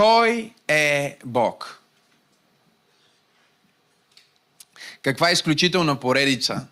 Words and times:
Кой 0.00 0.54
е 0.68 1.18
Бог? 1.24 1.82
Каква 5.02 5.30
изключителна 5.30 6.00
поредица 6.00 6.66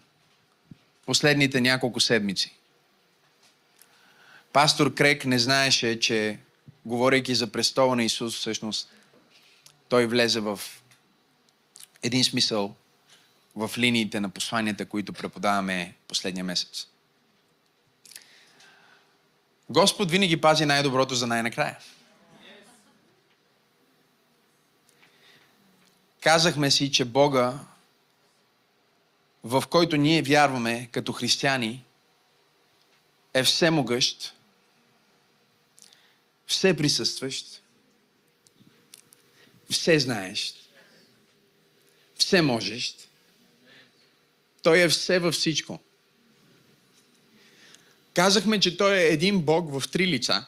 последните 1.07 1.61
няколко 1.61 2.01
седмици? 2.01 2.55
Пастор 4.53 4.95
Крек 4.95 5.25
не 5.25 5.39
знаеше, 5.39 6.01
че 6.01 6.39
говорейки 6.85 7.35
за 7.35 7.47
престола 7.47 7.97
на 7.97 8.05
Исус, 8.05 8.37
всъщност 8.37 8.93
той 9.89 10.07
влезе 10.07 10.41
в 10.41 10.61
един 12.03 12.25
смисъл 12.25 12.75
в 13.57 13.71
линиите 13.79 14.21
на 14.21 14.29
посланията, 14.29 14.87
които 14.87 15.13
преподаваме 15.13 15.95
последния 16.09 16.45
месец. 16.45 16.87
Господ 19.71 20.11
винаги 20.11 20.41
пази 20.41 20.67
най-доброто 20.67 21.15
за 21.15 21.27
най-накрая. 21.27 21.79
Казахме 26.29 26.71
си, 26.71 26.93
че 26.93 27.05
Бога, 27.05 27.59
в 29.45 29.65
който 29.71 29.97
ние 29.97 30.23
вярваме 30.23 30.89
като 30.93 31.13
християни, 31.13 31.85
е 33.35 33.43
всемогъщ, 33.43 34.35
все 36.47 36.77
присъстващ, 36.77 37.63
все 39.71 39.99
знаещ, 39.99 40.57
все 42.19 42.43
можещ. 42.43 43.09
Той 44.63 44.81
е 44.81 44.89
все 44.89 45.19
във 45.19 45.35
всичко. 45.35 45.79
Казахме, 48.15 48.61
че 48.61 48.77
Той 48.77 48.99
е 48.99 49.13
един 49.13 49.43
Бог 49.43 49.81
в 49.81 49.91
три 49.91 50.07
лица. 50.07 50.47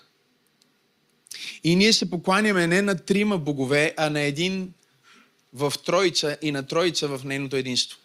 И 1.65 1.77
ние 1.77 1.93
се 1.93 2.11
покланяме 2.11 2.67
не 2.67 2.83
на 2.83 3.05
трима 3.05 3.39
богове, 3.39 3.95
а 3.97 4.11
на 4.11 4.21
един 4.21 4.75
в 5.53 5.73
Троица 5.85 6.39
и 6.43 6.53
на 6.53 6.67
Троица 6.67 7.09
в 7.09 7.25
нейното 7.25 7.57
единство. 7.57 7.99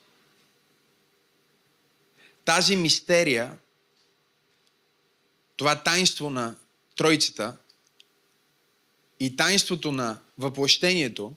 Тази 2.45 2.75
мистерия, 2.75 3.57
това 5.57 5.83
тайнство 5.83 6.29
на 6.29 6.55
Тройцата 6.95 7.57
и 9.19 9.35
тайнството 9.35 9.91
на 9.91 10.19
въплъщението, 10.37 11.33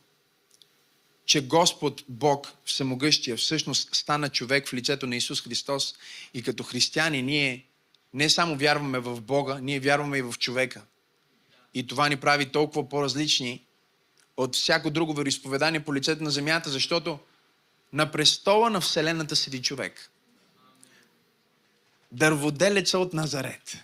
че 1.24 1.46
Господ 1.46 2.02
Бог 2.08 2.52
Всемогъщия 2.64 3.36
всъщност 3.36 3.94
стана 3.94 4.28
човек 4.28 4.68
в 4.68 4.74
лицето 4.74 5.06
на 5.06 5.16
Исус 5.16 5.42
Христос 5.42 5.94
и 6.34 6.42
като 6.42 6.62
християни 6.62 7.22
ние 7.22 7.64
не 8.14 8.30
само 8.30 8.56
вярваме 8.56 8.98
в 8.98 9.20
Бога, 9.20 9.58
ние 9.62 9.80
вярваме 9.80 10.18
и 10.18 10.22
в 10.22 10.34
човека. 10.38 10.82
И 11.74 11.86
това 11.86 12.08
ни 12.08 12.16
прави 12.16 12.46
толкова 12.46 12.88
по-различни 12.88 13.67
от 14.38 14.56
всяко 14.56 14.90
друго 14.90 15.14
вероисповедание 15.14 15.84
по 15.84 15.94
лицето 15.94 16.22
на 16.22 16.30
земята, 16.30 16.70
защото 16.70 17.18
на 17.92 18.10
престола 18.10 18.70
на 18.70 18.80
Вселената 18.80 19.36
седи 19.36 19.62
човек. 19.62 20.10
Дърводелеца 22.12 22.98
от 22.98 23.12
Назарет. 23.12 23.76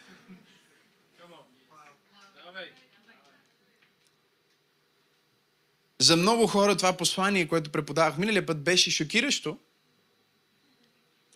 За 5.99 6.17
много 6.17 6.47
хора 6.47 6.77
това 6.77 6.97
послание, 6.97 7.49
което 7.49 7.71
преподавах 7.71 8.19
миналия 8.19 8.47
път, 8.47 8.63
беше 8.63 8.91
шокиращо, 8.91 9.59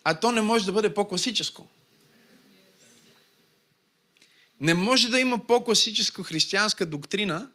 а 0.03 0.19
то 0.19 0.31
не 0.31 0.41
може 0.41 0.65
да 0.65 0.71
бъде 0.71 0.93
по-класическо. 0.93 1.67
Не 4.59 4.73
може 4.73 5.09
да 5.09 5.19
има 5.19 5.47
по-класическа 5.47 6.23
християнска 6.23 6.85
доктрина 6.85 7.51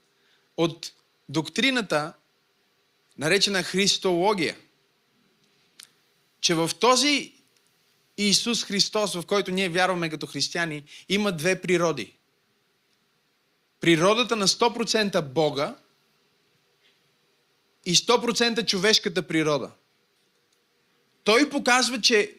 от 0.57 0.93
доктрината, 1.29 2.13
наречена 3.19 3.63
Христология. 3.63 4.57
Че 6.41 6.55
в 6.55 6.71
този 6.81 7.33
Исус 8.17 8.65
Христос, 8.65 9.15
в 9.15 9.27
който 9.27 9.51
ние 9.51 9.69
вярваме 9.69 10.11
като 10.11 10.27
християни, 10.27 10.83
има 11.09 11.33
две 11.33 11.61
природи. 11.61 12.13
Природата 13.81 14.37
на 14.37 14.49
100% 14.49 15.23
Бога 15.23 15.77
и 17.87 17.97
100% 17.97 18.67
човешката 18.67 19.23
природа. 19.23 19.71
Той 21.25 21.51
показва, 21.51 22.01
че 22.01 22.35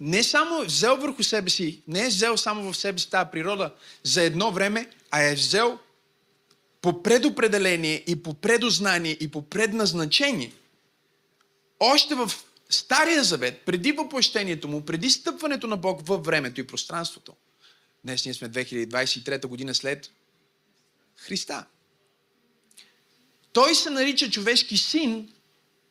не 0.00 0.22
само 0.22 0.62
е 0.62 0.66
взел 0.66 0.96
върху 0.96 1.22
себе 1.22 1.50
си, 1.50 1.82
не 1.88 2.04
е 2.04 2.08
взел 2.08 2.36
само 2.36 2.72
в 2.72 2.76
себе 2.76 2.98
си 2.98 3.10
тази 3.10 3.30
природа 3.32 3.74
за 4.02 4.22
едно 4.22 4.52
време, 4.52 4.90
а 5.10 5.22
е 5.22 5.34
взел 5.34 5.78
по 6.86 7.02
предопределение 7.02 8.04
и 8.06 8.22
по 8.22 8.34
предознание 8.34 9.12
и 9.12 9.30
по 9.30 9.42
предназначение. 9.42 10.52
Още 11.80 12.14
в 12.14 12.30
Стария 12.70 13.24
завет, 13.24 13.62
преди 13.64 13.92
въплъщението 13.92 14.68
му, 14.68 14.84
преди 14.84 15.10
стъпването 15.10 15.66
на 15.66 15.76
Бог 15.76 16.06
във 16.06 16.24
времето 16.24 16.60
и 16.60 16.66
пространството. 16.66 17.34
Днес 18.04 18.24
ние 18.24 18.34
сме 18.34 18.50
2023 18.50 19.46
година 19.46 19.74
след 19.74 20.10
Христа. 21.16 21.66
Той 23.52 23.74
се 23.74 23.90
нарича 23.90 24.30
човешки 24.30 24.76
син 24.76 25.32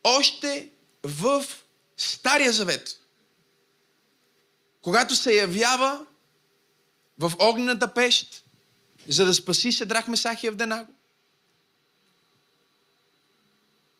още 0.04 0.68
в 1.02 1.44
Стария 1.96 2.52
завет. 2.52 3.00
Когато 4.82 5.16
се 5.16 5.34
явява 5.34 6.06
в 7.18 7.32
огнената 7.38 7.94
пещ, 7.94 8.45
за 9.08 9.24
да 9.24 9.34
спаси 9.34 9.72
Седрах 9.72 10.08
Месах 10.08 10.42
и 10.42 10.46
Авденаго. 10.46 10.92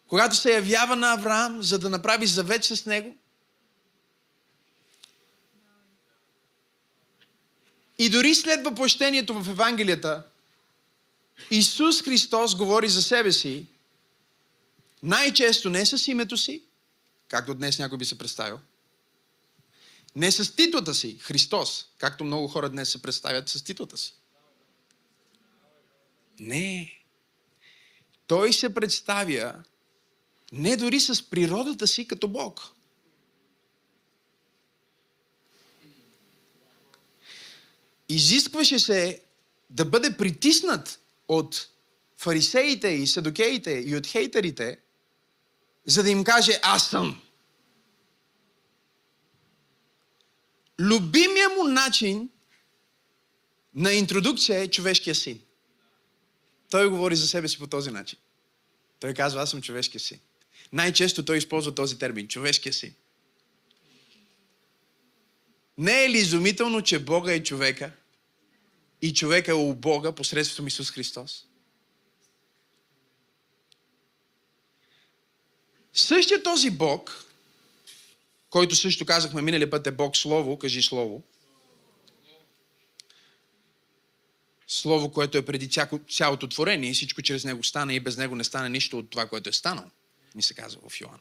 Когато 0.09 0.37
се 0.37 0.53
явява 0.53 0.97
на 0.97 1.13
Авраам, 1.13 1.63
за 1.63 1.79
да 1.79 1.91
направи 1.91 2.27
завет 2.27 2.65
с 2.65 2.87
него. 2.87 3.17
И 7.99 8.11
дори 8.11 8.35
след 8.35 8.65
въплъщението 8.65 9.43
в 9.43 9.49
Евангелията, 9.49 10.23
Исус 11.51 12.03
Христос 12.03 12.57
говори 12.57 12.89
за 12.89 13.03
себе 13.03 13.33
си 13.33 13.67
най-често 15.03 15.71
не 15.71 15.87
с 15.87 16.09
името 16.09 16.37
си, 16.37 16.63
както 17.29 17.55
днес 17.55 17.79
някой 17.79 17.99
би 17.99 18.05
се 18.05 18.19
представил, 18.19 18.59
не 20.17 20.33
с 20.33 20.57
титлата 20.57 20.95
си, 20.95 21.19
Христос, 21.19 21.87
както 21.99 22.25
много 22.25 22.49
хора 22.49 22.69
днес 22.69 22.91
се 22.91 23.03
представят 23.03 23.49
с 23.49 23.63
титлата 23.63 23.97
си. 23.97 24.15
Не. 26.41 26.93
Той 28.27 28.53
се 28.53 28.75
представя 28.75 29.63
не 30.53 30.77
дори 30.77 31.01
с 31.01 31.31
природата 31.31 31.87
си 31.87 32.09
като 32.09 32.29
Бог. 32.29 32.61
Изискваше 38.09 38.79
се 38.79 39.23
да 39.71 39.85
бъде 39.85 40.17
притиснат 40.17 41.01
от 41.29 41.69
фарисеите 42.17 42.89
и 42.89 43.07
седокеите 43.07 43.83
и 43.87 43.97
от 43.97 44.07
хейтерите, 44.07 44.79
за 45.85 46.03
да 46.03 46.11
им 46.11 46.25
каже 46.25 46.61
аз 46.63 46.91
съм. 46.91 47.23
Любимия 50.81 51.49
му 51.49 51.65
начин 51.65 52.31
на 53.75 53.93
интродукция 53.93 54.61
е 54.61 54.71
човешкия 54.71 55.15
син. 55.15 55.46
Той 56.71 56.89
говори 56.89 57.17
за 57.17 57.29
себе 57.29 57.49
си 57.49 57.59
по 57.59 57.67
този 57.67 57.91
начин. 57.91 58.19
Той 59.01 59.15
казва, 59.15 59.43
аз 59.43 59.51
съм 59.51 59.63
човешкия 59.63 60.01
син. 60.01 60.21
Най-често 60.73 61.25
той 61.25 61.39
използва 61.39 61.75
този 61.75 61.99
термин, 61.99 62.29
човешкия 62.29 62.73
син. 62.73 62.95
Не 65.79 66.05
е 66.05 66.11
ли 66.11 66.19
изумително, 66.19 66.83
че 66.83 66.99
Бога 66.99 67.33
е 67.33 67.43
човека 67.43 67.93
и 69.03 69.15
човека 69.15 69.51
е 69.51 69.55
у 69.55 69.75
Бога 69.75 70.13
посредством 70.13 70.67
Исус 70.67 70.91
Христос? 70.91 71.47
Същия 75.93 76.43
този 76.43 76.71
Бог, 76.71 77.25
който 78.51 78.77
също 78.77 79.07
казахме 79.07 79.43
миналия 79.43 79.71
път 79.71 79.87
е 79.87 79.93
Бог 79.93 80.17
Слово, 80.17 80.59
кажи 80.59 80.83
Слово, 80.83 81.23
Слово, 84.87 85.13
което 85.13 85.39
е 85.39 85.45
преди 85.45 85.69
цяло, 85.69 86.01
цялото 86.11 86.49
творение 86.49 86.91
и 86.91 86.95
всичко 86.95 87.23
чрез 87.23 87.45
него 87.45 87.65
стана 87.65 87.95
и 87.95 88.01
без 88.01 88.17
него 88.17 88.37
не 88.37 88.45
стане 88.45 88.69
нищо 88.69 88.99
от 88.99 89.11
това, 89.11 89.29
което 89.29 89.49
е 89.49 89.53
станало, 89.53 89.91
ни 90.35 90.43
се 90.43 90.55
казва 90.55 90.81
в 90.89 91.01
Йоан. 91.01 91.21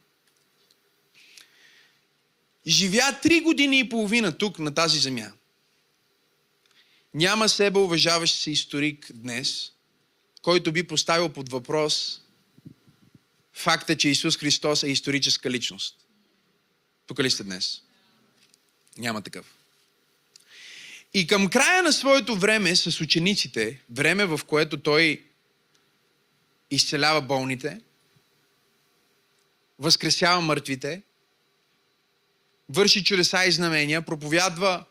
Живя 2.66 3.18
три 3.22 3.40
години 3.40 3.78
и 3.78 3.88
половина 3.88 4.38
тук, 4.38 4.58
на 4.58 4.74
тази 4.74 4.98
земя. 4.98 5.32
Няма 7.14 7.48
себе 7.48 7.78
уважаващ 7.78 8.38
се 8.38 8.50
историк 8.50 9.12
днес, 9.14 9.72
който 10.42 10.72
би 10.72 10.86
поставил 10.86 11.28
под 11.28 11.48
въпрос 11.48 12.20
факта, 13.52 13.96
че 13.96 14.08
Исус 14.08 14.36
Христос 14.36 14.82
е 14.82 14.88
историческа 14.88 15.50
личност. 15.50 15.96
Тук 17.06 17.20
ли 17.20 17.30
сте 17.30 17.44
днес? 17.44 17.82
Няма 18.98 19.22
такъв. 19.22 19.55
И 21.14 21.26
към 21.26 21.48
края 21.48 21.82
на 21.82 21.92
своето 21.92 22.36
време 22.36 22.76
с 22.76 23.00
учениците, 23.00 23.80
време 23.90 24.26
в 24.26 24.40
което 24.46 24.76
той 24.80 25.24
изцелява 26.70 27.22
болните, 27.22 27.80
възкресява 29.78 30.40
мъртвите, 30.40 31.02
върши 32.68 33.04
чудеса 33.04 33.44
и 33.44 33.52
знамения, 33.52 34.02
проповядва 34.02 34.84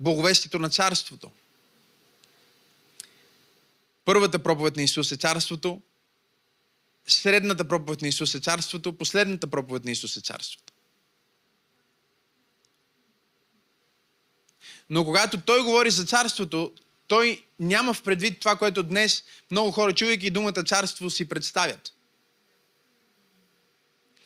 боговестието 0.00 0.58
на 0.58 0.70
царството. 0.70 1.30
Първата 4.04 4.38
проповед 4.38 4.76
на 4.76 4.82
Исус 4.82 5.12
е 5.12 5.16
царството, 5.16 5.82
средната 7.06 7.68
проповед 7.68 8.02
на 8.02 8.08
Исус 8.08 8.34
е 8.34 8.40
царството, 8.40 8.98
последната 8.98 9.46
проповед 9.46 9.84
на 9.84 9.90
Исус 9.90 10.16
е 10.16 10.20
царството. 10.20 10.73
Но 14.94 15.04
когато 15.04 15.40
той 15.40 15.62
говори 15.62 15.90
за 15.90 16.04
царството, 16.04 16.72
той 17.06 17.44
няма 17.60 17.94
в 17.94 18.02
предвид 18.02 18.40
това, 18.40 18.56
което 18.56 18.82
днес 18.82 19.24
много 19.50 19.70
хора, 19.70 19.94
чувайки 19.94 20.30
думата 20.30 20.64
царство, 20.66 21.10
си 21.10 21.28
представят. 21.28 21.92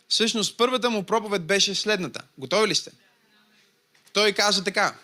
Всъщност, 0.08 0.56
първата 0.56 0.90
му 0.90 1.02
проповед 1.02 1.46
беше 1.46 1.74
следната. 1.74 2.22
Готови 2.38 2.68
ли 2.68 2.74
сте? 2.74 2.90
Той 4.12 4.32
каза 4.32 4.64
така. 4.64 4.98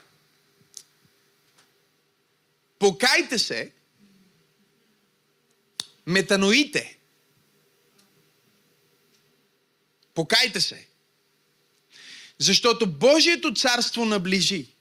Покайте 2.79 3.39
се, 3.39 3.73
метаноите. 6.07 6.99
Покайте 10.15 10.61
се. 10.61 10.87
Защото 12.39 12.87
Божието 12.87 13.55
царство 13.55 14.05
наближи. 14.05 14.74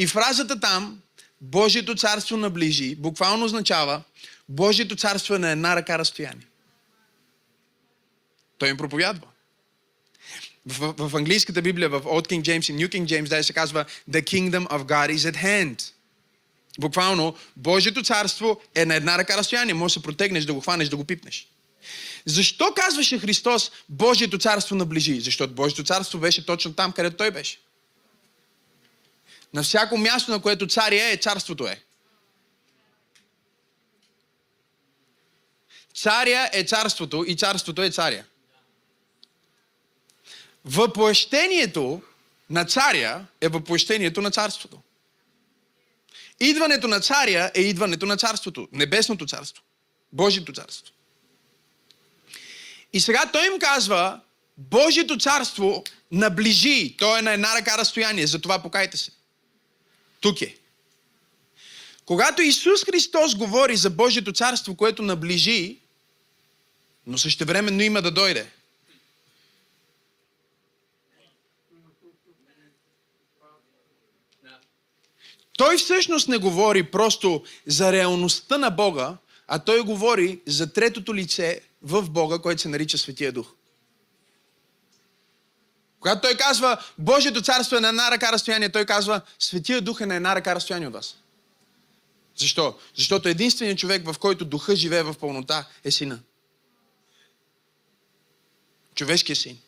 И 0.00 0.06
фразата 0.06 0.60
там, 0.60 1.00
Божието 1.40 1.94
царство 1.94 2.36
наближи, 2.36 2.94
буквално 2.94 3.44
означава, 3.44 4.02
Божието 4.48 4.96
царство 4.96 5.34
е 5.34 5.38
на 5.38 5.50
една 5.50 5.76
ръка 5.76 5.98
разстояние. 5.98 6.46
Той 8.58 8.68
им 8.68 8.76
проповядва. 8.76 9.26
В, 10.66 10.94
в, 10.98 11.16
английската 11.16 11.62
Библия, 11.62 11.88
в 11.88 12.00
Old 12.00 12.28
King 12.28 12.40
James 12.40 12.72
и 12.72 12.76
New 12.76 12.88
King 12.88 13.04
James, 13.04 13.28
да 13.28 13.44
се 13.44 13.52
казва 13.52 13.84
The 14.10 14.22
Kingdom 14.22 14.68
of 14.68 14.84
God 14.84 15.16
is 15.16 15.32
at 15.32 15.44
hand. 15.44 15.92
Буквално, 16.78 17.36
Божието 17.56 18.02
царство 18.02 18.60
е 18.74 18.84
на 18.84 18.94
една 18.94 19.18
ръка 19.18 19.36
разстояние. 19.36 19.74
Може 19.74 19.94
да 19.94 20.00
се 20.00 20.02
протегнеш, 20.02 20.44
да 20.44 20.54
го 20.54 20.60
хванеш, 20.60 20.88
да 20.88 20.96
го 20.96 21.04
пипнеш. 21.04 21.48
Защо 22.24 22.74
казваше 22.76 23.18
Христос 23.18 23.70
Божието 23.88 24.38
царство 24.38 24.76
наближи? 24.76 25.20
Защото 25.20 25.54
Божието 25.54 25.84
царство 25.84 26.18
беше 26.18 26.46
точно 26.46 26.72
там, 26.72 26.92
където 26.92 27.16
Той 27.16 27.30
беше. 27.30 27.58
На 29.54 29.62
всяко 29.62 29.98
място, 29.98 30.30
на 30.30 30.42
което 30.42 30.66
царя 30.66 31.12
е, 31.12 31.16
царството 31.16 31.66
е. 31.68 31.82
Царя 35.94 36.50
е 36.52 36.64
царството 36.64 37.24
и 37.28 37.36
царството 37.36 37.82
е 37.82 37.90
царя. 37.90 38.24
Въплъщението 40.64 42.02
на 42.50 42.64
царя 42.64 43.26
е 43.40 43.48
въплъщението 43.48 44.22
на 44.22 44.30
царството. 44.30 44.82
Идването 46.40 46.88
на 46.88 47.00
царя 47.00 47.50
е 47.54 47.60
идването 47.60 48.06
на 48.06 48.16
царството, 48.16 48.68
небесното 48.72 49.26
царство, 49.26 49.62
Божието 50.12 50.52
царство. 50.52 50.94
И 52.92 53.00
сега 53.00 53.30
той 53.32 53.46
им 53.46 53.58
казва, 53.58 54.20
Божието 54.56 55.18
царство 55.18 55.84
наближи, 56.12 56.96
то 56.98 57.18
е 57.18 57.22
на 57.22 57.32
една 57.32 57.56
ръка 57.56 57.78
разстояние, 57.78 58.26
затова 58.26 58.62
покайте 58.62 58.96
се. 58.96 59.10
Тук 60.20 60.42
е. 60.42 60.56
Когато 62.04 62.42
Исус 62.42 62.84
Христос 62.84 63.34
говори 63.34 63.76
за 63.76 63.90
Божието 63.90 64.32
царство, 64.32 64.76
което 64.76 65.02
наближи, 65.02 65.78
но 67.06 67.18
същевременно 67.18 67.82
има 67.82 68.02
да 68.02 68.10
дойде. 68.10 68.50
Той 75.58 75.76
всъщност 75.76 76.28
не 76.28 76.38
говори 76.38 76.82
просто 76.82 77.44
за 77.66 77.92
реалността 77.92 78.58
на 78.58 78.70
Бога, 78.70 79.16
а 79.46 79.58
той 79.58 79.82
говори 79.82 80.40
за 80.46 80.72
третото 80.72 81.14
лице 81.14 81.60
в 81.82 82.10
Бога, 82.10 82.38
който 82.38 82.62
се 82.62 82.68
нарича 82.68 82.98
Светия 82.98 83.32
Дух. 83.32 83.52
Когато 86.00 86.20
той 86.20 86.36
казва, 86.36 86.84
Божието 86.98 87.42
царство 87.42 87.76
е 87.76 87.80
на 87.80 87.88
една 87.88 88.10
ръка 88.10 88.32
разстояние, 88.32 88.68
той 88.68 88.84
казва, 88.84 89.20
Светия 89.38 89.80
Дух 89.80 90.00
е 90.00 90.06
на 90.06 90.14
една 90.14 90.34
ръка 90.34 90.54
разстояние 90.54 90.88
от 90.88 90.94
вас. 90.94 91.16
Защо? 92.36 92.78
Защото 92.94 93.28
единственият 93.28 93.78
човек, 93.78 94.12
в 94.12 94.18
който 94.18 94.44
Духа 94.44 94.76
живее 94.76 95.02
в 95.02 95.14
пълнота, 95.20 95.68
е 95.84 95.90
Сина. 95.90 96.18
Човешкият 98.94 99.38
син. 99.38 99.58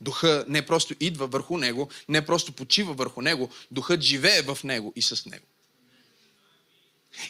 Духа 0.00 0.44
не 0.48 0.66
просто 0.66 0.94
идва 1.00 1.26
върху 1.26 1.58
него, 1.58 1.88
не 2.08 2.26
просто 2.26 2.52
почива 2.52 2.94
върху 2.94 3.22
него, 3.22 3.50
Духът 3.70 4.00
живее 4.00 4.42
в 4.42 4.58
него 4.64 4.92
и 4.96 5.02
с 5.02 5.26
него. 5.26 5.46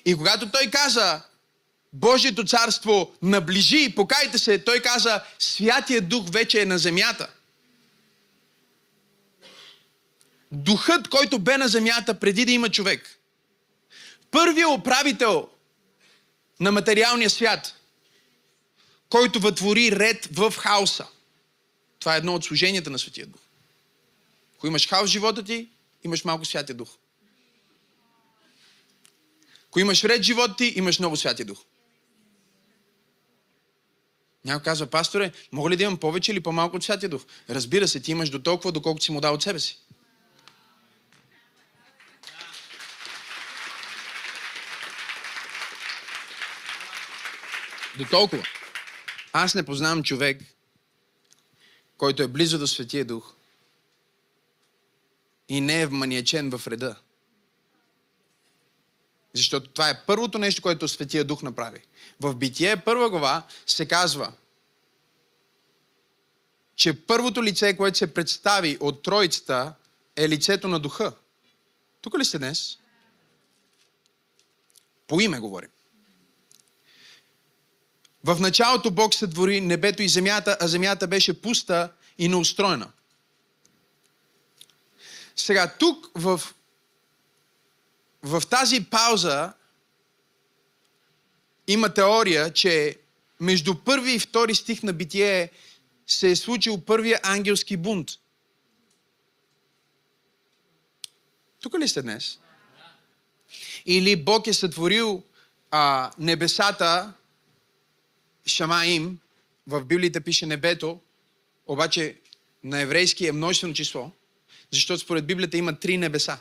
И 0.04 0.16
когато 0.16 0.50
той 0.50 0.66
каза, 0.66 1.22
Божието 1.92 2.44
царство 2.44 3.14
наближи 3.22 3.84
и 3.84 3.94
покайте 3.94 4.38
се, 4.38 4.64
той 4.64 4.81
каза, 4.81 5.25
Святия 5.38 6.00
Дух 6.00 6.31
вече 6.31 6.62
е 6.62 6.66
на 6.66 6.78
земята. 6.78 7.31
Духът, 10.52 11.08
който 11.08 11.38
бе 11.38 11.58
на 11.58 11.69
земята 11.69 12.20
преди 12.20 12.44
да 12.44 12.52
има 12.52 12.69
човек. 12.69 13.19
Първият 14.31 14.78
управител 14.78 15.48
на 16.60 16.72
материалния 16.72 17.31
свят, 17.31 17.75
който 19.08 19.40
вътвори 19.40 19.93
ред 19.93 20.28
в 20.32 20.54
хаоса. 20.58 21.06
Това 21.98 22.14
е 22.14 22.19
едно 22.19 22.34
от 22.34 22.44
служенията 22.44 22.90
на 22.90 22.98
Светия 22.98 23.26
Дух. 23.26 23.40
Ако 24.56 24.66
имаш 24.66 24.88
хаос 24.88 25.10
в 25.10 25.12
живота 25.12 25.44
ти, 25.44 25.69
имаш 26.04 26.25
малко 26.25 26.44
Святия 26.44 26.76
Дух. 26.76 26.90
Ако 29.66 29.81
имаш 29.81 30.04
ред 30.04 30.20
в 30.20 30.25
живота 30.25 30.56
ти, 30.56 30.72
имаш 30.76 30.98
много 30.98 31.16
Святия 31.16 31.46
Дух. 31.46 31.58
Някой 34.44 34.64
казва, 34.64 34.87
пасторе, 34.87 35.32
мога 35.52 35.70
ли 35.70 35.76
да 35.76 35.82
имам 35.82 35.98
повече 35.98 36.32
или 36.32 36.40
по-малко 36.40 36.76
от 36.76 36.84
Святия 36.84 37.08
Дух? 37.08 37.22
Разбира 37.50 37.88
се, 37.88 38.00
ти 38.00 38.10
имаш 38.10 38.31
до 38.31 38.42
толкова, 38.42 38.72
доколкото 38.72 39.04
си 39.04 39.12
му 39.12 39.20
дал 39.20 39.34
от 39.34 39.42
себе 39.42 39.58
си. 39.58 39.78
До 47.98 48.05
толкова. 48.05 48.46
Аз 49.32 49.55
не 49.55 49.62
познавам 49.62 50.03
човек, 50.03 50.43
който 51.96 52.22
е 52.22 52.29
близо 52.29 52.58
до 52.58 52.67
Светия 52.67 53.05
Дух 53.05 53.34
и 55.48 55.60
не 55.60 55.81
е 55.81 55.86
вманиечен 55.86 56.50
в 56.50 56.67
реда. 56.67 56.96
Защото 59.34 59.70
това 59.70 59.89
е 59.91 60.03
първото 60.06 60.39
нещо, 60.39 60.63
което 60.63 60.89
Светия 60.89 61.25
Дух 61.25 61.43
направи. 61.43 61.81
В 62.20 62.34
Битие 62.34 62.77
първа 62.77 63.10
глава 63.10 63.43
се 63.67 63.89
казва, 63.89 64.32
че 66.77 67.06
първото 67.06 67.44
лице, 67.44 67.77
което 67.77 67.99
се 67.99 68.15
представи 68.15 68.77
от 68.81 69.03
Троицата, 69.03 69.75
е 70.17 70.29
лицето 70.29 70.69
на 70.69 70.81
Духа. 70.81 71.13
Тук 72.01 72.19
ли 72.19 72.25
сте 72.25 72.39
днес? 72.39 72.79
По 75.06 75.20
име 75.20 75.41
говорим. 75.41 75.70
В 78.25 78.41
началото 78.41 78.91
Бог 78.91 79.15
сътвори 79.15 79.60
небето 79.60 80.03
и 80.03 80.08
земята, 80.08 80.56
а 80.60 80.69
земята 80.69 81.06
беше 81.06 81.43
пуста 81.43 81.93
и 82.19 82.29
неустроена. 82.29 82.93
Сега 85.37 85.75
тук 85.79 86.10
в, 86.15 86.41
в 88.22 88.43
тази 88.50 88.84
пауза 88.84 89.53
има 91.67 91.94
теория, 91.94 92.53
че 92.53 92.96
между 93.41 93.74
първи 93.74 94.12
и 94.12 94.19
втори 94.19 94.55
стих 94.55 94.82
на 94.82 94.93
Битие 94.93 95.50
се 96.06 96.31
е 96.31 96.36
случил 96.36 96.81
първия 96.81 97.20
ангелски 97.22 97.77
бунт. 97.77 98.10
Тук 101.60 101.79
ли 101.79 101.89
сте 101.89 102.03
днес? 102.03 102.39
Или 103.86 104.17
Бог 104.17 104.46
е 104.46 104.53
сътворил 104.53 105.22
а, 105.70 106.10
небесата, 106.19 107.12
Шамаим, 108.46 109.19
в 109.67 109.84
Библията 109.84 110.20
пише 110.20 110.46
небето, 110.46 111.00
обаче 111.67 112.20
на 112.65 112.81
еврейски 112.81 113.27
е 113.27 113.32
множествено 113.32 113.74
число, 113.74 114.10
защото 114.70 115.00
според 115.00 115.27
Библията 115.27 115.56
има 115.56 115.79
три 115.79 115.96
небеса 115.96 116.39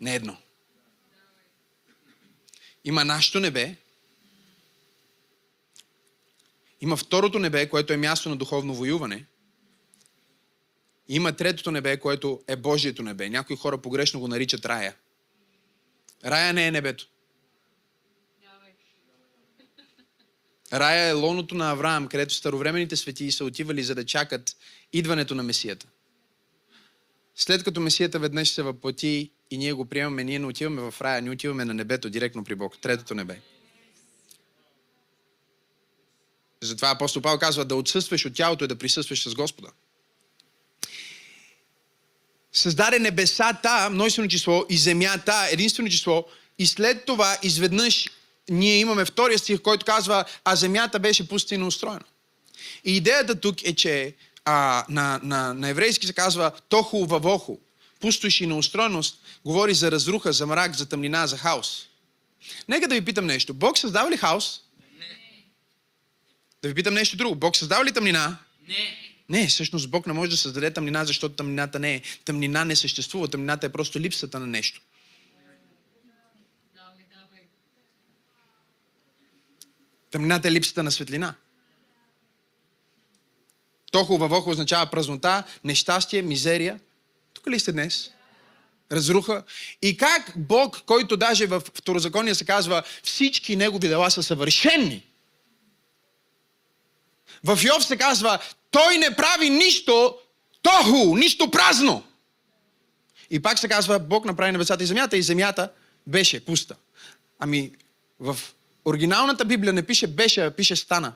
не 0.00 0.14
едно. 0.14 0.36
Има 2.84 3.04
нашето 3.04 3.40
небе, 3.40 3.76
има 6.80 6.96
второто 6.96 7.38
небе, 7.38 7.68
което 7.68 7.92
е 7.92 7.96
място 7.96 8.28
на 8.28 8.36
духовно 8.36 8.74
воюване. 8.74 9.24
Има 11.08 11.32
третото 11.32 11.70
небе, 11.70 11.96
което 11.96 12.42
е 12.46 12.56
Божието 12.56 13.02
небе. 13.02 13.28
Някои 13.28 13.56
хора 13.56 13.78
погрешно 13.78 14.20
го 14.20 14.28
наричат 14.28 14.66
рая. 14.66 14.96
Рая 16.24 16.52
не 16.52 16.66
е 16.66 16.70
небето. 16.70 17.08
Рая 20.72 21.08
е 21.08 21.12
лоното 21.12 21.54
на 21.54 21.70
Авраам, 21.70 22.08
където 22.08 22.34
старовременните 22.34 22.96
светии 22.96 23.32
са 23.32 23.44
отивали 23.44 23.82
за 23.82 23.94
да 23.94 24.06
чакат 24.06 24.56
идването 24.92 25.34
на 25.34 25.42
Месията. 25.42 25.86
След 27.40 27.64
като 27.64 27.80
Месията 27.80 28.18
веднъж 28.18 28.48
се 28.48 28.62
въплати 28.62 29.30
и 29.50 29.58
ние 29.58 29.72
го 29.72 29.84
приемаме, 29.84 30.24
ние 30.24 30.38
не 30.38 30.46
отиваме 30.46 30.90
в 30.90 30.94
рая, 31.00 31.22
ние 31.22 31.30
отиваме 31.30 31.64
на 31.64 31.74
небето, 31.74 32.10
директно 32.10 32.44
при 32.44 32.54
Бог, 32.54 32.78
третото 32.78 33.14
небе. 33.14 33.40
Затова 36.60 36.90
апостол 36.90 37.22
Павел 37.22 37.38
казва 37.38 37.64
да 37.64 37.76
отсъстваш 37.76 38.24
от 38.26 38.34
тялото 38.34 38.64
и 38.64 38.68
да 38.68 38.78
присъстваш 38.78 39.28
с 39.28 39.34
Господа. 39.34 39.68
Създаде 42.52 42.98
небесата, 42.98 43.90
множествено 43.90 44.28
число, 44.28 44.64
и 44.68 44.76
земята, 44.76 45.48
единствено 45.50 45.88
число, 45.88 46.24
и 46.58 46.66
след 46.66 47.04
това 47.04 47.38
изведнъж 47.42 48.10
ние 48.50 48.78
имаме 48.78 49.04
втория 49.04 49.38
стих, 49.38 49.60
който 49.60 49.86
казва, 49.86 50.24
а 50.44 50.56
земята 50.56 50.98
беше 50.98 51.28
пустина 51.28 51.66
устроена. 51.66 52.04
И 52.84 52.96
идеята 52.96 53.40
тук 53.40 53.62
е, 53.62 53.74
че 53.74 54.14
а, 54.50 54.84
на, 54.88 55.20
на, 55.22 55.54
на 55.54 55.68
еврейски 55.68 56.06
се 56.06 56.12
казва 56.12 56.52
тоху 56.68 57.06
вавоху, 57.06 57.58
пустош 58.00 58.40
и 58.40 58.46
неустроеност, 58.46 59.22
говори 59.44 59.74
за 59.74 59.90
разруха, 59.90 60.32
за 60.32 60.46
мрак, 60.46 60.76
за 60.76 60.86
тъмнина, 60.88 61.26
за 61.26 61.38
хаос. 61.38 61.86
Нека 62.68 62.88
да 62.88 62.94
ви 62.94 63.04
питам 63.04 63.26
нещо. 63.26 63.54
Бог 63.54 63.78
създава 63.78 64.10
ли 64.10 64.16
хаос? 64.16 64.60
Да 66.62 66.68
ви 66.68 66.74
питам 66.74 66.94
нещо 66.94 67.16
друго. 67.16 67.34
Бог 67.34 67.56
създава 67.56 67.84
ли 67.84 67.92
тъмнина? 67.92 68.38
Не. 68.68 69.14
Не, 69.28 69.46
всъщност 69.46 69.90
Бог 69.90 70.06
не 70.06 70.12
може 70.12 70.30
да 70.30 70.36
създаде 70.36 70.70
тъмнина, 70.70 71.04
защото 71.04 71.34
тъмнината 71.34 71.78
не 71.78 71.94
е. 71.94 72.02
Тъмнина 72.24 72.64
не 72.64 72.76
съществува. 72.76 73.28
Тъмнината 73.28 73.66
е 73.66 73.72
просто 73.72 74.00
липсата 74.00 74.40
на 74.40 74.46
нещо. 74.46 74.80
Тъмнината 80.10 80.48
е 80.48 80.52
липсата 80.52 80.82
на 80.82 80.90
светлина. 80.90 81.34
Тохо 83.90 84.18
въвохо 84.18 84.50
означава 84.50 84.86
празнота, 84.86 85.44
нещастие, 85.64 86.22
мизерия. 86.22 86.80
Тук 87.34 87.48
ли 87.48 87.60
сте 87.60 87.72
днес? 87.72 88.10
Разруха. 88.92 89.42
И 89.82 89.96
как 89.96 90.32
Бог, 90.36 90.82
който 90.86 91.16
даже 91.16 91.46
в 91.46 91.62
Второзакония 91.74 92.34
се 92.34 92.44
казва, 92.44 92.82
всички 93.02 93.56
негови 93.56 93.88
дела 93.88 94.10
са 94.10 94.22
съвършенни. 94.22 95.04
В 97.44 97.58
Йов 97.64 97.84
се 97.84 97.96
казва, 97.96 98.38
той 98.70 98.98
не 98.98 99.16
прави 99.16 99.50
нищо 99.50 100.16
тоху, 100.62 101.16
нищо 101.16 101.50
празно. 101.50 102.02
И 103.30 103.42
пак 103.42 103.58
се 103.58 103.68
казва, 103.68 103.98
Бог 103.98 104.24
направи 104.24 104.52
небесата 104.52 104.84
и 104.84 104.86
земята 104.86 105.16
и 105.16 105.22
земята 105.22 105.70
беше 106.06 106.44
пуста. 106.44 106.76
Ами 107.38 107.72
в 108.20 108.38
оригиналната 108.84 109.44
Библия 109.44 109.72
не 109.72 109.86
пише 109.86 110.06
беше, 110.06 110.44
а 110.44 110.50
пише 110.50 110.76
стана. 110.76 111.12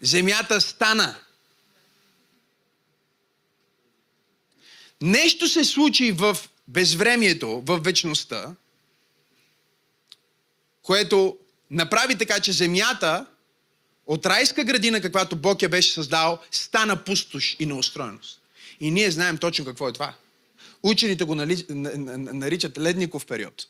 Земята 0.00 0.60
стана. 0.60 1.16
Нещо 5.00 5.48
се 5.48 5.64
случи 5.64 6.12
в 6.12 6.36
безвремието, 6.68 7.62
в 7.66 7.78
вечността, 7.78 8.54
което 10.82 11.38
направи 11.70 12.18
така, 12.18 12.40
че 12.40 12.52
земята 12.52 13.26
от 14.06 14.26
райска 14.26 14.64
градина, 14.64 15.00
каквато 15.00 15.36
Бог 15.36 15.62
я 15.62 15.68
беше 15.68 15.92
създал, 15.92 16.38
стана 16.50 17.04
пустош 17.04 17.56
и 17.58 17.66
неустроеност. 17.66 18.40
И 18.80 18.90
ние 18.90 19.10
знаем 19.10 19.38
точно 19.38 19.64
какво 19.64 19.88
е 19.88 19.92
това. 19.92 20.14
Учените 20.82 21.24
го 21.24 21.34
нали, 21.34 21.66
наричат 21.70 22.78
ледников 22.78 23.26
период. 23.26 23.66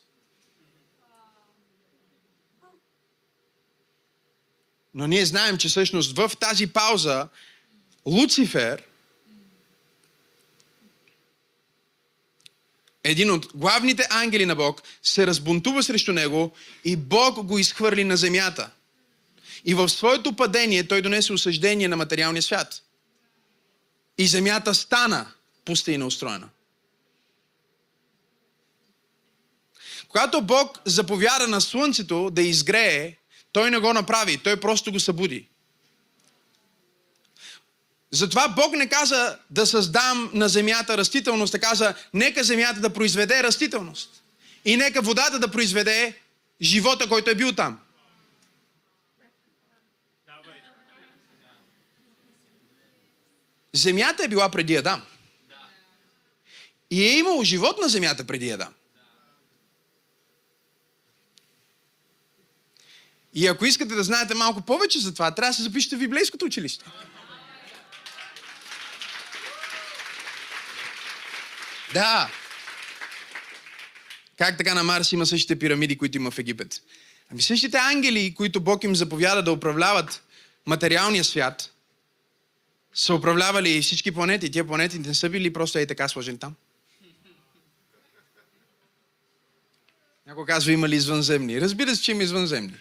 Но 4.93 5.07
ние 5.07 5.25
знаем, 5.25 5.57
че 5.57 5.67
всъщност 5.67 6.17
в 6.17 6.31
тази 6.39 6.67
пауза 6.67 7.27
Луцифер, 8.05 8.83
един 13.03 13.31
от 13.31 13.47
главните 13.55 14.07
ангели 14.09 14.45
на 14.45 14.55
Бог, 14.55 14.81
се 15.03 15.27
разбунтува 15.27 15.83
срещу 15.83 16.13
него 16.13 16.51
и 16.85 16.95
Бог 16.95 17.43
го 17.45 17.59
изхвърли 17.59 18.03
на 18.03 18.17
земята. 18.17 18.69
И 19.65 19.73
в 19.73 19.89
своето 19.89 20.33
падение 20.33 20.87
той 20.87 21.01
донесе 21.01 21.33
осъждение 21.33 21.87
на 21.87 21.95
материалния 21.95 22.41
свят. 22.41 22.81
И 24.17 24.27
земята 24.27 24.73
стана 24.73 25.31
пустина 25.65 26.05
устроена. 26.05 26.49
Когато 30.07 30.41
Бог 30.41 30.79
заповяда 30.85 31.47
на 31.47 31.61
слънцето 31.61 32.29
да 32.29 32.41
изгрее, 32.41 33.15
той 33.57 33.71
не 33.71 33.79
го 33.79 33.93
направи, 33.93 34.37
той 34.37 34.59
просто 34.59 34.91
го 34.91 34.99
събуди. 34.99 35.47
Затова 38.11 38.47
Бог 38.47 38.75
не 38.75 38.89
каза 38.89 39.37
да 39.49 39.65
създам 39.65 40.31
на 40.33 40.49
земята 40.49 40.97
растителност, 40.97 41.53
а 41.53 41.59
каза 41.59 41.95
нека 42.13 42.43
земята 42.43 42.79
да 42.79 42.93
произведе 42.93 43.43
растителност. 43.43 44.23
И 44.65 44.77
нека 44.77 45.01
водата 45.01 45.39
да 45.39 45.51
произведе 45.51 46.19
живота, 46.61 47.09
който 47.09 47.29
е 47.29 47.35
бил 47.35 47.53
там. 47.53 47.79
Земята 53.73 54.23
е 54.23 54.27
била 54.27 54.49
преди 54.49 54.75
Адам. 54.75 55.01
И 56.91 57.03
е 57.03 57.17
имало 57.17 57.43
живот 57.43 57.77
на 57.81 57.89
земята 57.89 58.27
преди 58.27 58.49
Адам. 58.49 58.73
И 63.37 63.47
ако 63.47 63.65
искате 63.65 63.95
да 63.95 64.03
знаете 64.03 64.33
малко 64.33 64.61
повече 64.61 64.99
за 64.99 65.13
това, 65.13 65.31
трябва 65.31 65.49
да 65.49 65.53
се 65.53 65.63
запишете 65.63 65.95
в 65.95 65.99
библейското 65.99 66.45
училище. 66.45 66.85
Да. 71.93 72.29
Как 74.37 74.57
така 74.57 74.73
на 74.73 74.83
Марс 74.83 75.11
има 75.11 75.25
същите 75.25 75.59
пирамиди, 75.59 75.97
които 75.97 76.17
има 76.17 76.31
в 76.31 76.39
Египет? 76.39 76.81
Ами 77.31 77.41
същите 77.41 77.77
ангели, 77.77 78.33
които 78.33 78.61
Бог 78.61 78.83
им 78.83 78.95
заповяда 78.95 79.43
да 79.43 79.51
управляват 79.51 80.23
материалния 80.65 81.23
свят, 81.23 81.73
са 82.93 83.13
управлявали 83.13 83.81
всички 83.81 84.11
планети. 84.11 84.51
Тия 84.51 84.67
планети 84.67 84.99
не 84.99 85.13
са 85.13 85.29
били 85.29 85.53
просто 85.53 85.77
ей 85.77 85.87
така 85.87 86.07
сложени 86.07 86.39
там. 86.39 86.55
Някой 90.27 90.45
казва, 90.45 90.71
има 90.71 90.89
ли 90.89 90.95
извънземни? 90.95 91.61
Разбира 91.61 91.95
се, 91.95 92.01
че 92.01 92.11
има 92.11 92.23
извънземни. 92.23 92.73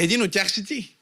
Един 0.00 0.22
от 0.22 0.32
тях 0.32 0.50
си 0.50 0.64
ти. 0.64 0.96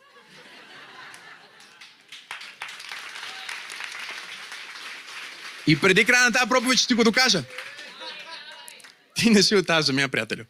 И 5.66 5.80
преди 5.80 6.04
края 6.04 6.24
на 6.24 6.32
тази 6.32 6.48
проповед 6.48 6.78
ще 6.78 6.88
ти 6.88 6.94
го 6.94 7.04
докажа. 7.04 7.44
Ти 9.14 9.30
не 9.30 9.42
си 9.42 9.56
от 9.56 9.66
тази 9.66 9.86
земя, 9.86 10.08
приятелю. 10.08 10.44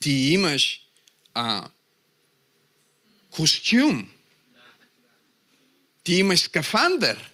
Ти 0.00 0.10
имаш 0.10 0.80
а, 1.34 1.68
костюм. 3.30 4.10
Ти 6.04 6.14
имаш 6.14 6.40
скафандър 6.40 7.30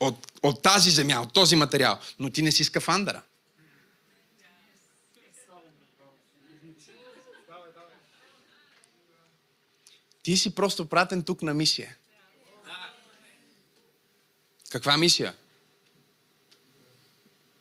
от, 0.00 0.32
от 0.42 0.62
тази 0.62 0.90
земя, 0.90 1.20
от 1.20 1.32
този 1.32 1.56
материал, 1.56 2.00
но 2.18 2.30
ти 2.30 2.42
не 2.42 2.52
си 2.52 2.64
скафандъра. 2.64 3.22
Ти 10.24 10.36
си 10.36 10.54
просто 10.54 10.86
пратен 10.86 11.22
тук 11.22 11.42
на 11.42 11.54
мисия. 11.54 11.96
Каква 14.70 14.96
мисия? 14.96 15.34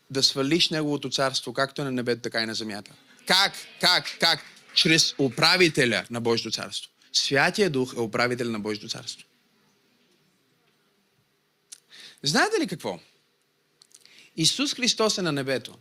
Да 0.09 0.23
свалиш 0.23 0.69
Неговото 0.69 1.09
царство, 1.09 1.53
както 1.53 1.81
е 1.81 1.85
на 1.85 1.91
небето, 1.91 2.21
така 2.21 2.41
и 2.41 2.45
на 2.45 2.53
земята. 2.53 2.91
Как? 3.27 3.53
Как? 3.81 4.17
Как? 4.19 4.39
Чрез 4.73 5.15
управителя 5.17 6.05
на 6.09 6.21
Божието 6.21 6.51
царство. 6.51 6.91
Святия 7.13 7.69
Дух 7.69 7.93
е 7.97 7.99
управител 7.99 8.49
на 8.49 8.59
Божието 8.59 8.89
царство. 8.89 9.27
Знаете 12.23 12.59
ли 12.59 12.67
какво? 12.67 12.99
Исус 14.35 14.73
Христос 14.73 15.17
е 15.17 15.21
на 15.21 15.31
небето, 15.31 15.77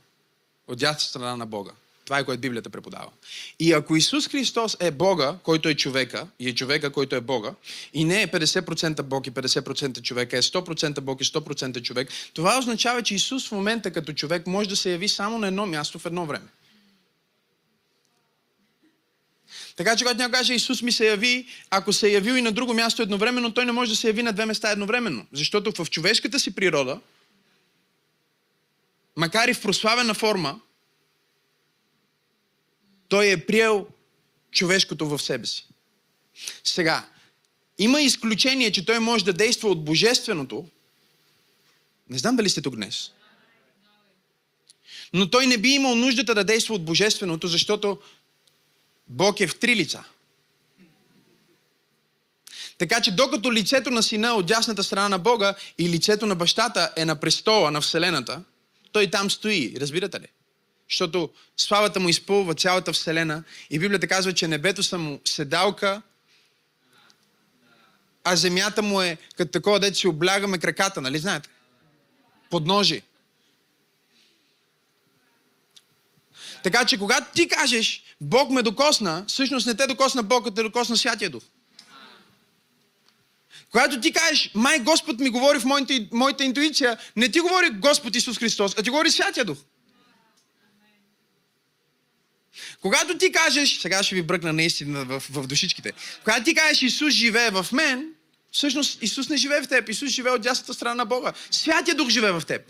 от 0.66 0.78
дясната 0.78 1.04
страна 1.04 1.36
на 1.36 1.46
Бога. 1.46 1.72
Това 2.04 2.18
е 2.18 2.24
което 2.24 2.40
Библията 2.40 2.70
преподава. 2.70 3.08
И 3.58 3.72
ако 3.72 3.96
Исус 3.96 4.28
Христос 4.28 4.76
е 4.80 4.90
Бога, 4.90 5.36
който 5.42 5.68
е 5.68 5.74
човека, 5.74 6.26
и 6.38 6.48
е 6.48 6.54
човека, 6.54 6.92
който 6.92 7.16
е 7.16 7.20
Бога, 7.20 7.54
и 7.94 8.04
не 8.04 8.22
е 8.22 8.26
50% 8.26 9.02
Бог 9.02 9.26
и 9.26 9.32
50% 9.32 10.02
човек, 10.02 10.32
е 10.32 10.42
100% 10.42 11.00
Бог 11.00 11.20
и 11.20 11.24
100% 11.24 11.82
човек, 11.82 12.08
това 12.34 12.58
означава, 12.58 13.02
че 13.02 13.14
Исус 13.14 13.48
в 13.48 13.52
момента 13.52 13.90
като 13.90 14.12
човек 14.12 14.46
може 14.46 14.68
да 14.68 14.76
се 14.76 14.90
яви 14.90 15.08
само 15.08 15.38
на 15.38 15.46
едно 15.46 15.66
място 15.66 15.98
в 15.98 16.06
едно 16.06 16.26
време. 16.26 16.46
Така 19.76 19.96
че, 19.96 20.04
когато 20.04 20.18
някой 20.18 20.38
каже, 20.38 20.54
Исус 20.54 20.82
ми 20.82 20.92
се 20.92 21.06
яви, 21.06 21.46
ако 21.70 21.92
се 21.92 22.08
е 22.08 22.12
явил 22.12 22.34
и 22.34 22.42
на 22.42 22.52
друго 22.52 22.74
място 22.74 23.02
едновременно, 23.02 23.54
той 23.54 23.64
не 23.64 23.72
може 23.72 23.90
да 23.90 23.96
се 23.96 24.06
яви 24.06 24.22
на 24.22 24.32
две 24.32 24.46
места 24.46 24.70
едновременно. 24.70 25.26
Защото 25.32 25.84
в 25.84 25.90
човешката 25.90 26.40
си 26.40 26.54
природа, 26.54 27.00
макар 29.16 29.48
и 29.48 29.54
в 29.54 29.62
прославена 29.62 30.14
форма, 30.14 30.60
той 33.12 33.30
е 33.30 33.46
приел 33.46 33.86
човешкото 34.50 35.08
в 35.08 35.22
себе 35.22 35.46
си. 35.46 35.66
Сега, 36.64 37.08
има 37.78 38.00
изключение, 38.00 38.72
че 38.72 38.86
той 38.86 38.98
може 38.98 39.24
да 39.24 39.32
действа 39.32 39.68
от 39.68 39.84
божественото. 39.84 40.68
Не 42.10 42.18
знам 42.18 42.36
дали 42.36 42.50
сте 42.50 42.62
тук 42.62 42.76
днес. 42.76 43.10
Но 45.12 45.30
той 45.30 45.46
не 45.46 45.58
би 45.58 45.68
имал 45.68 45.94
нуждата 45.94 46.34
да 46.34 46.44
действа 46.44 46.74
от 46.74 46.84
божественото, 46.84 47.46
защото 47.46 47.98
Бог 49.08 49.40
е 49.40 49.46
в 49.46 49.58
три 49.58 49.76
лица. 49.76 50.04
Така 52.78 53.00
че 53.00 53.10
докато 53.10 53.52
лицето 53.52 53.90
на 53.90 54.02
сина 54.02 54.34
от 54.34 54.46
дясната 54.46 54.84
страна 54.84 55.08
на 55.08 55.18
Бога 55.18 55.54
и 55.78 55.88
лицето 55.88 56.26
на 56.26 56.34
бащата 56.34 56.92
е 56.96 57.04
на 57.04 57.20
престола 57.20 57.70
на 57.70 57.80
Вселената, 57.80 58.42
той 58.92 59.10
там 59.10 59.30
стои. 59.30 59.74
Разбирате 59.80 60.20
ли? 60.20 60.28
Защото 60.92 61.30
славата 61.56 62.00
му 62.00 62.08
изпълва 62.08 62.54
цялата 62.54 62.92
Вселена 62.92 63.44
и 63.70 63.78
Библията 63.78 64.06
казва, 64.06 64.32
че 64.32 64.48
небето 64.48 64.82
са 64.82 64.98
му 64.98 65.20
седалка, 65.24 66.02
а 68.24 68.36
земята 68.36 68.82
му 68.82 69.02
е 69.02 69.18
като 69.36 69.52
такова, 69.52 69.80
дете 69.80 69.98
си 69.98 70.08
облягаме 70.08 70.58
краката, 70.58 71.00
нали 71.00 71.18
знаете? 71.18 71.48
Подножи. 72.50 73.02
Така 76.62 76.84
че 76.84 76.98
когато 76.98 77.32
ти 77.34 77.48
кажеш, 77.48 78.02
Бог 78.20 78.50
ме 78.50 78.62
докосна, 78.62 79.24
всъщност 79.28 79.66
не 79.66 79.74
те 79.74 79.86
докосна 79.86 80.22
Бог, 80.22 80.46
а 80.46 80.54
те 80.54 80.62
докосна 80.62 80.96
Святия 80.96 81.30
Дух. 81.30 81.42
Когато 83.70 84.00
ти 84.00 84.12
кажеш, 84.12 84.50
май 84.54 84.78
Господ 84.78 85.20
ми 85.20 85.30
говори 85.30 85.58
в 85.58 85.64
моята, 85.64 85.94
моята 86.12 86.44
интуиция, 86.44 86.98
не 87.16 87.28
ти 87.28 87.40
говори 87.40 87.70
Господ 87.70 88.16
Исус 88.16 88.38
Христос, 88.38 88.74
а 88.78 88.82
ти 88.82 88.90
говори 88.90 89.10
Святия 89.10 89.44
Дух. 89.44 89.58
Когато 92.82 93.18
ти 93.18 93.32
кажеш, 93.32 93.78
сега 93.80 94.02
ще 94.02 94.14
ви 94.14 94.22
бръкна 94.22 94.52
наистина 94.52 95.04
в, 95.04 95.22
в 95.30 95.46
душичките, 95.46 95.92
когато 96.24 96.44
ти 96.44 96.54
кажеш 96.54 96.82
Исус 96.82 97.14
живее 97.14 97.50
в 97.50 97.66
мен, 97.72 98.08
всъщност 98.52 99.02
Исус 99.02 99.28
не 99.28 99.36
живее 99.36 99.62
в 99.62 99.68
теб, 99.68 99.88
Исус 99.88 100.10
живее 100.10 100.32
от 100.32 100.42
дясната 100.42 100.74
страна 100.74 100.94
на 100.94 101.04
Бога. 101.04 101.32
Святия 101.50 101.94
Дух 101.94 102.08
живее 102.08 102.32
в 102.32 102.42
теб. 102.46 102.62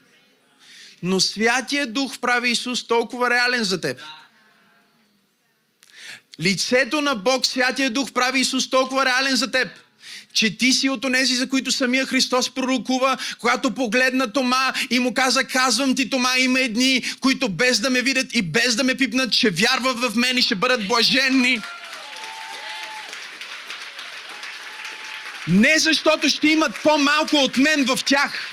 Но 1.02 1.20
Святия 1.20 1.86
Дух 1.86 2.18
прави 2.18 2.50
Исус 2.50 2.86
толкова 2.86 3.30
реален 3.30 3.64
за 3.64 3.80
теб. 3.80 4.00
Лицето 6.40 7.00
на 7.00 7.14
Бог, 7.14 7.46
Святия 7.46 7.90
Дух 7.90 8.12
прави 8.12 8.40
Исус 8.40 8.70
толкова 8.70 9.06
реален 9.06 9.36
за 9.36 9.50
теб 9.50 9.68
че 10.32 10.58
ти 10.58 10.72
си 10.72 10.88
от 10.88 11.04
онези, 11.04 11.34
за 11.34 11.48
които 11.48 11.72
самия 11.72 12.06
Христос 12.06 12.54
пророкува, 12.54 13.16
когато 13.38 13.74
погледна 13.74 14.32
Тома 14.32 14.72
и 14.90 14.98
му 14.98 15.14
каза, 15.14 15.44
казвам 15.44 15.94
ти, 15.94 16.10
Тома, 16.10 16.38
има 16.38 16.60
едни, 16.60 17.04
които 17.20 17.48
без 17.48 17.80
да 17.80 17.90
ме 17.90 18.02
видят 18.02 18.34
и 18.34 18.42
без 18.42 18.76
да 18.76 18.84
ме 18.84 18.94
пипнат, 18.94 19.32
ще 19.32 19.50
вярват 19.50 19.98
в 19.98 20.16
мен 20.16 20.38
и 20.38 20.42
ще 20.42 20.54
бъдат 20.54 20.88
блаженни. 20.88 21.60
Не 25.48 25.78
защото 25.78 26.28
ще 26.28 26.48
имат 26.48 26.82
по-малко 26.82 27.36
от 27.36 27.56
мен 27.56 27.84
в 27.84 28.04
тях, 28.04 28.50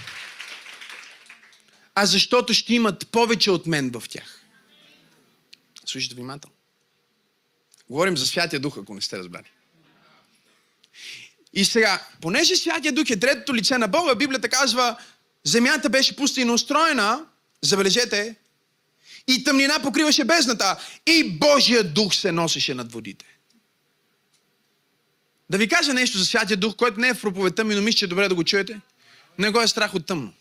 а 1.95 2.05
защото 2.05 2.53
ще 2.53 2.73
имат 2.73 3.07
повече 3.07 3.51
от 3.51 3.67
мен 3.67 3.91
в 3.91 4.03
тях. 4.09 4.41
Слушайте 5.85 6.15
внимателно. 6.15 6.55
Говорим 7.89 8.17
за 8.17 8.25
Святия 8.25 8.59
Дух, 8.59 8.77
ако 8.77 8.93
не 8.93 9.01
сте 9.01 9.17
разбрали. 9.17 9.45
И 11.53 11.65
сега, 11.65 12.01
понеже 12.21 12.55
Святия 12.55 12.91
Дух 12.91 13.09
е 13.09 13.19
третото 13.19 13.55
лице 13.55 13.77
на 13.77 13.87
Бога, 13.87 14.15
Библията 14.15 14.49
казва, 14.49 14.95
земята 15.43 15.89
беше 15.89 16.15
пустина 16.15 16.53
устроена, 16.53 17.25
забележете, 17.61 18.35
и 19.27 19.43
тъмнина 19.43 19.79
покриваше 19.79 20.23
бездната, 20.23 20.79
и 21.05 21.37
Божия 21.39 21.83
Дух 21.83 22.15
се 22.15 22.31
носеше 22.31 22.73
над 22.73 22.91
водите. 22.91 23.25
Да 25.49 25.57
ви 25.57 25.67
кажа 25.67 25.93
нещо 25.93 26.17
за 26.17 26.25
Святия 26.25 26.57
Дух, 26.57 26.75
което 26.75 26.99
не 26.99 27.07
е 27.07 27.13
в 27.13 27.21
проповедта 27.21 27.63
ми, 27.63 27.75
но 27.75 27.81
мисля, 27.81 27.97
че 27.97 28.05
е 28.05 28.07
добре 28.07 28.27
да 28.27 28.35
го 28.35 28.43
чуете. 28.43 28.81
Не 29.37 29.49
го 29.49 29.61
е 29.61 29.67
страх 29.67 29.95
от 29.95 30.05
тъмно. 30.05 30.33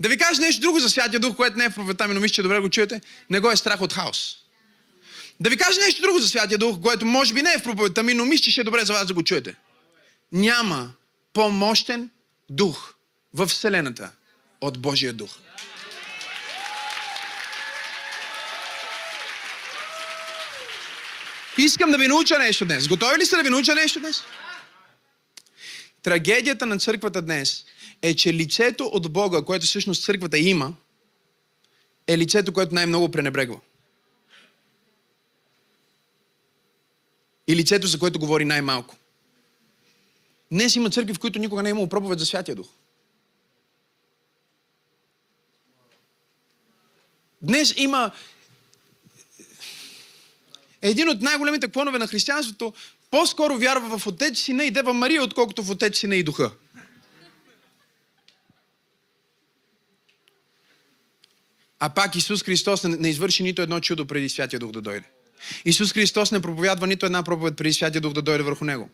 Да 0.00 0.08
ви 0.08 0.18
кажа 0.18 0.40
нещо 0.40 0.60
друго 0.60 0.78
за 0.78 0.90
Святия 0.90 1.20
Дух, 1.20 1.36
което 1.36 1.58
не 1.58 1.64
е 1.64 1.70
в 1.70 1.74
проповедта 1.74 2.08
ми, 2.08 2.14
но 2.14 2.20
мисля, 2.20 2.34
че 2.34 2.40
е 2.40 2.42
добре 2.42 2.54
да 2.54 2.62
го 2.62 2.70
чуете. 2.70 3.00
Не 3.30 3.40
го 3.40 3.50
е 3.50 3.56
страх 3.56 3.80
от 3.80 3.92
хаос. 3.92 4.36
Да 5.40 5.50
ви 5.50 5.56
кажа 5.56 5.80
нещо 5.80 6.02
друго 6.02 6.18
за 6.18 6.28
Святия 6.28 6.58
Дух, 6.58 6.80
което 6.82 7.06
може 7.06 7.34
би 7.34 7.42
не 7.42 7.52
е 7.52 7.58
в 7.58 7.62
проповедта 7.62 8.02
ми, 8.02 8.14
но 8.14 8.24
мисля, 8.24 8.42
че 8.42 8.50
ще 8.50 8.60
е 8.60 8.64
добре 8.64 8.84
за 8.84 8.92
вас 8.92 9.06
да 9.06 9.14
го 9.14 9.22
чуете. 9.22 9.54
Няма 10.32 10.92
по-мощен 11.32 12.10
дух 12.50 12.94
в 13.34 13.46
Вселената 13.46 14.10
от 14.60 14.78
Божия 14.78 15.12
дух. 15.12 15.30
Искам 21.58 21.90
да 21.90 21.98
ви 21.98 22.08
науча 22.08 22.38
нещо 22.38 22.64
днес. 22.64 22.88
Готови 22.88 23.18
ли 23.18 23.26
сте 23.26 23.36
да 23.36 23.42
ви 23.42 23.50
науча 23.50 23.74
нещо 23.74 24.00
днес? 24.00 24.22
Трагедията 26.02 26.66
на 26.66 26.78
църквата 26.78 27.22
днес 27.22 27.64
е, 28.02 28.14
че 28.14 28.34
лицето 28.34 28.86
от 28.86 29.12
Бога, 29.12 29.42
което 29.42 29.66
всъщност 29.66 30.04
църквата 30.04 30.38
има, 30.38 30.72
е 32.06 32.18
лицето, 32.18 32.52
което 32.52 32.74
най-много 32.74 33.10
пренебрегва. 33.10 33.60
И 37.48 37.56
лицето, 37.56 37.86
за 37.86 37.98
което 37.98 38.18
говори 38.18 38.44
най-малко. 38.44 38.96
Днес 40.52 40.76
има 40.76 40.90
църкви, 40.90 41.14
в 41.14 41.18
които 41.18 41.38
никога 41.38 41.62
не 41.62 41.68
е 41.68 41.70
имало 41.70 41.88
проповед 41.88 42.18
за 42.18 42.26
Святия 42.26 42.54
Дух. 42.54 42.68
Днес 47.42 47.74
има 47.76 48.10
един 50.82 51.08
от 51.08 51.22
най-големите 51.22 51.68
клонове 51.68 51.98
на 51.98 52.06
християнството 52.06 52.72
по-скоро 53.10 53.58
вярва 53.58 53.98
в 53.98 54.06
Отец, 54.06 54.38
Сина 54.38 54.64
и 54.64 54.70
Дева 54.70 54.92
Мария, 54.92 55.22
отколкото 55.22 55.62
в 55.62 55.70
Отец, 55.70 55.98
Сина 55.98 56.16
и 56.16 56.22
Духа. 56.22 56.52
А 61.78 61.90
пак 61.94 62.16
Исус 62.16 62.42
Христос 62.42 62.84
не 62.84 63.08
извърши 63.08 63.42
нито 63.42 63.62
едно 63.62 63.80
чудо 63.80 64.06
преди 64.06 64.28
Святия 64.28 64.60
Дух 64.60 64.72
да 64.72 64.80
дойде. 64.80 65.15
Исус 65.64 65.92
Христос 65.92 66.32
не 66.32 66.40
проповядва 66.40 66.86
нито 66.86 67.06
една 67.06 67.22
проповед 67.22 67.56
преди 67.56 67.72
Святия 67.72 68.00
Дух 68.00 68.12
да 68.12 68.22
дойде 68.22 68.42
върху 68.42 68.64
него. 68.64 68.90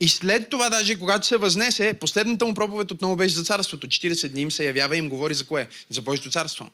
И 0.00 0.08
след 0.08 0.50
това, 0.50 0.70
даже 0.70 0.98
когато 0.98 1.26
се 1.26 1.36
възнесе, 1.36 1.94
последната 1.94 2.46
му 2.46 2.54
проповед 2.54 2.90
отново 2.90 3.16
беше 3.16 3.34
за 3.34 3.44
царството. 3.44 3.86
40 3.86 4.28
дни 4.28 4.40
им 4.40 4.50
се 4.50 4.64
явява 4.64 4.96
и 4.96 4.98
им 4.98 5.08
говори 5.08 5.34
за 5.34 5.46
кое? 5.46 5.68
За 5.90 6.02
Божието 6.02 6.30
царство. 6.30 6.70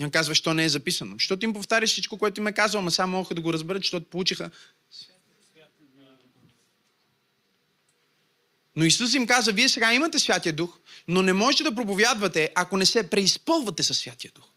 И 0.00 0.04
он 0.04 0.10
казва, 0.10 0.34
що 0.34 0.54
не 0.54 0.64
е 0.64 0.68
записано. 0.68 1.14
Защото 1.18 1.44
им 1.44 1.52
повтаря 1.52 1.86
всичко, 1.86 2.18
което 2.18 2.40
им 2.40 2.46
е 2.46 2.52
казал, 2.52 2.80
ама 2.80 2.90
само 2.90 3.16
могат 3.16 3.34
да 3.34 3.42
го 3.42 3.52
разберат, 3.52 3.82
защото 3.82 4.06
получиха. 4.06 4.50
Но 8.76 8.84
Исус 8.84 9.14
им 9.14 9.26
каза, 9.26 9.52
вие 9.52 9.68
сега 9.68 9.94
имате 9.94 10.18
Святия 10.18 10.52
Дух, 10.52 10.78
но 11.08 11.22
не 11.22 11.32
можете 11.32 11.62
да 11.62 11.74
проповядвате, 11.74 12.50
ако 12.54 12.76
не 12.76 12.86
се 12.86 13.10
преизпълвате 13.10 13.82
със 13.82 13.98
Святия 13.98 14.32
Дух. 14.34 14.49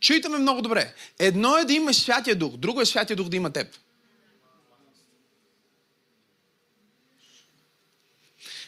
Чуйте 0.00 0.28
ме 0.28 0.38
много 0.38 0.62
добре. 0.62 0.94
Едно 1.18 1.56
е 1.56 1.64
да 1.64 1.72
имаш 1.72 1.96
Святия 1.96 2.36
Дух, 2.36 2.56
друго 2.56 2.80
е 2.80 2.86
Святия 2.86 3.16
Дух 3.16 3.28
да 3.28 3.36
има 3.36 3.52
теб. 3.52 3.76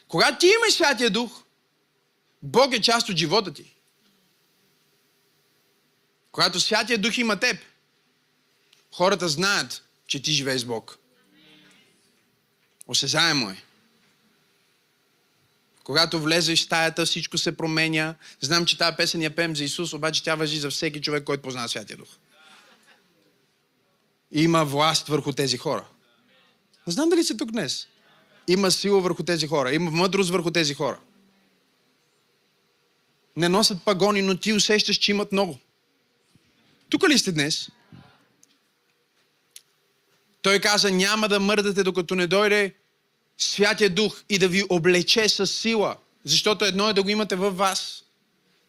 Когато 0.09 0.39
ти 0.39 0.47
имаш 0.47 0.75
Святия 0.75 1.11
Дух, 1.11 1.43
Бог 2.43 2.75
е 2.75 2.81
част 2.81 3.09
от 3.09 3.17
живота 3.17 3.55
ти. 3.55 3.75
Когато 6.33 6.61
Святия 6.61 6.99
Дух 6.99 7.19
има 7.19 7.41
теб, 7.41 7.57
хората 8.95 9.29
знаят, 9.29 9.85
че 10.07 10.23
ти 10.23 10.33
живееш 10.33 10.61
с 10.61 10.65
Бог. 10.65 10.99
Осезаемо 12.87 13.51
е. 13.51 13.63
Когато 15.85 16.21
влезеш 16.21 16.61
в 16.61 16.65
стаята, 16.65 17.07
всичко 17.07 17.39
се 17.39 17.57
променя. 17.57 18.15
Знам, 18.41 18.67
че 18.67 18.79
тази 18.79 18.97
песен 18.97 19.23
я 19.23 19.35
пеем 19.35 19.57
за 19.57 19.65
Исус, 19.65 19.93
обаче 19.93 20.23
тя 20.23 20.35
въжи 20.35 20.61
за 20.61 20.71
всеки 20.71 21.01
човек, 21.01 21.25
който 21.25 21.43
познава 21.43 21.69
Святия 21.69 21.97
Дух. 21.97 22.09
Има 24.33 24.65
власт 24.65 25.09
върху 25.09 25.33
тези 25.33 25.59
хора. 25.59 25.85
Знам 26.87 27.09
дали 27.09 27.25
си 27.25 27.37
тук 27.37 27.53
днес. 27.53 27.87
Има 28.49 28.71
сила 28.71 29.01
върху 29.01 29.23
тези 29.23 29.47
хора. 29.47 29.75
Има 29.75 29.91
мъдрост 29.91 30.31
върху 30.31 30.51
тези 30.51 30.75
хора. 30.75 31.01
Не 33.37 33.49
носят 33.49 33.85
пагони, 33.85 34.23
но 34.23 34.37
ти 34.37 34.53
усещаш, 34.53 34.97
че 34.97 35.11
имат 35.11 35.33
много. 35.33 35.59
Тук 36.89 37.09
ли 37.09 37.19
сте 37.19 37.33
днес? 37.33 37.69
Той 40.43 40.59
каза, 40.59 40.91
няма 40.91 41.29
да 41.29 41.41
мърдате, 41.41 41.83
докато 41.83 42.15
не 42.15 42.27
дойде 42.27 42.75
Святия 43.43 43.91
Дух 43.91 44.23
и 44.29 44.39
да 44.39 44.49
ви 44.49 44.65
облече 44.69 45.29
с 45.29 45.47
сила. 45.47 45.97
Защото 46.25 46.65
едно 46.65 46.89
е 46.89 46.93
да 46.93 47.03
го 47.03 47.09
имате 47.09 47.37
във 47.37 47.57
вас, 47.57 48.03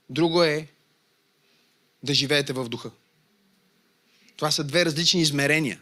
друго 0.09 0.43
е 0.43 0.67
да 2.03 2.13
живеете 2.13 2.53
в 2.53 2.69
духа. 2.69 2.91
Това 4.37 4.51
са 4.51 4.63
две 4.63 4.85
различни 4.85 5.21
измерения. 5.21 5.81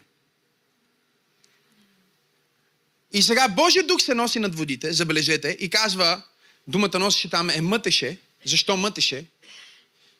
И 3.12 3.22
сега 3.22 3.48
Божия 3.48 3.86
дух 3.86 4.02
се 4.02 4.14
носи 4.14 4.38
над 4.38 4.54
водите, 4.54 4.92
забележете, 4.92 5.56
и 5.60 5.70
казва, 5.70 6.22
думата 6.68 6.98
носеше 6.98 7.30
там 7.30 7.50
е 7.50 7.60
мътеше. 7.60 8.18
Защо 8.44 8.76
мътеше? 8.76 9.26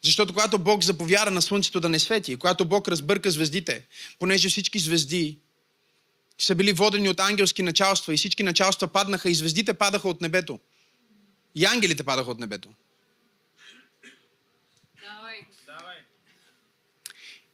Защото 0.05 0.33
когато 0.33 0.59
Бог 0.59 0.85
заповяда 0.85 1.31
на 1.31 1.43
слънцето 1.43 1.81
да 1.81 1.89
не 1.89 1.99
свети, 1.99 2.37
когато 2.37 2.65
Бог 2.65 2.89
разбърка 2.89 3.31
звездите, 3.31 3.87
понеже 4.19 4.49
всички 4.49 4.79
звезди 4.79 5.39
са 6.39 6.55
били 6.55 6.73
водени 6.73 7.09
от 7.09 7.21
ангелски 7.21 7.63
началства 7.63 8.15
и 8.15 8.17
всички 8.17 8.43
началства 8.43 8.89
паднаха 8.89 9.31
и 9.31 9.35
звездите 9.35 9.75
падаха 9.75 10.09
от 10.09 10.21
небето. 10.21 10.61
И 11.55 11.65
ангелите 11.65 12.05
падаха 12.05 12.31
от 12.31 12.41
небето. 12.41 12.69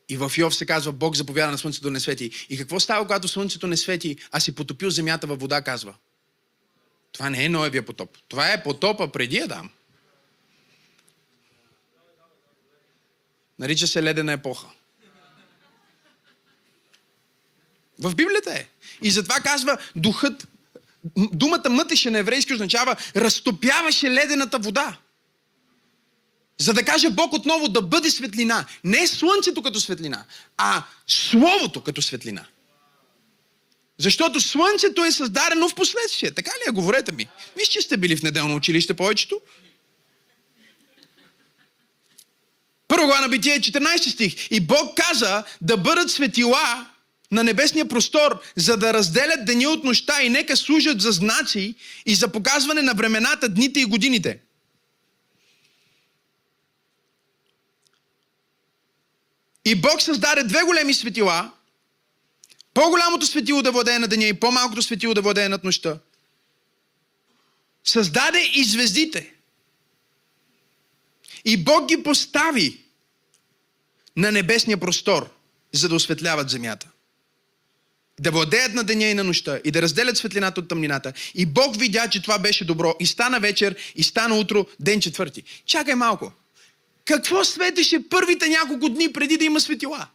И 0.08 0.16
в 0.16 0.32
Йов 0.36 0.54
се 0.54 0.66
казва, 0.66 0.92
Бог 0.92 1.16
заповяда 1.16 1.52
на 1.52 1.58
слънцето 1.58 1.84
да 1.84 1.90
не 1.90 2.00
свети. 2.00 2.46
И 2.48 2.58
какво 2.58 2.80
става, 2.80 3.06
когато 3.06 3.28
слънцето 3.28 3.66
не 3.66 3.76
свети, 3.76 4.16
а 4.32 4.40
си 4.40 4.54
потопил 4.54 4.90
земята 4.90 5.26
във 5.26 5.40
вода, 5.40 5.62
казва? 5.62 5.94
Това 7.12 7.30
не 7.30 7.44
е 7.44 7.48
Ноевия 7.48 7.86
потоп. 7.86 8.18
Това 8.28 8.52
е 8.52 8.62
потопа 8.62 9.12
преди 9.12 9.38
Адам. 9.38 9.70
Нарича 13.58 13.86
се 13.86 14.02
ледена 14.02 14.32
епоха. 14.32 14.66
В 17.98 18.14
Библията 18.14 18.52
е. 18.52 18.66
И 19.02 19.10
затова 19.10 19.40
казва 19.40 19.78
духът, 19.96 20.48
думата 21.16 21.70
мътеше 21.70 22.10
на 22.10 22.18
еврейски 22.18 22.54
означава 22.54 22.96
разтопяваше 23.16 24.10
ледената 24.10 24.58
вода. 24.58 24.98
За 26.60 26.74
да 26.74 26.84
каже 26.84 27.10
Бог 27.10 27.32
отново 27.32 27.68
да 27.68 27.82
бъде 27.82 28.10
светлина. 28.10 28.66
Не 28.84 29.06
слънцето 29.06 29.62
като 29.62 29.80
светлина, 29.80 30.24
а 30.56 30.82
Словото 31.06 31.82
като 31.82 32.02
светлина. 32.02 32.44
Защото 33.98 34.40
Слънцето 34.40 35.04
е 35.04 35.12
създадено 35.12 35.68
в 35.68 35.74
последствие. 35.74 36.30
Така 36.30 36.50
ли 36.50 36.68
е? 36.68 36.72
Говорете 36.72 37.12
ми. 37.12 37.28
Виж, 37.56 37.68
че 37.68 37.82
сте 37.82 37.96
били 37.96 38.16
в 38.16 38.22
неделно 38.22 38.56
училище 38.56 38.94
повечето. 38.94 39.40
Първо 42.88 43.06
глава 43.06 43.20
на 43.20 43.28
Битие 43.28 43.60
14 43.60 44.10
стих. 44.10 44.50
И 44.50 44.60
Бог 44.60 44.96
каза 44.96 45.44
да 45.60 45.76
бъдат 45.76 46.10
светила 46.10 46.86
на 47.30 47.44
небесния 47.44 47.88
простор, 47.88 48.40
за 48.56 48.76
да 48.76 48.94
разделят 48.94 49.44
деня 49.44 49.68
от 49.68 49.84
нощта 49.84 50.22
и 50.22 50.28
нека 50.28 50.56
служат 50.56 51.00
за 51.00 51.12
знаци 51.12 51.74
и 52.06 52.14
за 52.14 52.28
показване 52.28 52.82
на 52.82 52.94
времената, 52.94 53.48
дните 53.48 53.80
и 53.80 53.84
годините. 53.84 54.40
И 59.64 59.74
Бог 59.74 60.02
създаде 60.02 60.42
две 60.42 60.62
големи 60.62 60.94
светила. 60.94 61.50
По-голямото 62.74 63.26
светило 63.26 63.62
да 63.62 63.72
владее 63.72 63.98
на 63.98 64.08
деня 64.08 64.26
и 64.26 64.40
по-малкото 64.40 64.82
светило 64.82 65.14
да 65.14 65.22
владее 65.22 65.48
над 65.48 65.64
нощта. 65.64 65.98
Създаде 67.84 68.50
и 68.54 68.64
звездите. 68.64 69.34
И 71.44 71.56
Бог 71.56 71.88
ги 71.88 72.02
постави 72.02 72.84
на 74.16 74.32
небесния 74.32 74.80
простор, 74.80 75.30
за 75.72 75.88
да 75.88 75.94
осветляват 75.94 76.50
земята. 76.50 76.88
Да 78.20 78.30
владеят 78.30 78.74
на 78.74 78.84
деня 78.84 79.04
и 79.04 79.14
на 79.14 79.24
нощта 79.24 79.60
и 79.64 79.70
да 79.70 79.82
разделят 79.82 80.16
светлината 80.16 80.60
от 80.60 80.68
тъмнината. 80.68 81.12
И 81.34 81.46
Бог 81.46 81.76
видя, 81.76 82.08
че 82.08 82.22
това 82.22 82.38
беше 82.38 82.64
добро. 82.64 82.94
И 83.00 83.06
стана 83.06 83.40
вечер, 83.40 83.76
и 83.94 84.02
стана 84.02 84.34
утро, 84.36 84.66
ден 84.80 85.00
четвърти. 85.00 85.42
Чакай 85.66 85.94
малко. 85.94 86.32
Какво 87.04 87.44
светеше 87.44 88.08
първите 88.08 88.48
няколко 88.48 88.88
дни 88.88 89.12
преди 89.12 89.36
да 89.36 89.44
има 89.44 89.60
светила? 89.60 90.08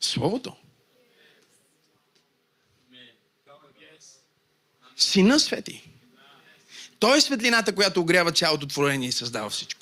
Словото. 0.00 0.56
Сина 4.96 5.40
свети. 5.40 5.90
Той 6.98 7.18
е 7.18 7.20
светлината, 7.20 7.74
която 7.74 8.00
огрява 8.00 8.32
цялото 8.32 8.66
творение 8.66 9.08
и 9.08 9.12
създава 9.12 9.50
всичко. 9.50 9.80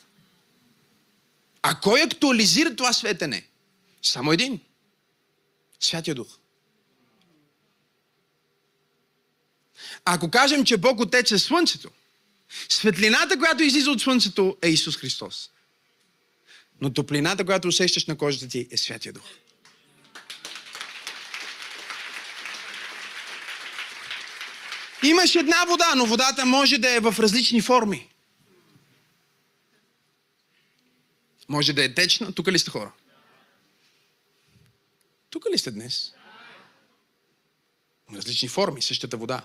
А 1.63 1.81
кой 1.81 2.03
актуализира 2.03 2.77
това 2.77 2.93
светене? 2.93 3.47
Само 4.07 4.33
един. 4.33 4.61
Святия 5.81 6.15
Дух. 6.15 6.39
Ако 10.05 10.31
кажем, 10.31 10.65
че 10.65 10.77
Бог 10.77 11.01
Отец 11.01 11.31
е 11.31 11.39
Слънцето, 11.39 11.91
светлината, 12.69 13.39
която 13.39 13.63
излиза 13.63 13.91
от 13.91 14.01
Слънцето 14.01 14.57
е 14.63 14.69
Исус 14.69 14.97
Христос. 14.97 15.51
Но 16.81 16.93
топлината, 16.93 17.45
която 17.45 17.69
усещаш 17.69 18.07
на 18.07 18.19
кожата 18.19 18.49
ти 18.49 18.69
е 18.71 18.77
Святия 18.77 19.13
Дух. 19.13 19.25
Имаш 25.03 25.35
една 25.35 25.65
вода, 25.65 25.95
но 25.97 26.07
водата 26.07 26.47
може 26.47 26.79
да 26.79 26.91
е 26.91 27.01
в 27.01 27.15
различни 27.19 27.63
форми. 27.63 28.09
Може 31.49 31.73
да 31.73 31.85
е 31.85 31.95
течна. 31.95 32.33
Тук 32.33 32.49
ли 32.49 32.59
сте 32.59 32.71
хора? 32.71 32.93
Тук 35.37 35.47
ли 35.53 35.59
сте 35.59 35.71
днес? 35.71 36.13
Различни 38.15 38.49
форми, 38.49 38.83
същата 38.83 39.17
вода. 39.17 39.43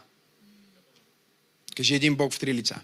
Кажи 1.75 1.95
един 1.95 2.15
Бог 2.15 2.33
в 2.33 2.39
три 2.39 2.53
лица. 2.53 2.79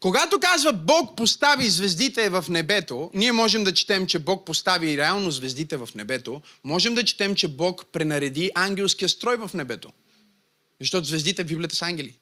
Когато 0.00 0.40
казва 0.40 0.72
Бог 0.72 1.16
постави 1.16 1.70
звездите 1.70 2.30
в 2.30 2.44
небето, 2.48 3.10
ние 3.14 3.32
можем 3.32 3.64
да 3.64 3.74
четем, 3.74 4.06
че 4.06 4.18
Бог 4.18 4.46
постави 4.46 4.96
реално 4.96 5.30
звездите 5.30 5.76
в 5.76 5.88
небето. 5.94 6.42
Можем 6.64 6.94
да 6.94 7.04
четем, 7.04 7.34
че 7.34 7.48
Бог 7.48 7.86
пренареди 7.92 8.50
ангелския 8.54 9.08
строй 9.08 9.36
в 9.36 9.50
небето. 9.54 9.92
Защото 10.80 11.06
звездите 11.06 11.44
в 11.44 11.46
Библията 11.46 11.76
са 11.76 11.84
ангели. 11.84 12.14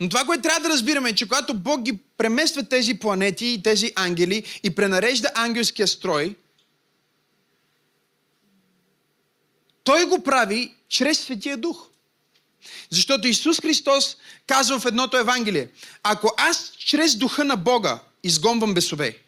Но 0.00 0.08
това, 0.08 0.24
което 0.24 0.42
трябва 0.42 0.60
да 0.60 0.68
разбираме 0.68 1.10
е, 1.10 1.14
че 1.14 1.28
когато 1.28 1.54
Бог 1.54 1.82
ги 1.82 1.98
премества 2.18 2.62
тези 2.62 2.94
планети 2.94 3.46
и 3.46 3.62
тези 3.62 3.92
ангели 3.96 4.44
и 4.62 4.74
пренарежда 4.74 5.30
ангелския 5.34 5.88
строй, 5.88 6.34
Той 9.86 10.06
го 10.06 10.22
прави 10.22 10.74
чрез 10.88 11.20
Светия 11.20 11.56
Дух. 11.56 11.88
Защото 12.90 13.28
Исус 13.28 13.60
Христос 13.60 14.16
казва 14.46 14.80
в 14.80 14.86
едното 14.86 15.16
Евангелие, 15.16 15.68
ако 16.02 16.34
аз 16.36 16.72
чрез 16.78 17.16
Духа 17.16 17.44
на 17.44 17.56
Бога 17.56 17.98
изгонвам 18.22 18.74
бесове, 18.74 19.18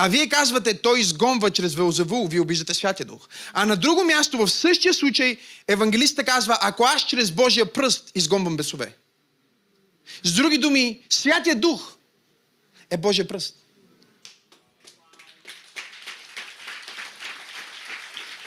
а 0.00 0.08
вие 0.08 0.28
казвате, 0.28 0.82
той 0.82 1.00
изгонва 1.00 1.50
чрез 1.50 1.74
Велзевул, 1.74 2.28
вие 2.28 2.40
обиждате 2.40 2.74
Святия 2.74 3.06
Дух. 3.06 3.28
А 3.52 3.66
на 3.66 3.76
друго 3.76 4.04
място, 4.04 4.38
в 4.38 4.48
същия 4.48 4.94
случай, 4.94 5.36
евангелиста 5.68 6.24
казва, 6.24 6.58
ако 6.60 6.84
аз 6.84 7.06
чрез 7.06 7.30
Божия 7.30 7.72
пръст 7.72 8.12
изгонвам 8.14 8.56
бесове. 8.56 8.92
С 10.22 10.32
други 10.32 10.58
думи, 10.58 11.00
Святия 11.10 11.56
Дух 11.56 11.96
е 12.90 12.96
Божия 12.96 13.28
пръст. 13.28 13.54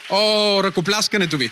О, 0.09 0.63
ръкопляскането 0.63 1.37
ви! 1.37 1.51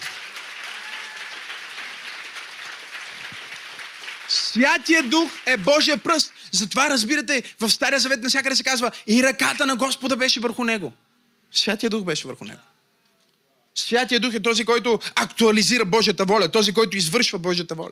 Святия 4.29 5.03
Дух 5.03 5.31
е 5.45 5.57
Божия 5.57 5.97
пръст. 5.97 6.33
Затова 6.51 6.89
разбирате, 6.89 7.43
в 7.59 7.69
Стария 7.69 7.99
Завет 7.99 8.23
навсякъде 8.23 8.55
се 8.55 8.63
казва 8.63 8.91
и 9.07 9.23
ръката 9.23 9.65
на 9.65 9.75
Господа 9.75 10.15
беше 10.15 10.39
върху 10.39 10.63
него. 10.63 10.93
Святия 11.51 11.89
Дух 11.89 12.03
беше 12.03 12.27
върху 12.27 12.45
него. 12.45 12.61
Святия 13.75 14.19
Дух 14.19 14.33
е 14.33 14.39
този, 14.39 14.65
който 14.65 14.99
актуализира 15.15 15.85
Божията 15.85 16.25
воля, 16.25 16.51
този, 16.51 16.73
който 16.73 16.97
извършва 16.97 17.39
Божията 17.39 17.75
воля. 17.75 17.91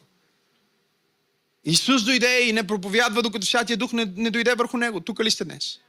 Исус 1.66 2.04
дойде 2.04 2.42
и 2.42 2.54
не 2.54 2.68
проповядва, 2.68 3.22
докато 3.22 3.46
Святия 3.46 3.78
Дух 3.78 3.94
не, 3.94 4.14
не 4.18 4.30
дойде 4.30 4.56
върху 4.56 4.78
него. 4.78 5.00
Тук 5.00 5.20
ли 5.20 5.32
сте 5.32 5.46
днес? 5.46 5.80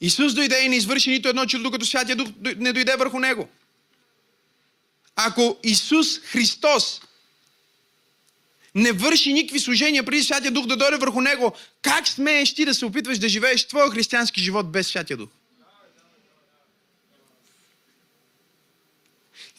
Исус 0.00 0.34
дойде 0.34 0.64
и 0.64 0.68
не 0.68 0.76
извърши 0.76 1.10
нито 1.10 1.28
едно 1.28 1.46
чудо, 1.46 1.62
докато 1.62 1.86
Святия 1.86 2.16
Дух 2.16 2.28
не 2.56 2.72
дойде 2.72 2.96
върху 2.96 3.18
него. 3.18 3.48
Ако 5.16 5.56
Исус 5.62 6.18
Христос 6.18 7.00
не 8.76 8.92
върши 8.92 9.32
никакви 9.32 9.60
служения 9.60 10.04
преди 10.04 10.22
Святия 10.22 10.50
Дух 10.50 10.66
да 10.66 10.76
дойде 10.76 10.96
върху 10.96 11.20
него, 11.20 11.56
как 11.82 12.08
смееш 12.08 12.54
ти 12.54 12.64
да 12.64 12.74
се 12.74 12.84
опитваш 12.84 13.18
да 13.18 13.28
живееш 13.28 13.66
твоя 13.68 13.90
християнски 13.90 14.40
живот 14.40 14.72
без 14.72 14.88
Святия 14.88 15.16
Дух? 15.16 15.28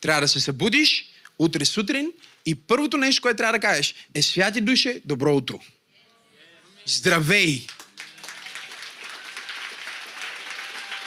Трябва 0.01 0.21
да 0.21 0.27
се 0.27 0.39
събудиш 0.39 1.05
утре 1.39 1.65
сутрин 1.65 2.11
и 2.45 2.55
първото 2.55 2.97
нещо, 2.97 3.21
което 3.21 3.37
трябва 3.37 3.53
да 3.53 3.59
кажеш 3.59 3.95
е 4.13 4.21
Святи 4.21 4.61
Душе, 4.61 5.01
добро 5.05 5.35
утро. 5.35 5.59
Здравей! 6.85 7.67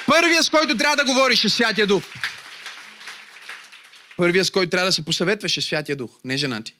Първият, 0.06 0.44
с 0.44 0.50
който 0.50 0.76
трябва 0.76 0.96
да 0.96 1.04
говориш 1.04 1.44
е 1.44 1.48
Святия 1.48 1.86
Дух. 1.86 2.02
Първият, 4.16 4.46
с 4.46 4.50
който 4.50 4.70
трябва 4.70 4.86
да 4.86 4.92
се 4.92 5.04
посъветваш 5.04 5.56
е 5.56 5.60
Святия 5.60 5.96
Дух, 5.96 6.10
не 6.24 6.36
жена 6.36 6.62
ти. 6.62 6.74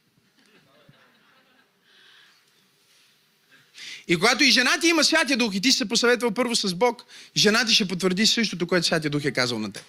И 4.11 4.17
когато 4.17 4.45
и 4.45 4.51
жена 4.51 4.71
ти 4.81 4.89
има 4.89 5.05
Святия 5.05 5.37
Дух 5.37 5.55
и 5.55 5.61
ти 5.61 5.73
се 5.73 5.89
посъветвал 5.89 6.31
първо 6.31 6.57
с 6.57 6.75
Бог, 6.75 7.05
жена 7.37 7.65
ти 7.67 7.75
ще 7.75 7.89
потвърди 7.89 8.27
същото, 8.27 8.67
което 8.67 8.87
Святия 8.87 9.11
Дух 9.11 9.25
е 9.25 9.33
казал 9.33 9.59
на 9.59 9.73
теб. 9.73 9.85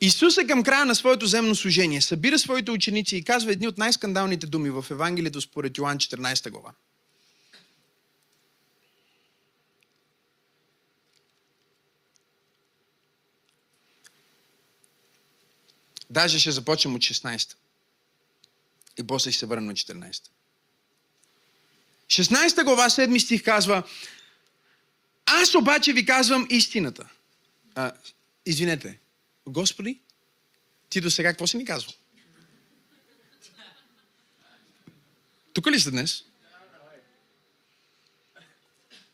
Исус 0.00 0.36
е 0.36 0.46
към 0.46 0.62
края 0.62 0.84
на 0.84 0.94
своето 0.94 1.26
земно 1.26 1.54
служение, 1.54 2.00
събира 2.00 2.38
своите 2.38 2.70
ученици 2.70 3.16
и 3.16 3.24
казва 3.24 3.52
едни 3.52 3.68
от 3.68 3.78
най-скандалните 3.78 4.46
думи 4.46 4.70
в 4.70 4.84
Евангелието 4.90 5.40
според 5.40 5.78
Йоан 5.78 5.98
14 5.98 6.50
глава. 6.50 6.70
Даже 16.10 16.38
ще 16.38 16.50
започнем 16.50 16.94
от 16.94 17.02
16. 17.02 17.54
И 18.98 19.06
после 19.06 19.30
ще 19.30 19.38
се 19.38 19.46
върнем 19.46 19.66
на 19.66 19.74
14. 19.74 20.22
16 22.06 22.64
глава, 22.64 22.90
7 22.90 23.18
стих 23.18 23.44
казва 23.44 23.82
Аз 25.26 25.54
обаче 25.54 25.92
ви 25.92 26.06
казвам 26.06 26.46
истината. 26.50 27.08
А, 27.74 27.92
извинете, 28.46 28.98
Господи, 29.46 30.00
ти 30.88 31.00
до 31.00 31.10
сега 31.10 31.28
какво 31.28 31.46
си 31.46 31.56
ни 31.56 31.64
казвал? 31.64 31.94
Тук 35.52 35.66
ли 35.66 35.80
сте 35.80 35.90
днес? 35.90 36.24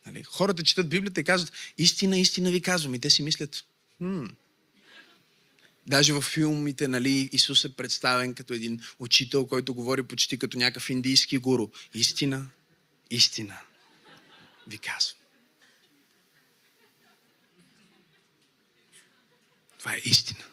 Нали, 0.05 0.23
хората 0.23 0.63
четат 0.63 0.89
Библията 0.89 1.21
и 1.21 1.23
казват, 1.23 1.51
истина, 1.77 2.17
истина 2.17 2.51
ви 2.51 2.61
казвам. 2.61 2.95
И 2.95 2.99
те 2.99 3.09
си 3.09 3.23
мислят, 3.23 3.65
хм. 3.97 4.25
Даже 5.87 6.13
в 6.13 6.21
филмите, 6.21 6.87
нали, 6.87 7.29
Исус 7.31 7.65
е 7.65 7.75
представен 7.75 8.33
като 8.33 8.53
един 8.53 8.79
учител, 8.99 9.47
който 9.47 9.73
говори 9.73 10.03
почти 10.03 10.39
като 10.39 10.57
някакъв 10.57 10.89
индийски 10.89 11.37
гуру. 11.37 11.67
Истина, 11.93 12.47
истина 13.09 13.59
ви 14.67 14.77
казвам. 14.77 15.17
Това 19.79 19.93
е 19.93 20.01
истина. 20.05 20.43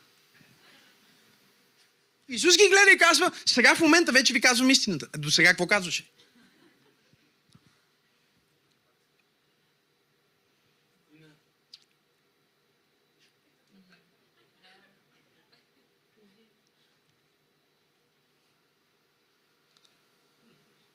Исус 2.28 2.56
ги 2.56 2.68
гледа 2.68 2.90
и 2.94 2.98
казва, 2.98 3.32
сега 3.46 3.74
в 3.74 3.80
момента 3.80 4.12
вече 4.12 4.32
ви 4.32 4.40
казвам 4.40 4.70
истината. 4.70 5.08
До 5.18 5.30
сега 5.30 5.48
какво 5.48 5.66
казваше? 5.66 6.04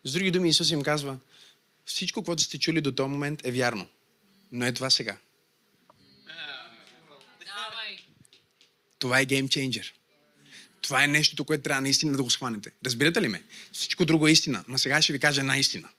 С 0.10 0.12
други 0.12 0.32
думи, 0.32 0.50
Исус 0.50 0.72
им 0.72 0.82
казва, 0.82 1.18
всичко, 1.86 2.24
което 2.24 2.44
сте 2.44 2.60
чули 2.60 2.82
до 2.82 2.92
този 2.92 3.10
момент 3.10 3.46
е 3.46 3.52
вярно. 3.52 3.88
Но 4.52 4.66
е 4.66 4.72
това 4.72 4.90
сега. 4.90 5.18
Това 9.00 9.20
е 9.20 9.26
геймчейнджер. 9.26 9.94
Това 10.82 11.04
е 11.04 11.08
нещото, 11.08 11.46
което 11.46 11.64
трябва 11.64 11.82
наистина 11.82 12.18
да 12.18 12.24
го 12.24 12.30
схванете. 12.30 12.72
Разбирате 12.86 13.22
ли 13.22 13.28
ме? 13.28 13.44
Всичко 13.72 14.06
друго 14.06 14.28
е 14.28 14.32
истина. 14.32 14.64
Но 14.68 14.78
сега 14.78 15.02
ще 15.02 15.14
ви 15.14 15.20
кажа 15.20 15.42
една 15.42 15.58
истина. 15.58 15.90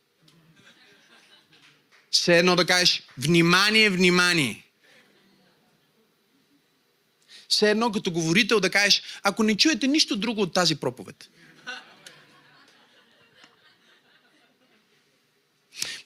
Все 2.11 2.39
едно 2.39 2.57
да 2.57 2.67
кажеш, 2.67 3.03
внимание, 3.19 3.91
внимание. 3.91 4.65
Все 7.49 7.71
едно 7.71 7.93
като 7.93 8.11
говорител 8.11 8.61
да 8.61 8.71
кажеш, 8.71 9.03
ако 9.23 9.43
не 9.43 9.57
чуете 9.57 9.87
нищо 9.87 10.17
друго 10.17 10.43
от 10.43 10.55
тази 10.55 10.77
проповед. 10.77 11.29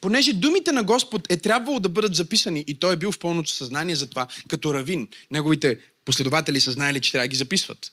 Понеже 0.04 0.32
думите 0.32 0.72
на 0.72 0.84
Господ 0.84 1.32
е 1.32 1.36
трябвало 1.36 1.80
да 1.80 1.88
бъдат 1.88 2.14
записани 2.14 2.64
и 2.66 2.74
той 2.74 2.92
е 2.92 2.96
бил 2.96 3.12
в 3.12 3.18
пълното 3.18 3.50
съзнание 3.50 3.96
за 3.96 4.06
това, 4.06 4.26
като 4.48 4.74
равин. 4.74 5.08
Неговите 5.30 5.78
последователи 6.04 6.60
са 6.60 6.72
знаели, 6.72 7.00
че 7.00 7.12
трябва 7.12 7.24
да 7.24 7.28
ги 7.28 7.36
записват. 7.36 7.92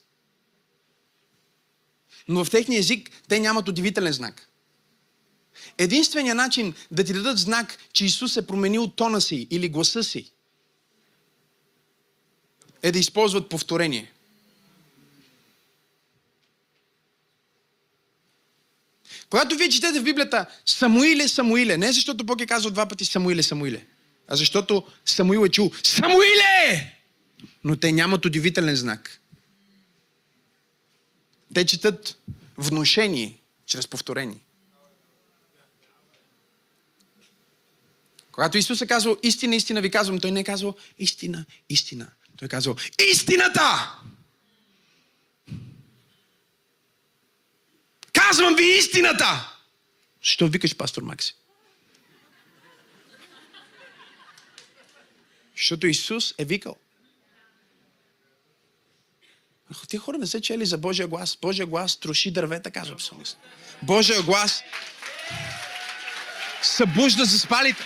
Но 2.27 2.45
в 2.45 2.49
техния 2.49 2.79
език 2.79 3.09
те 3.27 3.39
нямат 3.39 3.67
удивителен 3.67 4.13
знак. 4.13 4.49
Единственият 5.77 6.37
начин 6.37 6.73
да 6.91 7.03
ти 7.03 7.13
дадат 7.13 7.37
знак, 7.37 7.77
че 7.93 8.05
Исус 8.05 8.37
е 8.37 8.47
променил 8.47 8.87
тона 8.87 9.21
си 9.21 9.47
или 9.51 9.69
гласа 9.69 10.03
си, 10.03 10.31
е 12.83 12.91
да 12.91 12.99
използват 12.99 13.49
повторение. 13.49 14.11
Когато 19.31 19.55
вие 19.55 19.69
четете 19.69 19.99
в 19.99 20.03
Библията 20.03 20.45
Самуиле, 20.65 21.27
Самуиле, 21.27 21.77
не 21.77 21.91
защото 21.91 22.23
Бог 22.23 22.41
е 22.41 22.45
казал 22.45 22.71
два 22.71 22.85
пъти 22.85 23.05
Самуиле, 23.05 23.43
Самуиле, 23.43 23.85
а 24.27 24.35
защото 24.35 24.87
Самуил 25.05 25.45
е 25.45 25.49
чул 25.49 25.71
Самуиле! 25.83 26.97
Но 27.63 27.75
те 27.75 27.91
нямат 27.91 28.25
удивителен 28.25 28.75
знак. 28.75 29.21
Те 31.53 31.65
четат 31.65 32.17
внушение 32.57 33.37
чрез 33.65 33.87
повторение. 33.87 34.39
Когато 38.31 38.57
Исус 38.57 38.81
е 38.81 38.87
казал 38.87 39.17
истина, 39.23 39.55
истина 39.55 39.81
ви 39.81 39.91
казвам, 39.91 40.19
той 40.19 40.31
не 40.31 40.39
е 40.39 40.43
казал 40.43 40.75
истина, 40.99 41.45
истина. 41.69 42.07
Той 42.37 42.45
е 42.45 42.49
казал 42.49 42.75
истината! 43.11 43.95
Казвам 48.31 48.55
ви 48.55 48.77
истината! 48.77 49.57
Що 50.21 50.47
викаш, 50.47 50.75
пастор 50.75 51.03
Макси? 51.03 51.35
Защото 55.57 55.87
Исус 55.87 56.33
е 56.37 56.45
викал. 56.45 56.75
Ако 59.71 59.87
тия 59.87 59.99
хора 59.99 60.17
не 60.17 60.27
са 60.27 60.41
чели 60.41 60.65
за 60.65 60.77
Божия 60.77 61.07
глас, 61.07 61.37
Божия 61.41 61.65
глас 61.65 61.97
троши 61.99 62.31
дървета, 62.31 62.71
казва 62.71 62.95
псалмист. 62.95 63.37
Божия 63.81 64.21
глас 64.21 64.63
събужда 66.61 67.25
за 67.25 67.39
спалите. 67.39 67.83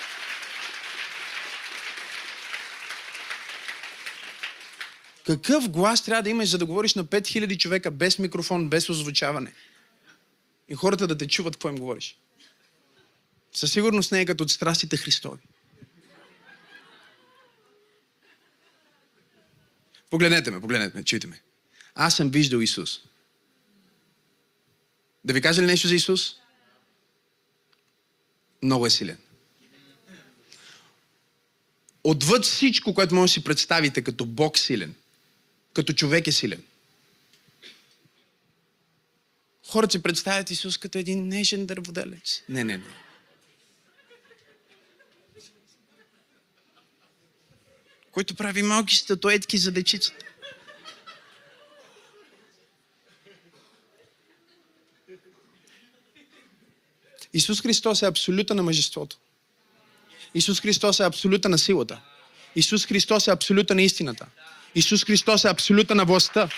Какъв 5.26 5.70
глас 5.70 6.04
трябва 6.04 6.24
да 6.24 6.30
имаш, 6.30 6.50
за 6.50 6.58
да 6.58 6.66
говориш 6.66 6.96
на 6.96 7.06
5000 7.06 7.58
човека 7.58 7.92
без 7.92 8.20
микрофон, 8.20 8.70
без 8.70 8.90
озвучаване? 8.90 9.54
И 10.70 10.76
хората 10.76 11.08
да 11.08 11.18
те 11.18 11.28
чуват 11.28 11.56
какво 11.56 11.70
им 11.70 11.78
говориш. 11.78 12.18
Със 13.54 13.72
сигурност 13.72 14.12
не 14.12 14.22
е 14.22 14.26
като 14.26 14.44
от 14.44 14.52
страстите 14.52 14.98
Христови. 14.98 15.42
Погледнете 20.10 20.52
ме, 20.52 20.62
погледнете 20.62 20.98
ме, 20.98 21.04
чуйте 21.04 21.28
ме. 21.28 21.42
Аз 21.96 22.16
съм 22.16 22.30
виждал 22.30 22.60
Исус. 22.60 23.02
Да 25.26 25.34
ви 25.34 25.42
кажа 25.42 25.62
ли 25.62 25.66
нещо 25.66 25.88
за 25.88 25.96
Исус? 25.96 26.36
Много 28.64 28.86
е 28.86 28.90
силен. 28.90 29.18
Отвъд 32.04 32.44
всичко, 32.44 32.94
което 32.94 33.16
може 33.16 33.30
да 33.30 33.34
си 33.34 33.44
представите 33.44 34.02
като 34.02 34.26
Бог 34.26 34.58
силен, 34.58 34.96
като 35.74 35.94
човек 35.94 36.28
е 36.28 36.32
силен. 36.32 36.64
Хората 39.68 39.92
си 39.92 40.04
представят 40.04 40.52
Исус 40.52 40.78
като 40.78 40.98
един 40.98 41.28
нежен 41.28 41.66
дърводелец. 41.66 42.42
Не, 42.50 42.64
не, 42.64 42.78
не. 42.78 42.84
Който 48.12 48.36
прави 48.36 48.64
малки 48.64 48.96
статуетки 48.96 49.58
за 49.58 49.72
дечицата. 49.72 50.26
Исус 57.34 57.62
Христос 57.62 58.02
е 58.02 58.06
абсолюта 58.06 58.56
на 58.56 58.64
мъжеството. 58.64 59.18
Исус 60.34 60.62
Христос 60.62 61.00
е 61.00 61.04
абсолюта 61.04 61.50
на 61.50 61.58
силата. 61.58 62.02
Исус 62.56 62.86
Христос 62.86 63.28
е 63.28 63.32
абсолюта 63.32 63.76
на 63.76 63.82
истината. 63.82 64.26
Исус 64.76 65.06
Христос 65.06 65.46
е 65.46 65.50
абсолюта 65.50 65.96
на 65.96 66.06
властта. 66.06 66.50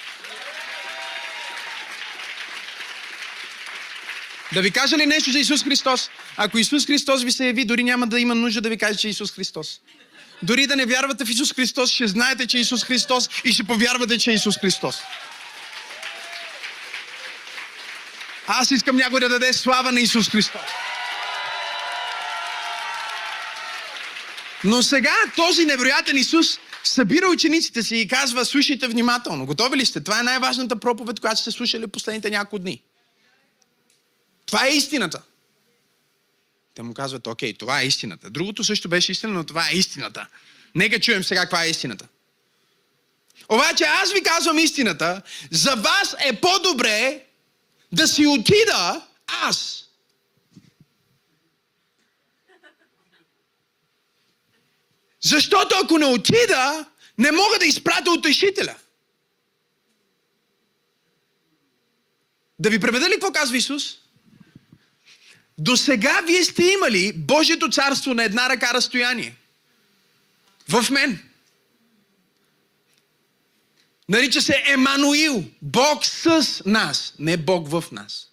Да 4.53 4.61
ви 4.61 4.71
кажа 4.71 4.97
ли 4.97 5.05
нещо 5.05 5.31
за 5.31 5.39
Исус 5.39 5.63
Христос? 5.63 6.09
Ако 6.37 6.57
Исус 6.57 6.85
Христос 6.85 7.23
ви 7.23 7.31
се 7.31 7.45
яви, 7.45 7.65
дори 7.65 7.83
няма 7.83 8.07
да 8.07 8.19
има 8.19 8.35
нужда 8.35 8.61
да 8.61 8.69
ви 8.69 8.77
каже, 8.77 8.99
че 8.99 9.07
е 9.07 9.11
Исус 9.11 9.31
Христос. 9.31 9.79
Дори 10.43 10.67
да 10.67 10.75
не 10.75 10.85
вярвате 10.85 11.25
в 11.25 11.29
Исус 11.29 11.53
Христос, 11.53 11.91
ще 11.91 12.07
знаете, 12.07 12.47
че 12.47 12.57
е 12.57 12.61
Исус 12.61 12.83
Христос 12.83 13.29
и 13.45 13.53
ще 13.53 13.63
повярвате, 13.63 14.17
че 14.17 14.31
е 14.31 14.33
Исус 14.33 14.57
Христос. 14.57 14.97
Аз 18.47 18.71
искам 18.71 18.95
някой 18.95 19.19
да 19.19 19.29
даде 19.29 19.53
слава 19.53 19.91
на 19.91 19.99
Исус 19.99 20.29
Христос. 20.29 20.61
Но 24.63 24.83
сега 24.83 25.15
този 25.35 25.65
невероятен 25.65 26.17
Исус 26.17 26.59
събира 26.83 27.27
учениците 27.27 27.83
си 27.83 27.97
и 27.97 28.07
казва, 28.07 28.45
слушайте 28.45 28.87
внимателно. 28.87 29.45
Готови 29.45 29.77
ли 29.77 29.85
сте? 29.85 30.03
Това 30.03 30.19
е 30.19 30.23
най-важната 30.23 30.79
проповед, 30.79 31.19
която 31.19 31.41
сте 31.41 31.51
слушали 31.51 31.87
последните 31.87 32.29
няколко 32.29 32.59
дни. 32.59 32.81
Това 34.47 34.65
е 34.67 34.69
истината. 34.69 35.21
Те 36.75 36.81
му 36.83 36.93
казват, 36.93 37.27
окей, 37.27 37.53
това 37.53 37.81
е 37.81 37.85
истината. 37.85 38.29
Другото 38.29 38.63
също 38.63 38.89
беше 38.89 39.11
истина, 39.11 39.33
но 39.33 39.43
това 39.43 39.69
е 39.69 39.73
истината. 39.73 40.27
Нека 40.75 40.99
чуем 40.99 41.23
сега 41.23 41.41
каква 41.41 41.63
е 41.63 41.69
истината. 41.69 42.07
Обаче 43.49 43.83
аз 43.83 44.13
ви 44.13 44.23
казвам 44.23 44.57
истината, 44.57 45.21
за 45.51 45.75
вас 45.75 46.15
е 46.19 46.41
по-добре 46.41 47.25
да 47.91 48.07
си 48.07 48.27
отида 48.27 49.07
аз. 49.27 49.83
Защото 55.21 55.75
ако 55.83 55.97
не 55.97 56.05
отида, 56.05 56.85
не 57.17 57.31
мога 57.31 57.59
да 57.59 57.65
изпратя 57.65 58.11
утешителя. 58.11 58.75
Да 62.59 62.69
ви 62.69 62.79
преведа 62.79 63.09
ли 63.09 63.11
какво 63.11 63.31
казва 63.31 63.57
Исус? 63.57 64.06
До 65.57 65.77
сега 65.77 66.21
вие 66.27 66.43
сте 66.43 66.63
имали 66.63 67.13
Божието 67.13 67.69
царство 67.69 68.13
на 68.13 68.23
една 68.23 68.49
ръка 68.49 68.73
разстояние. 68.73 69.35
В 70.69 70.89
мен. 70.91 71.23
Нарича 74.09 74.41
се 74.41 74.63
Емануил. 74.67 75.43
Бог 75.61 76.05
с 76.05 76.61
нас, 76.65 77.13
не 77.19 77.37
Бог 77.37 77.69
в 77.69 77.83
нас. 77.91 78.27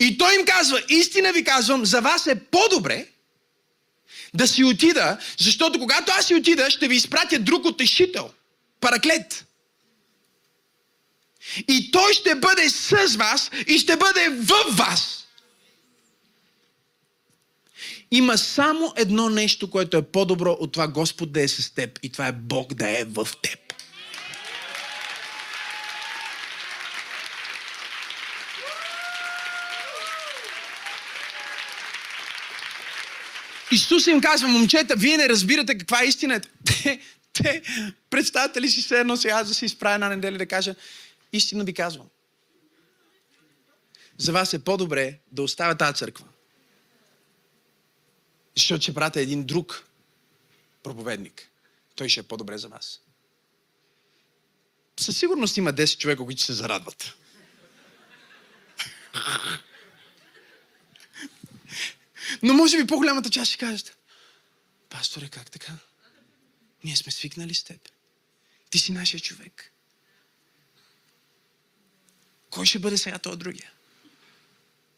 И 0.00 0.18
той 0.18 0.34
им 0.34 0.44
казва, 0.46 0.82
истина 0.88 1.32
ви 1.32 1.44
казвам, 1.44 1.86
за 1.86 2.00
вас 2.00 2.26
е 2.26 2.40
по-добре 2.40 3.06
да 4.34 4.48
си 4.48 4.64
отида, 4.64 5.18
защото 5.38 5.78
когато 5.78 6.12
аз 6.12 6.26
си 6.26 6.34
отида, 6.34 6.70
ще 6.70 6.88
ви 6.88 6.96
изпратя 6.96 7.38
друг 7.38 7.64
отешител. 7.64 8.30
Параклет. 8.80 9.46
И 11.68 11.90
той 11.90 12.12
ще 12.12 12.34
бъде 12.34 12.70
с 12.70 13.16
вас 13.16 13.50
и 13.66 13.78
ще 13.78 13.96
бъде 13.96 14.28
в 14.28 14.52
вас. 14.70 15.25
Има 18.10 18.38
само 18.38 18.92
едно 18.96 19.28
нещо, 19.28 19.70
което 19.70 19.96
е 19.96 20.02
по-добро 20.02 20.56
от 20.60 20.72
това 20.72 20.88
Господ 20.88 21.32
да 21.32 21.42
е 21.42 21.48
с 21.48 21.74
теб. 21.74 21.98
И 22.02 22.12
това 22.12 22.26
е 22.26 22.32
Бог 22.32 22.74
да 22.74 23.00
е 23.00 23.04
в 23.04 23.28
теб. 23.42 23.58
Исус 33.72 34.06
им 34.06 34.20
казва, 34.20 34.48
момчета, 34.48 34.94
вие 34.96 35.16
не 35.16 35.28
разбирате 35.28 35.78
каква 35.78 36.02
е 36.02 36.06
истината. 36.06 36.48
Те, 36.64 37.00
те, 37.32 37.62
представете 38.10 38.60
ли 38.60 38.68
си 38.68 38.82
се 38.82 39.00
едно 39.00 39.16
сега 39.16 39.44
да 39.44 39.54
се 39.54 39.66
изправя 39.66 39.94
една 39.94 40.08
неделя 40.08 40.38
да 40.38 40.46
кажа, 40.46 40.74
истина 41.32 41.64
ви 41.64 41.74
казвам. 41.74 42.06
За 44.18 44.32
вас 44.32 44.54
е 44.54 44.64
по-добре 44.64 45.18
да 45.32 45.42
оставя 45.42 45.74
тази 45.74 45.94
църква. 45.94 46.24
Защото 48.56 48.82
ще 48.82 48.94
пратя 48.94 49.20
един 49.20 49.44
друг 49.44 49.88
проповедник. 50.82 51.50
Той 51.94 52.08
ще 52.08 52.20
е 52.20 52.22
по-добре 52.22 52.58
за 52.58 52.68
вас. 52.68 53.00
Със 55.00 55.18
сигурност 55.18 55.56
има 55.56 55.72
10 55.72 55.98
човека, 55.98 56.24
които 56.24 56.42
се 56.42 56.52
зарадват. 56.52 57.14
Но 62.42 62.54
може 62.54 62.76
би 62.76 62.86
по-голямата 62.86 63.30
част 63.30 63.50
ще 63.50 63.58
кажат, 63.58 63.96
пасторе, 64.88 65.28
как 65.28 65.50
така? 65.50 65.72
Ние 66.84 66.96
сме 66.96 67.12
свикнали 67.12 67.54
с 67.54 67.64
теб. 67.64 67.88
Ти 68.70 68.78
си 68.78 68.92
нашия 68.92 69.20
човек. 69.20 69.72
Кой 72.50 72.66
ще 72.66 72.78
бъде 72.78 72.98
сега 72.98 73.18
този 73.18 73.38
другия? 73.38 73.72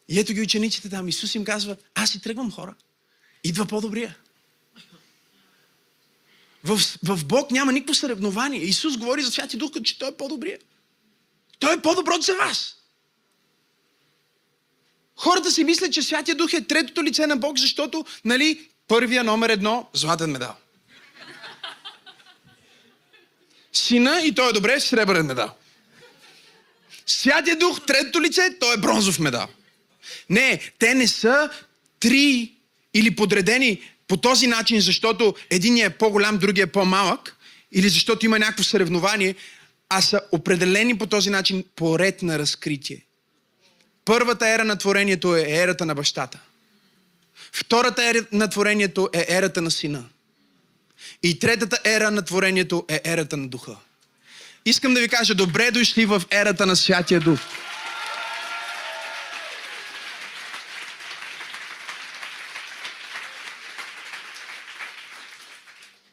И 0.07 0.19
ето 0.19 0.33
ги 0.33 0.41
учениците 0.41 0.89
там. 0.89 1.07
Исус 1.07 1.35
им 1.35 1.45
казва, 1.45 1.77
аз 1.95 2.09
си 2.09 2.21
тръгвам 2.21 2.51
хора. 2.51 2.75
Идва 3.43 3.65
по-добрия. 3.65 4.17
В, 6.63 6.79
в 7.03 7.25
Бог 7.25 7.51
няма 7.51 7.71
никакво 7.71 7.93
съревнование. 7.93 8.61
Исус 8.61 8.97
говори 8.97 9.21
за 9.21 9.31
Святи 9.31 9.57
Дух, 9.57 9.71
че 9.83 9.99
Той 9.99 10.09
е 10.09 10.17
по-добрия. 10.17 10.59
Той 11.59 11.73
е 11.73 11.81
по-добро 11.81 12.21
за 12.21 12.35
вас. 12.35 12.75
Хората 15.15 15.51
си 15.51 15.63
мислят, 15.63 15.93
че 15.93 16.01
Святия 16.01 16.35
Дух 16.35 16.53
е 16.53 16.61
третото 16.61 17.03
лице 17.03 17.27
на 17.27 17.37
Бог, 17.37 17.57
защото, 17.57 18.05
нали, 18.25 18.69
първия 18.87 19.23
номер 19.23 19.49
едно, 19.49 19.89
златен 19.93 20.31
медал. 20.31 20.55
Сина 23.73 24.21
и 24.23 24.35
той 24.35 24.49
е 24.49 24.53
добре, 24.53 24.79
сребърен 24.79 25.25
медал. 25.25 25.55
Святия 27.05 27.57
Дух, 27.57 27.85
третото 27.85 28.21
лице, 28.21 28.57
той 28.59 28.73
е 28.73 28.77
бронзов 28.77 29.19
медал. 29.19 29.47
Не, 30.29 30.71
те 30.79 30.95
не 30.95 31.07
са 31.07 31.49
три 31.99 32.55
или 32.93 33.15
подредени 33.15 33.81
по 34.07 34.17
този 34.17 34.47
начин, 34.47 34.81
защото 34.81 35.35
един 35.49 35.77
е 35.77 35.89
по-голям, 35.89 36.37
другия 36.37 36.63
е 36.63 36.67
по-малък, 36.67 37.37
или 37.71 37.89
защото 37.89 38.25
има 38.25 38.39
някакво 38.39 38.63
съревнование, 38.63 39.35
а 39.89 40.01
са 40.01 40.21
определени 40.31 40.97
по 40.97 41.07
този 41.07 41.29
начин 41.29 41.63
по 41.75 41.99
ред 41.99 42.21
на 42.21 42.39
разкритие. 42.39 43.05
Първата 44.05 44.49
ера 44.49 44.63
на 44.63 44.77
творението 44.77 45.35
е 45.35 45.45
ерата 45.47 45.85
на 45.85 45.95
бащата. 45.95 46.39
Втората 47.51 48.09
ера 48.09 48.25
на 48.31 48.49
творението 48.49 49.09
е 49.13 49.25
ерата 49.29 49.61
на 49.61 49.71
сина. 49.71 50.05
И 51.23 51.39
третата 51.39 51.79
ера 51.83 52.11
на 52.11 52.21
творението 52.21 52.85
е 52.87 53.01
ерата 53.05 53.37
на 53.37 53.47
духа. 53.47 53.75
Искам 54.65 54.93
да 54.93 54.99
ви 54.99 55.09
кажа, 55.09 55.35
добре 55.35 55.71
дошли 55.71 56.05
в 56.05 56.23
ерата 56.31 56.65
на 56.65 56.75
Святия 56.75 57.19
Дух. 57.19 57.39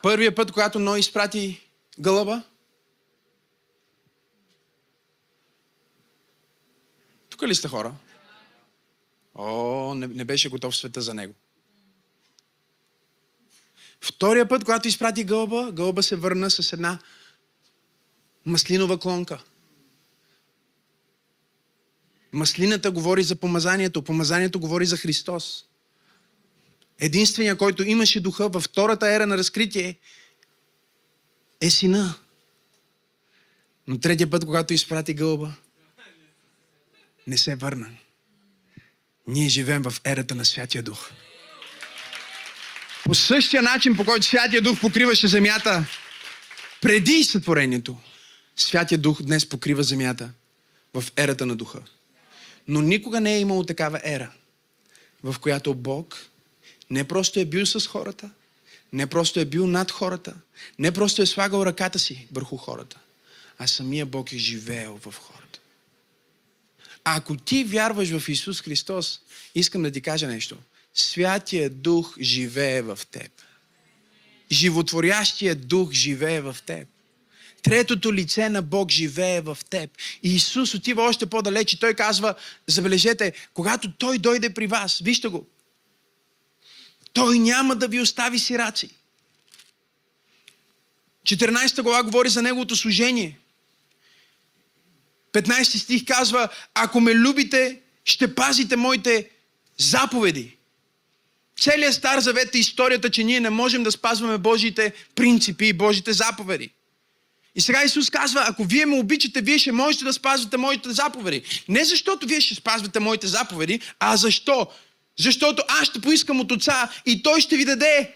Първия 0.06 0.34
път, 0.34 0.52
когато 0.52 0.78
Ной 0.78 0.98
изпрати 0.98 1.60
гълъба, 2.00 2.42
Тук 7.28 7.42
ли 7.42 7.54
сте 7.54 7.68
хора? 7.68 7.94
О, 9.34 9.94
не, 9.94 10.06
не 10.06 10.24
беше 10.24 10.48
готов 10.48 10.76
света 10.76 11.00
за 11.00 11.14
него. 11.14 11.34
Втория 14.00 14.48
път, 14.48 14.64
когато 14.64 14.88
изпрати 14.88 15.24
гълба, 15.24 15.72
гълба 15.72 16.02
се 16.02 16.16
върна 16.16 16.50
с 16.50 16.72
една 16.72 16.98
маслинова 18.44 18.98
клонка. 18.98 19.44
Маслината 22.32 22.90
говори 22.90 23.22
за 23.22 23.36
помазанието, 23.36 24.02
помазанието 24.02 24.60
говори 24.60 24.86
за 24.86 24.96
Христос. 24.96 25.64
Единствения, 27.00 27.56
който 27.56 27.82
имаше 27.82 28.20
духа 28.20 28.48
във 28.48 28.62
втората 28.62 29.14
ера 29.14 29.26
на 29.26 29.38
разкритие, 29.38 29.98
е 31.60 31.70
сина. 31.70 32.14
Но 33.86 33.98
третия 33.98 34.30
път, 34.30 34.44
когато 34.44 34.74
изпрати 34.74 35.14
гълба, 35.14 35.52
не 37.26 37.38
се 37.38 37.54
върна. 37.54 37.88
Ние 39.26 39.48
живеем 39.48 39.82
в 39.82 39.94
ерата 40.04 40.34
на 40.34 40.44
Святия 40.44 40.82
Дух. 40.82 41.10
По 43.04 43.14
същия 43.14 43.62
начин, 43.62 43.96
по 43.96 44.04
който 44.04 44.26
Святия 44.26 44.62
Дух 44.62 44.80
покриваше 44.80 45.28
земята 45.28 45.86
преди 46.82 47.24
сътворението, 47.24 47.96
Святия 48.56 48.98
Дух 48.98 49.22
днес 49.22 49.48
покрива 49.48 49.82
земята 49.82 50.30
в 50.94 51.04
ерата 51.16 51.46
на 51.46 51.56
Духа. 51.56 51.82
Но 52.68 52.82
никога 52.82 53.20
не 53.20 53.34
е 53.34 53.40
имало 53.40 53.64
такава 53.64 54.00
ера, 54.04 54.30
в 55.22 55.36
която 55.40 55.74
Бог 55.74 56.26
не 56.90 57.04
просто 57.04 57.40
е 57.40 57.44
бил 57.44 57.66
с 57.66 57.86
хората, 57.86 58.30
не 58.92 59.06
просто 59.06 59.40
е 59.40 59.44
бил 59.44 59.66
над 59.66 59.90
хората, 59.90 60.34
не 60.78 60.92
просто 60.92 61.22
е 61.22 61.26
слагал 61.26 61.66
ръката 61.66 61.98
си 61.98 62.26
върху 62.32 62.56
хората, 62.56 62.98
а 63.58 63.66
самия 63.66 64.06
Бог 64.06 64.32
е 64.32 64.38
живеел 64.38 65.00
в 65.04 65.14
хората. 65.14 65.58
Ако 67.04 67.36
ти 67.36 67.64
вярваш 67.64 68.08
в 68.18 68.28
Исус 68.28 68.62
Христос, 68.62 69.20
искам 69.54 69.82
да 69.82 69.90
ти 69.90 70.00
кажа 70.00 70.26
нещо. 70.26 70.56
Святия 70.94 71.70
Дух 71.70 72.16
живее 72.20 72.82
в 72.82 72.98
теб. 73.10 73.32
Животворящия 74.52 75.54
Дух 75.54 75.92
живее 75.92 76.40
в 76.40 76.56
теб. 76.66 76.88
Третото 77.62 78.14
лице 78.14 78.48
на 78.48 78.62
Бог 78.62 78.90
живее 78.90 79.40
в 79.40 79.58
теб. 79.70 79.90
И 80.22 80.34
Исус 80.34 80.74
отива 80.74 81.02
още 81.02 81.26
по-далеч 81.26 81.72
и 81.72 81.78
Той 81.78 81.94
казва, 81.94 82.34
забележете, 82.66 83.32
когато 83.54 83.92
Той 83.92 84.18
дойде 84.18 84.54
при 84.54 84.66
вас, 84.66 84.98
вижте 84.98 85.28
го, 85.28 85.46
Той 87.16 87.38
няма 87.38 87.76
да 87.76 87.88
ви 87.88 88.00
остави 88.00 88.38
сираци. 88.38 88.90
14 91.26 91.82
глава 91.82 92.02
говори 92.02 92.28
за 92.28 92.42
Неговото 92.42 92.76
служение– 92.76 93.38
15 95.36 95.78
стих 95.78 96.04
казва, 96.04 96.48
ако 96.74 97.00
ме 97.00 97.14
любите, 97.14 97.80
ще 98.04 98.34
пазите 98.34 98.76
моите 98.76 99.30
заповеди. 99.78 100.56
целият 101.60 101.94
Стар 101.94 102.20
Завет 102.20 102.54
е 102.54 102.58
историята, 102.58 103.10
че 103.10 103.24
ние 103.24 103.40
не 103.40 103.50
можем 103.50 103.82
да 103.82 103.92
спазваме 103.92 104.38
Божиите 104.38 104.92
принципи 105.14 105.66
и 105.66 105.72
Божиите 105.72 106.12
заповеди. 106.12 106.70
И 107.54 107.60
сега 107.60 107.84
Исус 107.84 108.10
казва, 108.10 108.44
ако 108.48 108.64
вие 108.64 108.86
ме 108.86 108.98
обичате, 108.98 109.40
вие 109.40 109.58
ще 109.58 109.72
можете 109.72 110.04
да 110.04 110.12
спазвате 110.12 110.56
моите 110.56 110.90
заповеди. 110.90 111.42
Не 111.68 111.84
защото 111.84 112.26
вие 112.26 112.40
ще 112.40 112.54
спазвате 112.54 113.00
моите 113.00 113.26
заповеди, 113.26 113.80
а 113.98 114.16
защо? 114.16 114.66
Защото 115.18 115.62
аз 115.68 115.88
ще 115.88 116.00
поискам 116.00 116.40
от 116.40 116.52
Отца 116.52 116.90
и 117.06 117.22
Той 117.22 117.40
ще 117.40 117.56
ви 117.56 117.64
даде 117.64 118.12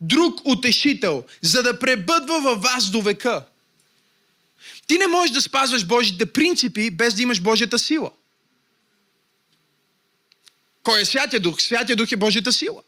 друг 0.00 0.40
утешител, 0.44 1.24
за 1.42 1.62
да 1.62 1.78
пребъдва 1.78 2.40
във 2.40 2.62
вас 2.62 2.90
до 2.90 3.02
века. 3.02 3.44
Ти 4.86 4.98
не 4.98 5.06
можеш 5.06 5.30
да 5.30 5.40
спазваш 5.40 5.86
Божите 5.86 6.26
принципи, 6.26 6.90
без 6.90 7.14
да 7.14 7.22
имаш 7.22 7.40
Божията 7.40 7.78
сила. 7.78 8.10
Кой 10.82 11.00
е 11.00 11.04
Святия 11.04 11.40
Дух? 11.40 11.60
Святия 11.60 11.96
Дух 11.96 12.12
е 12.12 12.16
Божията 12.16 12.52
сила. 12.52 12.82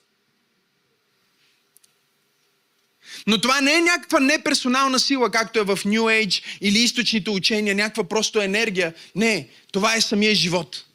Но 3.26 3.40
това 3.40 3.61
не 3.61 3.74
е 3.74 3.80
някаква 3.80 4.20
неперсонална 4.20 4.99
сила, 4.99 5.30
както 5.30 5.59
е 5.59 5.62
в 5.62 5.76
New 5.76 6.01
Age 6.01 6.42
или 6.61 6.78
източните 6.78 7.30
учения, 7.30 7.74
някаква 7.74 8.05
просто 8.05 8.40
енергия. 8.40 8.94
Не, 9.14 9.49
това 9.72 9.94
е 9.94 10.01
самия 10.01 10.34
живот. 10.34 10.86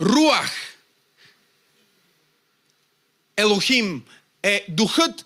Руах, 0.00 0.52
Елохим 3.36 4.02
е 4.42 4.66
духът 4.68 5.24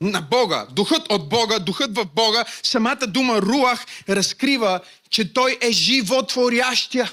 на 0.00 0.20
Бога, 0.20 0.66
духът 0.70 1.12
от 1.12 1.28
Бога, 1.28 1.58
духът 1.58 1.96
в 1.96 2.04
Бога. 2.04 2.44
Самата 2.62 3.06
дума 3.06 3.42
Руах 3.42 3.86
разкрива, 4.08 4.80
че 5.10 5.32
той 5.32 5.58
е 5.60 5.72
животворящия. 5.72 7.12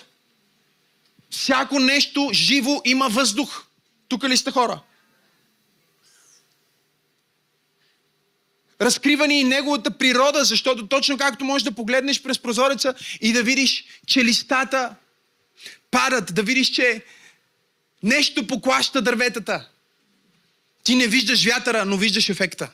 Всяко 1.29 1.79
нещо 1.79 2.29
живо 2.33 2.81
има 2.85 3.09
въздух. 3.09 3.65
Тук 4.07 4.23
ли 4.23 4.37
сте 4.37 4.51
хора? 4.51 4.79
Разкрива 8.81 9.27
ни 9.27 9.39
и 9.39 9.43
неговата 9.43 9.97
природа, 9.97 10.43
защото 10.43 10.87
точно 10.87 11.17
както 11.17 11.45
можеш 11.45 11.63
да 11.63 11.71
погледнеш 11.71 12.21
през 12.21 12.39
прозореца 12.39 12.93
и 13.21 13.33
да 13.33 13.43
видиш, 13.43 13.85
че 14.07 14.25
листата 14.25 14.95
падат, 15.91 16.35
да 16.35 16.43
видиш, 16.43 16.67
че 16.67 17.01
нещо 18.03 18.47
поклаща 18.47 19.01
дърветата. 19.01 19.67
Ти 20.83 20.95
не 20.95 21.07
виждаш 21.07 21.45
вятъра, 21.45 21.85
но 21.85 21.97
виждаш 21.97 22.29
ефекта. 22.29 22.69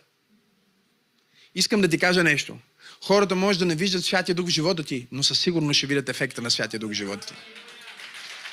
Искам 1.55 1.81
да 1.81 1.87
ти 1.87 1.99
кажа 1.99 2.23
нещо. 2.23 2.57
Хората 3.03 3.35
може 3.35 3.59
да 3.59 3.65
не 3.65 3.75
виждат 3.75 4.05
Святия 4.05 4.35
Дух 4.35 4.47
в 4.47 4.49
живота 4.49 4.83
ти, 4.83 5.07
но 5.11 5.23
със 5.23 5.39
сигурност 5.39 5.77
ще 5.77 5.87
видят 5.87 6.09
ефекта 6.09 6.41
на 6.41 6.51
Святия 6.51 6.79
Дух 6.79 6.91
в 6.91 6.93
живота 6.93 7.27
ти. 7.27 7.33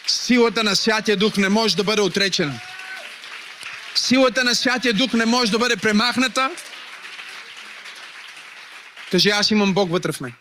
Силата 0.07 0.65
на 0.65 0.77
Святия 0.77 1.17
Дух 1.17 1.37
не 1.37 1.49
може 1.49 1.77
да 1.77 1.85
бъде 1.85 2.03
отречена. 2.03 2.61
Силата 3.95 4.45
на 4.45 4.55
Святия 4.55 4.95
Дух 4.95 5.13
не 5.13 5.27
може 5.27 5.51
да 5.51 5.59
бъде 5.59 5.77
премахната. 5.77 6.51
Кажи, 9.11 9.31
аз 9.31 9.51
имам 9.51 9.75
Бог 9.75 9.91
вътре 9.91 10.13
в 10.13 10.21
мен. 10.21 10.33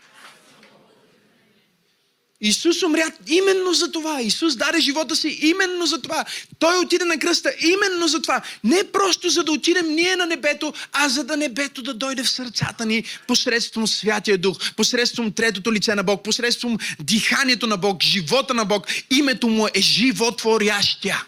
Исус 2.41 2.83
умря 2.83 3.11
именно 3.27 3.73
за 3.73 3.91
това. 3.91 4.21
Исус 4.21 4.55
даде 4.55 4.79
живота 4.79 5.15
си 5.15 5.39
именно 5.41 5.85
за 5.85 6.01
това. 6.01 6.25
Той 6.59 6.77
отиде 6.77 7.05
на 7.05 7.19
кръста 7.19 7.53
именно 7.61 8.07
за 8.07 8.21
това. 8.21 8.41
Не 8.63 8.83
просто 8.91 9.29
за 9.29 9.43
да 9.43 9.51
отидем 9.51 9.95
ние 9.95 10.15
на 10.15 10.25
небето, 10.25 10.73
а 10.91 11.09
за 11.09 11.23
да 11.23 11.37
небето 11.37 11.81
да 11.81 11.93
дойде 11.93 12.23
в 12.23 12.29
сърцата 12.29 12.85
ни 12.85 13.03
посредством 13.27 13.87
Святия 13.87 14.37
Дух, 14.37 14.73
посредством 14.75 15.31
третото 15.31 15.73
лице 15.73 15.95
на 15.95 16.03
Бог, 16.03 16.23
посредством 16.23 16.77
диханието 16.99 17.67
на 17.67 17.77
Бог, 17.77 18.03
живота 18.03 18.53
на 18.53 18.65
Бог. 18.65 18.87
Името 19.09 19.47
му 19.47 19.67
е 19.67 19.81
животворящия. 19.81 21.25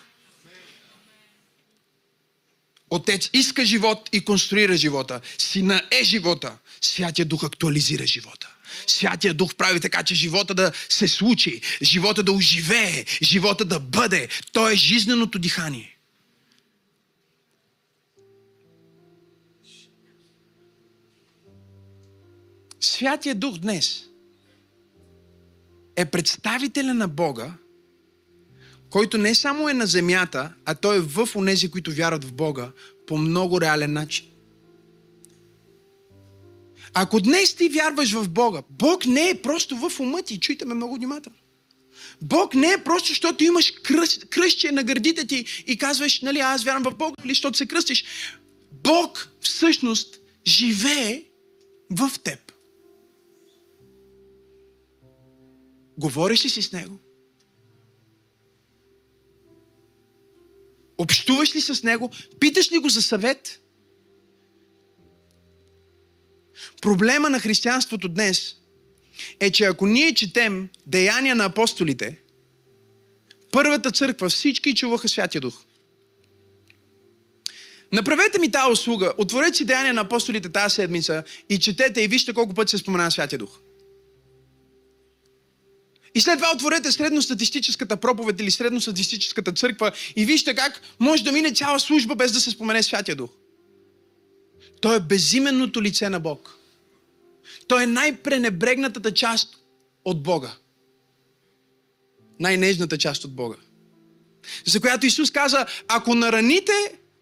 Отец 2.89 3.30
иска 3.34 3.66
живот 3.66 4.09
и 4.14 4.26
конструира 4.26 4.78
живота. 4.78 5.22
Сина 5.38 5.82
е 5.91 6.03
живота. 6.03 6.57
Святия 6.82 7.26
Дух 7.26 7.43
актуализира 7.43 8.07
живота. 8.07 8.53
Святия 8.88 9.34
Дух 9.34 9.55
прави 9.55 9.79
така, 9.79 10.03
че 10.03 10.15
живота 10.15 10.53
да 10.53 10.71
се 10.89 11.07
случи, 11.07 11.61
живота 11.81 12.23
да 12.23 12.31
оживее, 12.31 13.05
живота 13.21 13.65
да 13.65 13.79
бъде. 13.79 14.27
То 14.51 14.69
е 14.69 14.75
жизненото 14.75 15.39
дихание. 15.39 15.97
Святия 22.79 23.36
Дух 23.36 23.57
днес 23.57 24.03
е 25.95 26.05
представителя 26.05 26.93
на 26.93 27.07
Бога, 27.07 27.53
който 28.89 29.17
не 29.17 29.36
само 29.36 29.69
е 29.69 29.73
на 29.73 29.86
земята, 29.86 30.53
а 30.65 30.75
той 30.75 30.97
е 30.97 30.99
в 30.99 31.29
онези, 31.36 31.71
които 31.71 31.91
вярват 31.91 32.23
в 32.23 32.34
Бога 32.34 32.71
по 33.07 33.17
много 33.17 33.61
реален 33.61 33.93
начин. 33.93 34.25
Ако 36.93 37.19
днес 37.19 37.55
ти 37.55 37.69
вярваш 37.69 38.13
в 38.13 38.29
Бога, 38.29 38.63
Бог 38.69 39.05
не 39.05 39.29
е 39.29 39.41
просто 39.41 39.75
в 39.75 39.99
ума 39.99 40.21
ти, 40.21 40.39
чуйте 40.39 40.65
ме 40.65 40.73
много 40.73 40.95
внимателно. 40.95 41.37
Бог 42.21 42.55
не 42.55 42.71
е 42.71 42.83
просто, 42.83 43.07
защото 43.07 43.43
имаш 43.43 43.71
кръст, 43.71 44.29
кръстче 44.29 44.71
на 44.71 44.83
гърдите 44.83 45.27
ти 45.27 45.63
и 45.67 45.77
казваш, 45.77 46.21
нали, 46.21 46.39
аз 46.39 46.63
вярвам 46.63 46.83
в 46.83 46.97
Бога, 46.97 47.15
или 47.23 47.31
защото 47.33 47.57
се 47.57 47.65
кръстиш. 47.65 48.05
Бог 48.71 49.29
всъщност 49.41 50.19
живее 50.47 51.23
в 51.91 52.11
теб. 52.23 52.51
Говориш 55.97 56.45
ли 56.45 56.49
си 56.49 56.61
с 56.61 56.71
Него? 56.71 56.99
Общуваш 60.97 61.55
ли 61.55 61.61
с 61.61 61.83
Него? 61.83 62.09
Питаш 62.39 62.71
ли 62.71 62.77
го 62.77 62.89
за 62.89 63.01
съвет? 63.01 63.62
Проблема 66.82 67.30
на 67.30 67.39
християнството 67.39 68.10
днес 68.10 68.56
е, 69.39 69.51
че 69.51 69.64
ако 69.64 69.88
ние 69.88 70.14
четем 70.14 70.70
Деяния 70.88 71.36
на 71.36 71.45
апостолите, 71.45 72.20
първата 73.51 73.91
църква, 73.91 74.30
всички 74.30 74.76
чуваха 74.76 75.10
Святия 75.10 75.41
Дух. 75.41 75.64
Направете 77.93 78.39
ми 78.39 78.51
тази 78.51 78.72
услуга, 78.72 79.14
отворете 79.18 79.58
си 79.58 79.66
Деяния 79.66 79.93
на 79.93 80.01
апостолите 80.01 80.49
тази 80.49 80.76
седмица 80.76 81.24
и 81.49 81.60
четете 81.60 82.01
и 82.01 82.08
вижте 82.08 82.34
колко 82.34 82.54
пъти 82.54 82.72
се 82.72 82.78
спомена 82.78 83.12
Святия 83.12 83.39
Дух. 83.39 83.60
И 86.16 86.22
след 86.22 86.38
това 86.38 86.51
отворете 86.56 86.91
средностатистическата 86.91 87.97
проповед 87.97 88.39
или 88.39 88.51
средностатистическата 88.51 89.51
църква 89.51 89.91
и 90.16 90.26
вижте 90.26 90.56
как 90.56 90.82
може 90.99 91.24
да 91.24 91.32
мине 91.32 91.54
цяла 91.54 91.80
служба 91.80 92.16
без 92.16 92.32
да 92.32 92.39
се 92.39 92.51
спомене 92.51 92.84
Святия 92.84 93.16
Дух. 93.16 93.30
Той 94.84 94.95
е 94.95 94.99
безименното 94.99 95.81
лице 95.81 96.09
на 96.09 96.19
Бог. 96.19 96.57
Той 97.67 97.84
е 97.84 97.88
най-пренебрегнатата 97.88 99.13
част 99.13 99.57
от 100.05 100.23
Бога. 100.23 100.51
Най-нежната 102.39 102.97
част 102.97 103.25
от 103.25 103.36
Бога. 103.36 103.55
За 104.65 104.79
която 104.81 105.05
Исус 105.05 105.31
каза, 105.31 105.65
ако 105.88 106.15
нараните 106.15 106.71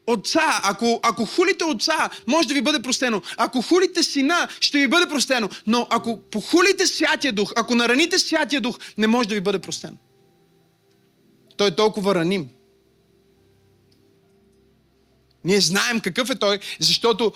отца, 0.07 0.61
ако, 0.63 0.99
ако 1.03 1.25
хулите 1.25 1.63
отца, 1.63 2.09
може 2.27 2.47
да 2.47 2.53
ви 2.53 2.61
бъде 2.61 2.81
простено. 2.81 3.21
Ако 3.37 3.61
хулите 3.61 4.03
сина, 4.03 4.47
ще 4.59 4.79
ви 4.79 4.87
бъде 4.87 5.07
простено. 5.09 5.49
Но 5.67 5.87
ако 5.89 6.21
похулите 6.21 6.87
Святия 6.87 7.33
Дух, 7.33 7.53
ако 7.55 7.75
нараните 7.75 8.19
Святия 8.19 8.61
Дух, 8.61 8.79
не 8.97 9.07
може 9.07 9.29
да 9.29 9.35
ви 9.35 9.41
бъде 9.41 9.59
простено. 9.59 9.97
Той 11.57 11.67
е 11.67 11.75
толкова 11.75 12.15
раним. 12.15 12.49
Ние 15.43 15.61
знаем 15.61 15.99
какъв 15.99 16.29
е 16.29 16.35
Той, 16.35 16.59
защото 16.79 17.33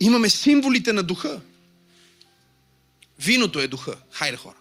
имаме 0.00 0.28
символите 0.28 0.92
на 0.92 1.02
Духа. 1.02 1.40
Виното 3.18 3.60
е 3.60 3.68
духа. 3.68 3.96
Хайде 4.10 4.36
хора. 4.36 4.56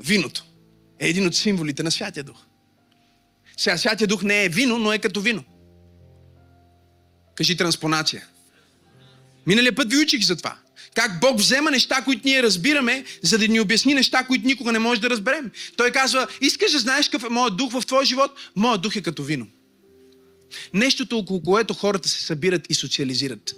Виното 0.00 0.44
е 0.98 1.08
един 1.08 1.26
от 1.26 1.36
символите 1.36 1.82
на 1.82 1.90
Святия 1.90 2.24
Дух. 2.24 2.36
Сега 3.56 3.78
Святия 3.78 4.08
Дух 4.08 4.22
не 4.22 4.44
е 4.44 4.48
вино, 4.48 4.78
но 4.78 4.92
е 4.92 4.98
като 4.98 5.20
вино. 5.20 5.44
Кажи 7.34 7.56
транспонация. 7.56 8.26
Миналия 9.46 9.74
път 9.74 9.90
ви 9.90 10.02
учих 10.02 10.26
за 10.26 10.36
това. 10.36 10.56
Как 10.94 11.20
Бог 11.20 11.38
взема 11.38 11.70
неща, 11.70 12.02
които 12.04 12.22
ние 12.24 12.42
разбираме, 12.42 13.04
за 13.22 13.38
да 13.38 13.48
ни 13.48 13.60
обясни 13.60 13.94
неща, 13.94 14.24
които 14.24 14.46
никога 14.46 14.72
не 14.72 14.78
може 14.78 15.00
да 15.00 15.10
разберем. 15.10 15.50
Той 15.76 15.90
казва, 15.90 16.26
искаш 16.40 16.72
да 16.72 16.78
знаеш 16.78 17.08
какъв 17.08 17.30
е 17.30 17.32
моят 17.32 17.56
дух 17.56 17.72
в 17.72 17.86
твоя 17.86 18.04
живот? 18.04 18.30
Моят 18.56 18.82
дух 18.82 18.96
е 18.96 19.02
като 19.02 19.22
вино. 19.22 19.46
Нещото, 20.74 21.18
около 21.18 21.42
което 21.42 21.74
хората 21.74 22.08
се 22.08 22.22
събират 22.22 22.66
и 22.70 22.74
социализират. 22.74 23.54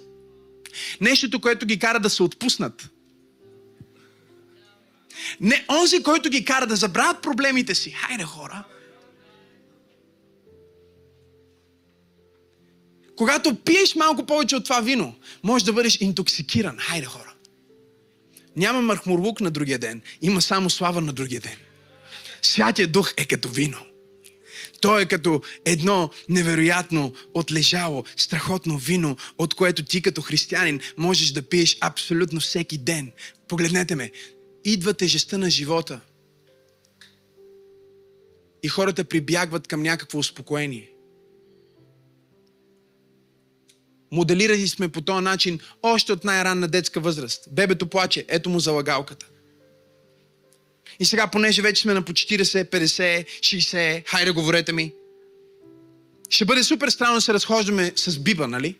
Нещото, 1.01 1.41
което 1.41 1.65
ги 1.65 1.79
кара 1.79 1.99
да 1.99 2.09
се 2.09 2.23
отпуснат. 2.23 2.89
Не 5.41 5.65
онзи, 5.81 6.03
който 6.03 6.29
ги 6.29 6.45
кара 6.45 6.67
да 6.67 6.75
забравят 6.75 7.21
проблемите 7.21 7.75
си. 7.75 7.91
Хайде, 7.91 8.23
хора. 8.23 8.63
Когато 13.15 13.55
пиеш 13.55 13.95
малко 13.95 14.25
повече 14.25 14.55
от 14.55 14.63
това 14.63 14.81
вино, 14.81 15.15
може 15.43 15.65
да 15.65 15.73
бъдеш 15.73 15.97
интоксикиран. 16.01 16.77
Хайде, 16.77 17.05
хора. 17.05 17.33
Няма 18.55 18.81
мърхмурлук 18.81 19.41
на 19.41 19.51
другия 19.51 19.79
ден. 19.79 20.01
Има 20.21 20.41
само 20.41 20.69
слава 20.69 21.01
на 21.01 21.13
другия 21.13 21.41
ден. 21.41 21.57
Святия 22.41 22.87
Дух 22.87 23.13
е 23.17 23.25
като 23.25 23.49
вино. 23.49 23.90
Той 24.81 25.01
е 25.01 25.05
като 25.05 25.41
едно 25.65 26.09
невероятно 26.29 27.13
отлежало, 27.33 28.03
страхотно 28.17 28.77
вино, 28.77 29.17
от 29.37 29.53
което 29.53 29.83
ти 29.83 30.01
като 30.01 30.21
християнин 30.21 30.79
можеш 30.97 31.31
да 31.31 31.41
пиеш 31.41 31.77
абсолютно 31.81 32.39
всеки 32.39 32.77
ден. 32.77 33.11
Погледнете 33.47 33.95
ме. 33.95 34.11
Идва 34.65 34.93
тежестта 34.93 35.37
на 35.37 35.49
живота. 35.49 35.99
И 38.63 38.67
хората 38.67 39.03
прибягват 39.03 39.67
към 39.67 39.81
някакво 39.81 40.19
успокоение. 40.19 40.91
Моделирали 44.11 44.67
сме 44.67 44.89
по 44.89 45.01
този 45.01 45.23
начин 45.23 45.59
още 45.83 46.13
от 46.13 46.23
най-ранна 46.23 46.67
детска 46.67 46.99
възраст. 46.99 47.47
Бебето 47.51 47.87
плаче, 47.87 48.25
ето 48.27 48.49
му 48.49 48.59
залагалката. 48.59 49.30
И 50.99 51.05
сега, 51.05 51.27
понеже 51.27 51.61
вече 51.61 51.81
сме 51.81 51.93
на 51.93 52.01
по 52.01 52.11
40, 52.11 52.69
50, 52.69 53.25
60, 53.39 54.07
хайде 54.07 54.31
говорете 54.31 54.73
ми. 54.73 54.93
Ще 56.29 56.45
бъде 56.45 56.63
супер 56.63 56.89
странно 56.89 57.15
да 57.15 57.21
се 57.21 57.33
разхождаме 57.33 57.91
с 57.95 58.19
биба, 58.19 58.47
нали? 58.47 58.75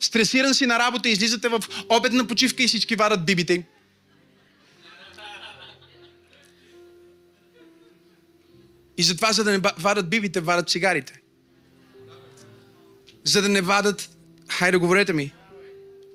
Стресиран 0.00 0.54
си 0.54 0.66
на 0.66 0.78
работа, 0.78 1.08
излизате 1.08 1.48
в 1.48 1.60
обедна 1.88 2.26
почивка 2.26 2.62
и 2.62 2.68
всички 2.68 2.96
варат 2.96 3.26
бибите. 3.26 3.66
И 8.96 9.02
затова, 9.02 9.32
за 9.32 9.44
да 9.44 9.50
не 9.50 9.58
вадат 9.78 10.10
бибите, 10.10 10.40
вадат 10.40 10.70
цигарите. 10.70 11.20
За 13.24 13.42
да 13.42 13.48
не 13.48 13.60
вадат, 13.60 14.10
хайде 14.48 14.76
говорете 14.76 15.12
ми, 15.12 15.32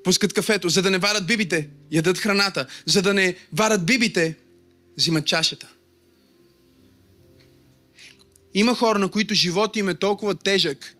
пускат 0.05 0.33
кафето. 0.33 0.69
За 0.69 0.81
да 0.81 0.91
не 0.91 0.97
вадат 0.97 1.27
бибите, 1.27 1.69
ядат 1.91 2.17
храната. 2.17 2.67
За 2.85 3.01
да 3.01 3.13
не 3.13 3.35
вадат 3.53 3.85
бибите, 3.85 4.35
взимат 4.97 5.25
чашата. 5.25 5.67
Има 8.53 8.75
хора, 8.75 8.99
на 8.99 9.11
които 9.11 9.33
живота 9.33 9.79
им 9.79 9.89
е 9.89 9.93
толкова 9.93 10.35
тежък 10.35 10.95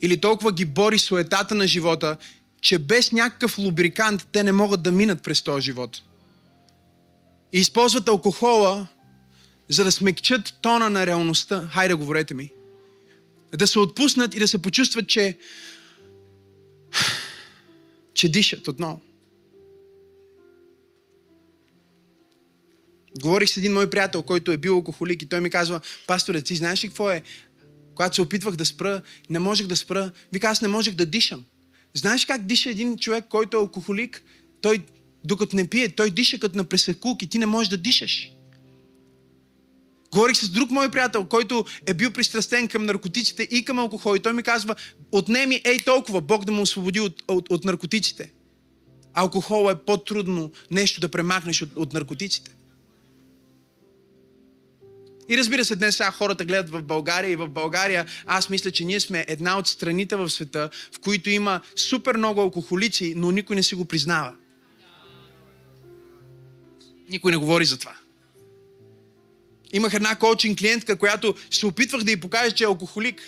или 0.00 0.20
толкова 0.20 0.52
ги 0.52 0.64
бори 0.64 0.98
суетата 0.98 1.54
на 1.54 1.66
живота, 1.66 2.16
че 2.60 2.78
без 2.78 3.12
някакъв 3.12 3.58
лубрикант 3.58 4.26
те 4.32 4.42
не 4.42 4.52
могат 4.52 4.82
да 4.82 4.92
минат 4.92 5.22
през 5.22 5.42
този 5.42 5.64
живот. 5.64 6.02
И 7.52 7.58
използват 7.58 8.08
алкохола, 8.08 8.86
за 9.68 9.84
да 9.84 9.92
смекчат 9.92 10.54
тона 10.60 10.90
на 10.90 11.06
реалността. 11.06 11.68
Хайде, 11.72 11.94
говорете 11.94 12.34
ми. 12.34 12.50
Да 13.56 13.66
се 13.66 13.78
отпуснат 13.78 14.34
и 14.34 14.38
да 14.38 14.48
се 14.48 14.62
почувстват, 14.62 15.08
че 15.08 15.38
че 18.18 18.28
дишат 18.28 18.68
отново. 18.68 19.00
Говорих 23.20 23.48
с 23.48 23.56
един 23.56 23.72
мой 23.72 23.90
приятел, 23.90 24.22
който 24.22 24.52
е 24.52 24.56
бил 24.56 24.74
алкохолик 24.74 25.22
и 25.22 25.28
той 25.28 25.40
ми 25.40 25.50
казва, 25.50 25.80
пасторе, 26.06 26.42
ти 26.42 26.56
знаеш 26.56 26.84
ли 26.84 26.88
какво 26.88 27.10
е? 27.10 27.22
Когато 27.94 28.14
се 28.14 28.22
опитвах 28.22 28.56
да 28.56 28.66
спра, 28.66 29.02
не 29.30 29.38
можех 29.38 29.66
да 29.66 29.76
спра. 29.76 30.12
Вика, 30.32 30.48
аз 30.48 30.62
не 30.62 30.68
можех 30.68 30.94
да 30.94 31.06
дишам. 31.06 31.44
Знаеш 31.94 32.26
как 32.26 32.46
диша 32.46 32.70
един 32.70 32.98
човек, 32.98 33.24
който 33.28 33.56
е 33.56 33.60
алкохолик? 33.60 34.22
Той, 34.60 34.82
докато 35.24 35.56
не 35.56 35.68
пие, 35.68 35.88
той 35.88 36.10
диша 36.10 36.38
като 36.38 36.56
на 36.56 36.64
пресекулки. 36.64 37.28
Ти 37.28 37.38
не 37.38 37.46
можеш 37.46 37.68
да 37.68 37.76
дишаш. 37.76 38.32
Говорих 40.12 40.36
с 40.36 40.48
друг 40.48 40.70
мой 40.70 40.90
приятел, 40.90 41.24
който 41.24 41.64
е 41.86 41.94
бил 41.94 42.10
пристрастен 42.10 42.68
към 42.68 42.86
наркотиците 42.86 43.42
и 43.50 43.64
към 43.64 43.78
алкохол. 43.78 44.16
И 44.16 44.20
той 44.20 44.32
ми 44.32 44.42
казва, 44.42 44.74
отнеми 45.12 45.60
ей 45.64 45.78
толкова, 45.78 46.20
Бог 46.20 46.44
да 46.44 46.52
му 46.52 46.62
освободи 46.62 47.00
от, 47.00 47.22
от, 47.28 47.50
от 47.50 47.64
наркотиците. 47.64 48.32
Алкохол 49.14 49.70
е 49.70 49.74
по-трудно 49.74 50.52
нещо 50.70 51.00
да 51.00 51.08
премахнеш 51.08 51.62
от, 51.62 51.70
от 51.76 51.92
наркотиците. 51.92 52.50
И 55.28 55.38
разбира 55.38 55.64
се, 55.64 55.76
днес 55.76 55.96
сега 55.96 56.10
хората 56.10 56.44
гледат 56.44 56.70
в 56.70 56.82
България 56.82 57.30
и 57.30 57.36
в 57.36 57.48
България 57.48 58.06
аз 58.26 58.48
мисля, 58.48 58.70
че 58.70 58.84
ние 58.84 59.00
сме 59.00 59.24
една 59.28 59.58
от 59.58 59.66
страните 59.66 60.16
в 60.16 60.30
света, 60.30 60.70
в 60.92 60.98
които 60.98 61.30
има 61.30 61.60
супер 61.76 62.16
много 62.16 62.40
алкохолици, 62.40 63.14
но 63.16 63.30
никой 63.30 63.56
не 63.56 63.62
си 63.62 63.74
го 63.74 63.84
признава. 63.84 64.34
Никой 67.10 67.32
не 67.32 67.38
говори 67.38 67.64
за 67.64 67.78
това. 67.78 67.94
Имах 69.72 69.94
една 69.94 70.14
коучинг 70.14 70.58
клиентка, 70.58 70.98
която 70.98 71.34
се 71.50 71.66
опитвах 71.66 72.02
да 72.02 72.12
й 72.12 72.20
покажа, 72.20 72.54
че 72.54 72.64
е 72.64 72.66
алкохолик. 72.66 73.22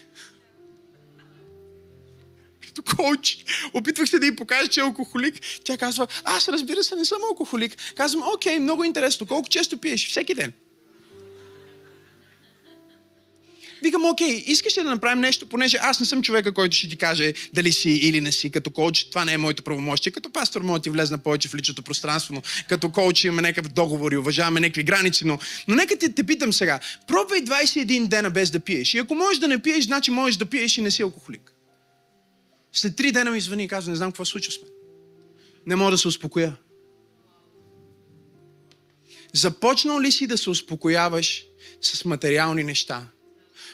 Като 2.66 2.96
коуч, 2.96 3.36
опитвах 3.74 4.08
се 4.08 4.18
да 4.18 4.26
й 4.26 4.36
покажа, 4.36 4.68
че 4.68 4.80
е 4.80 4.82
алкохолик. 4.82 5.34
Тя 5.64 5.78
казва, 5.78 6.06
аз 6.24 6.48
разбира 6.48 6.84
се 6.84 6.96
не 6.96 7.04
съм 7.04 7.18
алкохолик. 7.30 7.76
Казвам, 7.96 8.22
окей, 8.34 8.58
много 8.58 8.84
интересно. 8.84 9.26
Колко 9.26 9.48
често 9.48 9.78
пиеш? 9.78 10.08
Всеки 10.08 10.34
ден. 10.34 10.52
Викам, 13.82 14.04
окей, 14.04 14.44
искаш 14.46 14.78
ли 14.78 14.82
да 14.82 14.90
направим 14.90 15.20
нещо, 15.20 15.46
понеже 15.46 15.78
аз 15.80 16.00
не 16.00 16.06
съм 16.06 16.22
човека, 16.22 16.52
който 16.52 16.76
ще 16.76 16.88
ти 16.88 16.96
каже 16.96 17.32
дали 17.52 17.72
си 17.72 17.90
или 17.90 18.20
не 18.20 18.32
си. 18.32 18.50
Като 18.50 18.70
коуч, 18.70 19.04
това 19.04 19.24
не 19.24 19.32
е 19.32 19.38
моето 19.38 19.62
правомощие. 19.62 20.12
Като 20.12 20.32
пастор 20.32 20.60
мога 20.60 20.78
да 20.78 20.82
ти 20.82 20.90
влезна 20.90 21.18
повече 21.18 21.48
в 21.48 21.54
личното 21.54 21.82
пространство, 21.82 22.34
но 22.34 22.42
като 22.68 22.90
коуч 22.90 23.24
имаме 23.24 23.42
някакъв 23.42 23.72
договор 23.72 24.12
и 24.12 24.16
уважаваме 24.16 24.60
някакви 24.60 24.82
граници, 24.82 25.26
но, 25.26 25.38
но 25.68 25.74
нека 25.74 25.98
те, 25.98 26.12
те 26.12 26.24
питам 26.24 26.52
сега. 26.52 26.80
Пробвай 27.06 27.44
21 27.44 28.06
дена 28.06 28.30
без 28.30 28.50
да 28.50 28.60
пиеш. 28.60 28.94
И 28.94 28.98
ако 28.98 29.14
можеш 29.14 29.38
да 29.38 29.48
не 29.48 29.62
пиеш, 29.62 29.84
значи 29.84 30.10
можеш 30.10 30.36
да 30.36 30.46
пиеш 30.46 30.78
и 30.78 30.82
не 30.82 30.90
си 30.90 31.02
алкохолик. 31.02 31.52
След 32.72 32.96
три 32.96 33.12
дена 33.12 33.30
ми 33.30 33.40
звъни 33.40 33.64
и 33.64 33.68
казва, 33.68 33.90
не 33.90 33.96
знам 33.96 34.10
какво 34.10 34.24
случва 34.24 34.52
с 34.52 34.62
мен. 34.62 34.70
Не 35.66 35.76
мога 35.76 35.90
да 35.90 35.98
се 35.98 36.08
успокоя. 36.08 36.56
Започнал 39.32 40.00
ли 40.00 40.12
си 40.12 40.26
да 40.26 40.38
се 40.38 40.50
успокояваш 40.50 41.44
с 41.80 42.04
материални 42.04 42.64
неща? 42.64 43.06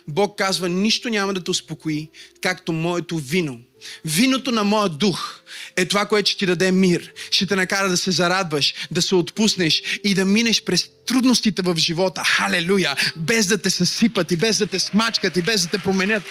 Бог 0.09 0.39
казва, 0.39 0.69
нищо 0.69 1.09
няма 1.09 1.35
да 1.35 1.45
те 1.45 1.51
успокои, 1.51 2.09
както 2.43 2.73
моето 2.73 3.19
вино. 3.19 3.61
Виното 4.05 4.53
на 4.53 4.65
моя 4.65 4.89
дух 4.89 5.41
е 5.77 5.85
това, 5.85 6.07
което 6.07 6.31
ще 6.31 6.39
ти 6.39 6.47
даде 6.47 6.73
мир. 6.73 7.13
Ще 7.31 7.47
те 7.47 7.57
накара 7.57 7.89
да 7.89 7.97
се 7.97 8.11
зарадваш, 8.11 8.75
да 8.91 9.03
се 9.03 9.15
отпуснеш 9.15 9.83
и 10.05 10.15
да 10.15 10.25
минеш 10.25 10.63
през 10.63 10.91
трудностите 11.07 11.63
в 11.63 11.77
живота. 11.77 12.23
Халелуя! 12.25 12.97
Без 13.17 13.47
да 13.47 13.59
те 13.59 13.71
съсипат 13.71 14.33
и 14.33 14.37
без 14.37 14.59
да 14.59 14.67
те 14.67 14.79
смачкат 14.79 15.37
и 15.37 15.43
без 15.43 15.63
да 15.63 15.69
те 15.69 15.79
променят. 15.79 16.23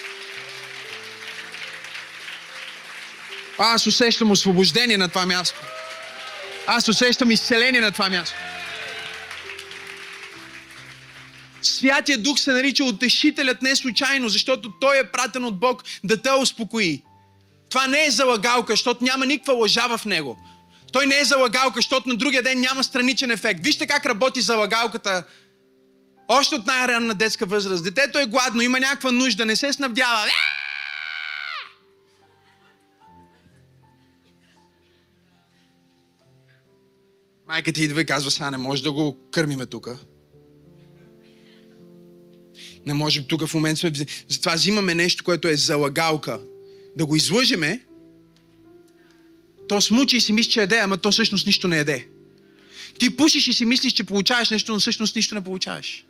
Аз 3.57 3.87
усещам 3.87 4.31
освобождение 4.31 4.97
на 4.97 5.09
това 5.09 5.25
място. 5.25 5.59
Аз 6.67 6.87
усещам 6.87 7.31
изцеление 7.31 7.81
на 7.81 7.91
това 7.91 8.09
място. 8.09 8.35
Святия 11.67 12.17
Дух 12.17 12.39
се 12.39 12.51
нарича 12.51 12.83
утешителят 12.83 13.61
не 13.61 13.75
случайно, 13.75 14.29
защото 14.29 14.71
Той 14.81 14.99
е 14.99 15.11
пратен 15.11 15.45
от 15.45 15.59
Бог 15.59 15.83
да 16.03 16.21
те 16.21 16.31
успокои. 16.31 17.01
Това 17.69 17.87
не 17.87 18.05
е 18.05 18.11
залагалка, 18.11 18.73
защото 18.73 19.03
няма 19.03 19.25
никаква 19.25 19.53
лъжа 19.53 19.97
в 19.97 20.05
него. 20.05 20.37
Той 20.93 21.05
не 21.05 21.19
е 21.19 21.25
залагалка, 21.25 21.75
защото 21.75 22.09
на 22.09 22.15
другия 22.15 22.43
ден 22.43 22.59
няма 22.59 22.83
страничен 22.83 23.31
ефект. 23.31 23.59
Вижте 23.63 23.87
как 23.87 24.05
работи 24.05 24.41
залагалката 24.41 25.23
още 26.27 26.55
от 26.55 26.65
най-ранна 26.65 27.13
детска 27.13 27.45
възраст. 27.45 27.83
Детето 27.83 28.19
е 28.19 28.25
гладно, 28.25 28.61
има 28.61 28.79
някаква 28.79 29.11
нужда, 29.11 29.45
не 29.45 29.55
се 29.55 29.73
снабдява. 29.73 30.25
Майка 37.47 37.73
ти 37.73 37.83
идва 37.83 38.01
и 38.01 38.05
казва, 38.05 38.31
сега 38.31 38.51
не 38.51 38.57
може 38.57 38.83
да 38.83 38.91
го 38.91 39.17
кърмиме 39.31 39.65
тука. 39.65 39.97
Не 42.85 42.93
можем 42.93 43.23
тук 43.27 43.47
в 43.47 43.53
момента 43.53 43.79
сме... 43.79 43.91
Затова 44.29 44.55
взимаме 44.55 44.95
нещо, 44.95 45.23
което 45.23 45.47
е 45.47 45.55
залагалка. 45.55 46.39
Да 46.97 47.05
го 47.05 47.15
излъжеме, 47.15 47.81
то 49.69 49.81
смучи 49.81 50.17
и 50.17 50.21
си 50.21 50.33
мисли, 50.33 50.51
че 50.51 50.61
еде, 50.61 50.77
ама 50.77 50.97
то 50.97 51.11
всъщност 51.11 51.47
нищо 51.47 51.67
не 51.67 51.79
еде. 51.79 52.07
Ти 52.99 53.15
пушиш 53.15 53.47
и 53.47 53.53
си 53.53 53.65
мислиш, 53.65 53.93
че 53.93 54.03
получаваш 54.03 54.49
нещо, 54.49 54.73
но 54.73 54.79
всъщност 54.79 55.15
нищо 55.15 55.35
не 55.35 55.43
получаваш. 55.43 56.05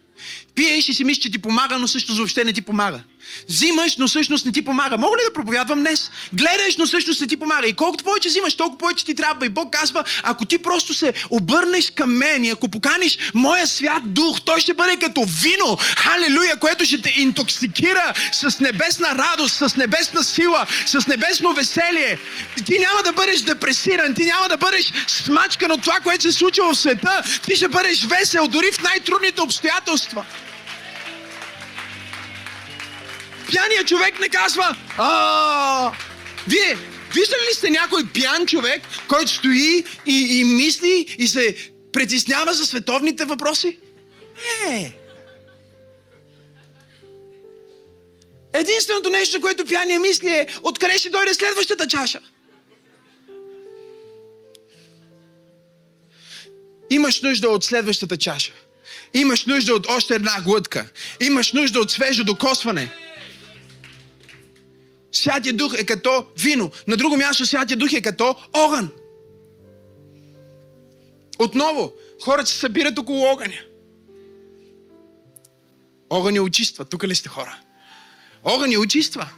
Пиеш 0.56 0.90
и 0.90 0.94
си 0.94 1.04
мислиш, 1.04 1.24
че 1.24 1.32
ти 1.32 1.38
помага, 1.38 1.80
но 1.80 1.88
всъщност 1.88 2.18
въобще 2.18 2.44
не 2.44 2.54
ти 2.54 2.62
помага. 2.62 3.04
Взимаш, 3.50 3.98
но 3.98 4.08
всъщност 4.08 4.46
не 4.46 4.52
ти 4.52 4.66
помага. 4.66 4.98
Мога 4.98 5.18
ли 5.18 5.22
да 5.28 5.34
проповядвам 5.34 5.80
днес? 5.80 6.12
Гледаш, 6.34 6.78
но 6.78 6.86
всъщност 6.86 7.22
не 7.22 7.28
ти 7.28 7.38
помага. 7.38 7.68
И 7.68 7.74
колкото 7.74 8.04
повече 8.04 8.30
взимаш, 8.30 8.56
толкова 8.56 8.78
повече 8.78 9.06
ти 9.06 9.16
трябва. 9.16 9.46
И 9.46 9.50
Бог 9.50 9.74
казва, 9.74 10.04
ако 10.24 10.46
ти 10.46 10.58
просто 10.58 10.94
се 10.94 11.14
обърнеш 11.30 11.92
към 11.92 12.18
мен 12.18 12.46
и 12.46 12.50
ако 12.50 12.70
поканиш 12.70 13.18
моя 13.34 13.68
свят 13.68 14.04
дух, 14.06 14.42
той 14.46 14.60
ще 14.60 14.74
бъде 14.74 14.98
като 14.98 15.26
вино, 15.42 15.78
халелуя, 15.98 16.58
което 16.60 16.86
ще 16.86 17.02
те 17.02 17.14
интоксикира 17.18 18.14
с 18.32 18.60
небесна 18.60 19.08
радост, 19.08 19.56
с 19.56 19.76
небесна 19.76 20.24
сила, 20.24 20.66
с 20.86 21.08
небесно 21.08 21.54
веселие. 21.54 22.18
Ти 22.66 22.80
няма 22.80 23.04
да 23.04 23.14
бъдеш 23.14 23.42
депресиран, 23.42 24.14
ти 24.14 24.26
няма 24.26 24.50
да 24.50 24.58
бъдеш 24.58 24.94
смачкан 25.08 25.72
от 25.72 25.82
това, 25.82 26.00
което 26.04 26.24
се 26.24 26.32
случва 26.32 26.74
в 26.74 26.78
света. 26.78 27.24
Ти 27.46 27.56
ще 27.56 27.68
бъдеш 27.68 28.06
весел, 28.06 28.48
дори 28.48 28.72
в 28.72 28.82
най-трудните 28.82 29.42
обстоятелства. 29.42 30.26
Пяният 33.54 33.88
човек 33.88 34.20
не 34.20 34.30
казва, 34.30 34.76
а 34.98 35.92
Вие 36.48 36.78
виждали 37.16 37.42
ли 37.50 37.54
сте 37.54 37.70
някой 37.70 38.04
пян 38.14 38.46
човек, 38.46 38.82
който 39.08 39.32
стои 39.32 39.86
и, 40.06 40.40
и 40.40 40.44
мисли 40.44 41.16
и 41.18 41.28
се 41.28 41.56
притеснява 41.94 42.54
за 42.54 42.66
световните 42.66 43.26
въпроси? 43.26 43.80
Не! 44.66 44.96
Единственото 48.54 49.10
нещо, 49.10 49.42
което 49.42 49.66
пияния 49.66 50.00
мисли 50.00 50.30
е 50.30 50.48
откъде 50.64 50.98
ще 50.98 51.10
дойде 51.10 51.34
следващата 51.34 51.88
чаша. 51.88 52.20
Имаш 56.90 57.22
нужда 57.22 57.50
от 57.50 57.64
следващата 57.64 58.18
чаша. 58.18 58.54
Имаш 59.14 59.46
нужда 59.46 59.74
от 59.74 59.88
още 59.90 60.16
една 60.16 60.42
глътка. 60.42 60.90
Имаш 61.20 61.54
нужда 61.54 61.80
от 61.80 61.92
свежо 61.92 62.24
докосване. 62.24 63.05
Святия 65.18 65.54
Дух 65.54 65.74
е 65.78 65.86
като 65.86 66.26
вино. 66.38 66.72
На 66.88 66.98
друго 66.98 67.18
място 67.18 67.46
Святия 67.46 67.78
Дух 67.78 67.94
е 67.94 68.02
като 68.02 68.36
огън. 68.54 68.90
Отново, 71.40 71.94
хората 72.24 72.50
се 72.50 72.58
събират 72.58 73.00
около 73.00 73.26
огъня. 73.26 73.60
Огън 76.10 76.34
ни 76.34 76.40
очиства. 76.40 76.86
Тук 76.86 77.04
ли 77.04 77.16
сте 77.16 77.30
хора? 77.30 77.58
Огън 78.44 78.70
ни 78.70 78.78
очиства. 78.78 79.30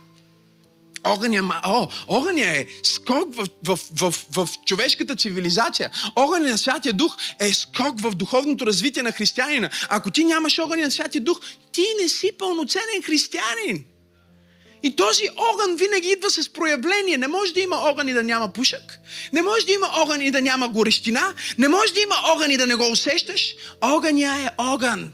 Огъня, 1.03 1.61
о, 1.65 1.87
огъня 2.07 2.45
е 2.45 2.67
скок 2.83 3.35
в, 3.35 3.47
в, 3.63 3.79
в, 3.95 4.13
в, 4.31 4.49
човешката 4.65 5.15
цивилизация. 5.15 5.91
Огъня 6.15 6.49
на 6.49 6.57
Святия 6.57 6.93
Дух 6.93 7.17
е 7.39 7.53
скок 7.53 8.01
в 8.01 8.11
духовното 8.11 8.65
развитие 8.65 9.03
на 9.03 9.11
християнина. 9.11 9.69
Ако 9.89 10.11
ти 10.11 10.23
нямаш 10.23 10.59
огъня 10.59 10.83
на 10.83 10.91
Святия 10.91 11.21
Дух, 11.21 11.41
ти 11.71 11.85
не 12.01 12.09
си 12.09 12.31
пълноценен 12.37 13.03
християнин. 13.03 13.85
И 14.87 14.95
този 14.95 15.29
огън 15.37 15.75
винаги 15.75 16.09
идва 16.09 16.29
с 16.29 16.49
проявление. 16.49 17.17
Не 17.17 17.27
може 17.27 17.53
да 17.53 17.59
има 17.59 17.75
огън 17.75 18.07
и 18.07 18.13
да 18.13 18.23
няма 18.23 18.53
пушък. 18.53 18.99
Не 19.33 19.41
може 19.41 19.65
да 19.65 19.71
има 19.71 19.89
огън 19.93 20.21
и 20.21 20.31
да 20.31 20.41
няма 20.41 20.69
горещина. 20.69 21.33
Не 21.57 21.67
може 21.67 21.93
да 21.93 21.99
има 21.99 22.15
огън 22.23 22.51
и 22.51 22.57
да 22.57 22.67
не 22.67 22.75
го 22.75 22.91
усещаш. 22.91 23.55
Огъня 23.81 24.35
е 24.43 24.49
огън. 24.57 25.11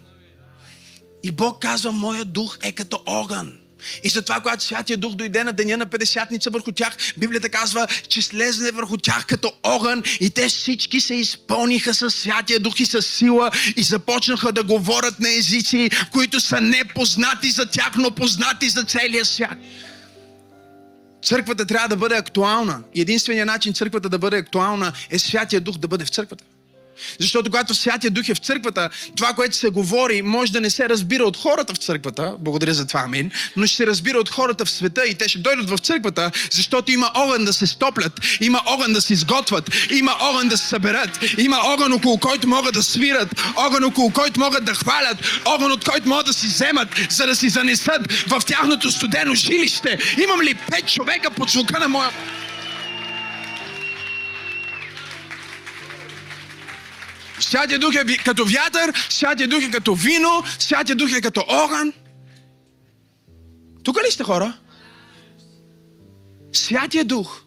И 1.23 1.31
Бог 1.31 1.61
казва, 1.61 1.91
моят 1.91 2.33
дух 2.33 2.57
е 2.63 2.71
като 2.71 3.01
огън. 3.05 3.62
И 4.03 4.09
затова, 4.09 4.39
когато 4.39 4.63
Святия 4.63 4.97
Дух 4.97 5.15
дойде 5.15 5.43
на 5.43 5.53
деня 5.53 5.77
на 5.77 5.85
Педесятница 5.85 6.49
върху 6.49 6.71
тях, 6.71 6.97
Библията 7.17 7.49
казва, 7.49 7.87
че 8.07 8.21
слезне 8.21 8.71
върху 8.71 8.97
тях 8.97 9.25
като 9.25 9.53
огън 9.63 10.03
и 10.19 10.29
те 10.29 10.47
всички 10.47 11.01
се 11.01 11.15
изпълниха 11.15 11.93
с 11.93 12.11
Святия 12.11 12.59
Дух 12.59 12.79
и 12.79 12.85
с 12.85 13.01
сила 13.01 13.51
и 13.77 13.83
започнаха 13.83 14.51
да 14.51 14.63
говорят 14.63 15.19
на 15.19 15.29
езици, 15.29 15.89
които 16.11 16.39
са 16.39 16.61
непознати 16.61 17.51
за 17.51 17.65
тях, 17.65 17.91
но 17.95 18.11
познати 18.11 18.69
за 18.69 18.83
целия 18.83 19.25
свят. 19.25 19.57
Църквата 21.23 21.65
трябва 21.65 21.87
да 21.87 21.95
бъде 21.95 22.15
актуална. 22.15 22.83
Единственият 22.95 23.47
начин 23.47 23.73
църквата 23.73 24.09
да 24.09 24.19
бъде 24.19 24.37
актуална 24.37 24.93
е 25.09 25.19
Святия 25.19 25.61
Дух 25.61 25.77
да 25.77 25.87
бъде 25.87 26.05
в 26.05 26.09
църквата. 26.09 26.43
Защото 27.19 27.49
когато 27.49 27.73
Святия 27.73 28.11
Дух 28.11 28.29
е 28.29 28.35
в 28.35 28.37
църквата, 28.37 28.89
това, 29.15 29.33
което 29.33 29.55
се 29.55 29.69
говори, 29.69 30.21
може 30.21 30.51
да 30.51 30.61
не 30.61 30.69
се 30.69 30.89
разбира 30.89 31.23
от 31.23 31.37
хората 31.37 31.73
в 31.73 31.77
църквата, 31.77 32.35
благодаря 32.39 32.73
за 32.73 32.87
това, 32.87 32.99
амин, 32.99 33.31
но 33.55 33.67
ще 33.67 33.77
се 33.77 33.87
разбира 33.87 34.17
от 34.17 34.29
хората 34.29 34.65
в 34.65 34.69
света 34.69 35.05
и 35.05 35.15
те 35.15 35.29
ще 35.29 35.39
дойдат 35.39 35.69
в 35.69 35.77
църквата, 35.77 36.31
защото 36.51 36.91
има 36.91 37.11
огън 37.13 37.45
да 37.45 37.53
се 37.53 37.67
стоплят, 37.67 38.21
има 38.41 38.61
огън 38.65 38.93
да 38.93 39.01
се 39.01 39.13
изготвят, 39.13 39.71
има 39.91 40.15
огън 40.19 40.47
да 40.47 40.57
се 40.57 40.67
съберат, 40.67 41.19
има 41.37 41.57
огън 41.63 41.93
около 41.93 42.17
който 42.17 42.47
могат 42.47 42.73
да 42.73 42.83
свират, 42.83 43.41
огън 43.55 43.83
около 43.83 44.11
който 44.11 44.39
могат 44.39 44.65
да 44.65 44.73
хвалят, 44.73 45.17
огън 45.45 45.71
от 45.71 45.85
който 45.85 46.09
могат 46.09 46.25
да 46.25 46.33
си 46.33 46.47
вземат, 46.47 46.89
за 47.09 47.27
да 47.27 47.35
си 47.35 47.49
занесат 47.49 48.11
в 48.27 48.41
тяхното 48.45 48.91
студено 48.91 49.35
жилище. 49.35 49.97
Имам 50.23 50.41
ли 50.41 50.55
пет 50.55 50.87
човека 50.87 51.31
под 51.31 51.49
звука 51.49 51.79
на 51.79 51.87
моя... 51.87 52.09
Святия 57.43 57.79
Дух 57.79 57.95
е 57.95 58.17
като 58.17 58.45
вятър, 58.45 59.07
Святия 59.09 59.47
Дух 59.47 59.63
е 59.63 59.71
като 59.71 59.95
вино, 59.95 60.43
Святия 60.59 60.95
Дух 60.95 61.11
е 61.17 61.21
като 61.21 61.45
огън. 61.47 61.93
Тук 63.83 63.97
ли 64.07 64.11
сте 64.11 64.23
хора? 64.23 64.59
Святия 66.53 67.05
Дух 67.05 67.43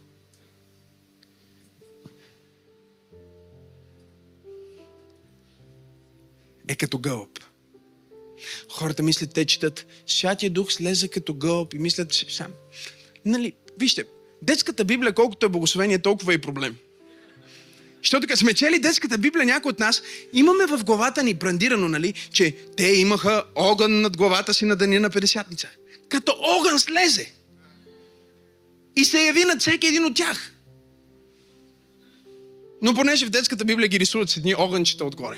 е 6.69 6.77
като 6.77 6.99
гълъб. 6.99 7.39
Хората 8.71 9.03
мислят, 9.03 9.35
те 9.35 9.45
четат, 9.45 9.87
Святия 10.07 10.51
Дух 10.51 10.73
слезе 10.73 11.09
като 11.09 11.35
гълъб 11.35 11.75
и 11.75 11.79
мислят, 11.79 12.13
сам. 12.29 12.53
Нали, 13.25 13.53
вижте, 13.79 14.05
детската 14.43 14.85
Библия, 14.85 15.15
колкото 15.15 15.47
е 15.47 15.49
благословение, 15.49 15.99
толкова 15.99 16.33
е 16.33 16.37
и 16.37 16.41
проблем. 16.41 16.77
Защото 18.07 18.27
като 18.27 18.39
сме 18.39 18.55
чели 18.55 18.79
детската 18.79 19.19
Библия, 19.19 19.47
някои 19.47 19.71
от 19.71 19.79
нас 19.79 20.03
имаме 20.33 20.67
в 20.67 20.85
главата 20.85 21.23
ни 21.23 21.35
брандирано, 21.35 21.89
нали, 21.89 22.15
че 22.33 22.57
те 22.77 22.87
имаха 22.87 23.45
огън 23.55 24.01
над 24.01 24.17
главата 24.17 24.55
си 24.55 24.65
на 24.65 24.77
деня 24.77 25.01
на 25.01 25.11
50-ница. 25.11 25.69
Като 26.09 26.37
огън 26.41 26.79
слезе. 26.79 27.33
И 28.97 29.05
се 29.05 29.27
яви 29.27 29.45
над 29.45 29.61
всеки 29.61 29.87
един 29.87 30.05
от 30.05 30.15
тях. 30.17 30.53
Но 32.83 32.95
понеже 32.95 33.27
в 33.27 33.31
детската 33.31 33.65
Библия 33.65 33.89
ги 33.89 34.01
рисуват 34.01 34.31
с 34.31 34.37
едни 34.37 34.55
огънчета 34.55 35.05
отгоре. 35.05 35.37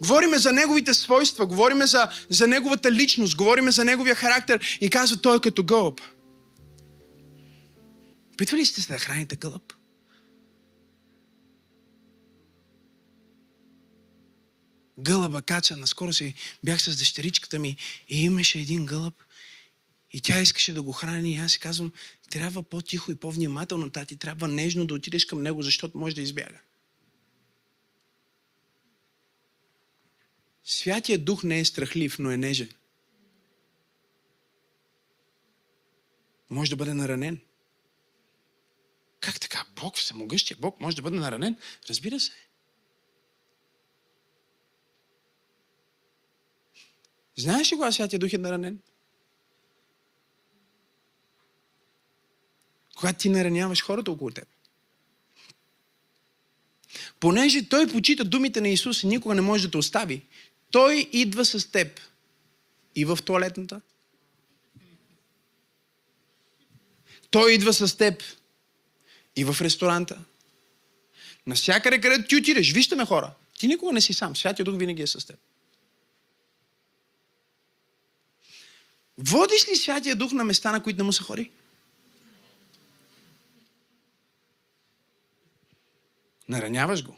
Говориме 0.00 0.38
за 0.38 0.52
неговите 0.52 0.94
свойства, 0.94 1.46
говориме 1.46 1.86
за, 1.86 2.08
за 2.30 2.46
неговата 2.46 2.92
личност, 2.92 3.36
говориме 3.36 3.70
за 3.70 3.84
неговия 3.84 4.14
характер 4.14 4.78
и 4.80 4.90
казва 4.90 5.16
той 5.16 5.36
е 5.36 5.40
като 5.40 5.62
гълъб. 5.62 6.00
Опитвали 8.34 8.66
сте 8.66 8.80
се 8.80 8.92
да 8.92 8.98
храните 8.98 9.36
гълъб? 9.36 9.72
Гълъба 14.98 15.42
кача. 15.42 15.76
Наскоро 15.76 16.12
си 16.12 16.34
бях 16.64 16.82
с 16.82 16.98
дъщеричката 16.98 17.58
ми 17.58 17.76
и 18.08 18.24
имаше 18.24 18.58
един 18.58 18.86
гълъб. 18.86 19.14
И 20.12 20.20
тя 20.20 20.40
искаше 20.40 20.72
да 20.72 20.82
го 20.82 20.92
храни. 20.92 21.32
И 21.32 21.36
аз 21.36 21.52
си 21.52 21.60
казвам, 21.60 21.92
трябва 22.30 22.62
по-тихо 22.62 23.12
и 23.12 23.16
по-внимателно, 23.16 23.90
тати. 23.90 24.16
Трябва 24.16 24.48
нежно 24.48 24.86
да 24.86 24.94
отидеш 24.94 25.24
към 25.24 25.42
него, 25.42 25.62
защото 25.62 25.98
може 25.98 26.14
да 26.14 26.22
избяга. 26.22 26.60
Святия 30.64 31.18
дух 31.18 31.44
не 31.44 31.58
е 31.58 31.64
страхлив, 31.64 32.18
но 32.18 32.30
е 32.30 32.36
нежен. 32.36 32.70
Може 36.50 36.70
да 36.70 36.76
бъде 36.76 36.94
наранен. 36.94 37.40
Как 39.24 39.40
така? 39.40 39.64
Бог, 39.76 39.96
всемогъщия 39.96 40.56
Бог 40.60 40.80
може 40.80 40.96
да 40.96 41.02
бъде 41.02 41.16
наранен? 41.16 41.56
Разбира 41.88 42.20
се. 42.20 42.32
Знаеш 47.36 47.72
ли 47.72 47.76
кога 47.76 47.92
Святия 47.92 48.18
Дух 48.18 48.32
е 48.32 48.38
наранен? 48.38 48.78
Когато 52.96 53.18
ти 53.18 53.28
нараняваш 53.28 53.82
хората 53.82 54.10
около 54.10 54.30
теб. 54.30 54.48
Понеже 57.20 57.68
Той 57.68 57.92
почита 57.92 58.24
думите 58.24 58.60
на 58.60 58.68
Исус 58.68 59.02
и 59.02 59.06
никога 59.06 59.34
не 59.34 59.40
може 59.40 59.66
да 59.66 59.70
те 59.70 59.76
остави, 59.76 60.22
Той 60.70 61.08
идва 61.12 61.44
с 61.44 61.70
теб 61.70 62.00
и 62.94 63.04
в 63.04 63.18
туалетната. 63.24 63.80
Той 67.30 67.52
идва 67.52 67.72
с 67.72 67.96
теб 67.96 68.22
и 69.36 69.44
в 69.44 69.56
ресторанта. 69.60 70.18
Навсякъде, 71.46 72.00
където 72.00 72.28
ти 72.28 72.36
отидеш, 72.36 72.72
вижте 72.72 72.94
ме 72.94 73.06
хора, 73.06 73.34
ти 73.58 73.66
никога 73.66 73.92
не 73.92 74.00
си 74.00 74.14
сам. 74.14 74.36
Святия 74.36 74.64
Дух 74.64 74.78
винаги 74.78 75.02
е 75.02 75.06
с 75.06 75.26
теб. 75.26 75.38
Водиш 79.18 79.68
ли 79.68 79.76
Святия 79.76 80.16
Дух 80.16 80.32
на 80.32 80.44
места, 80.44 80.72
на 80.72 80.82
които 80.82 80.96
не 80.96 81.02
му 81.02 81.12
се 81.12 81.22
ходи? 81.22 81.50
Нараняваш 86.48 87.04
го. 87.04 87.16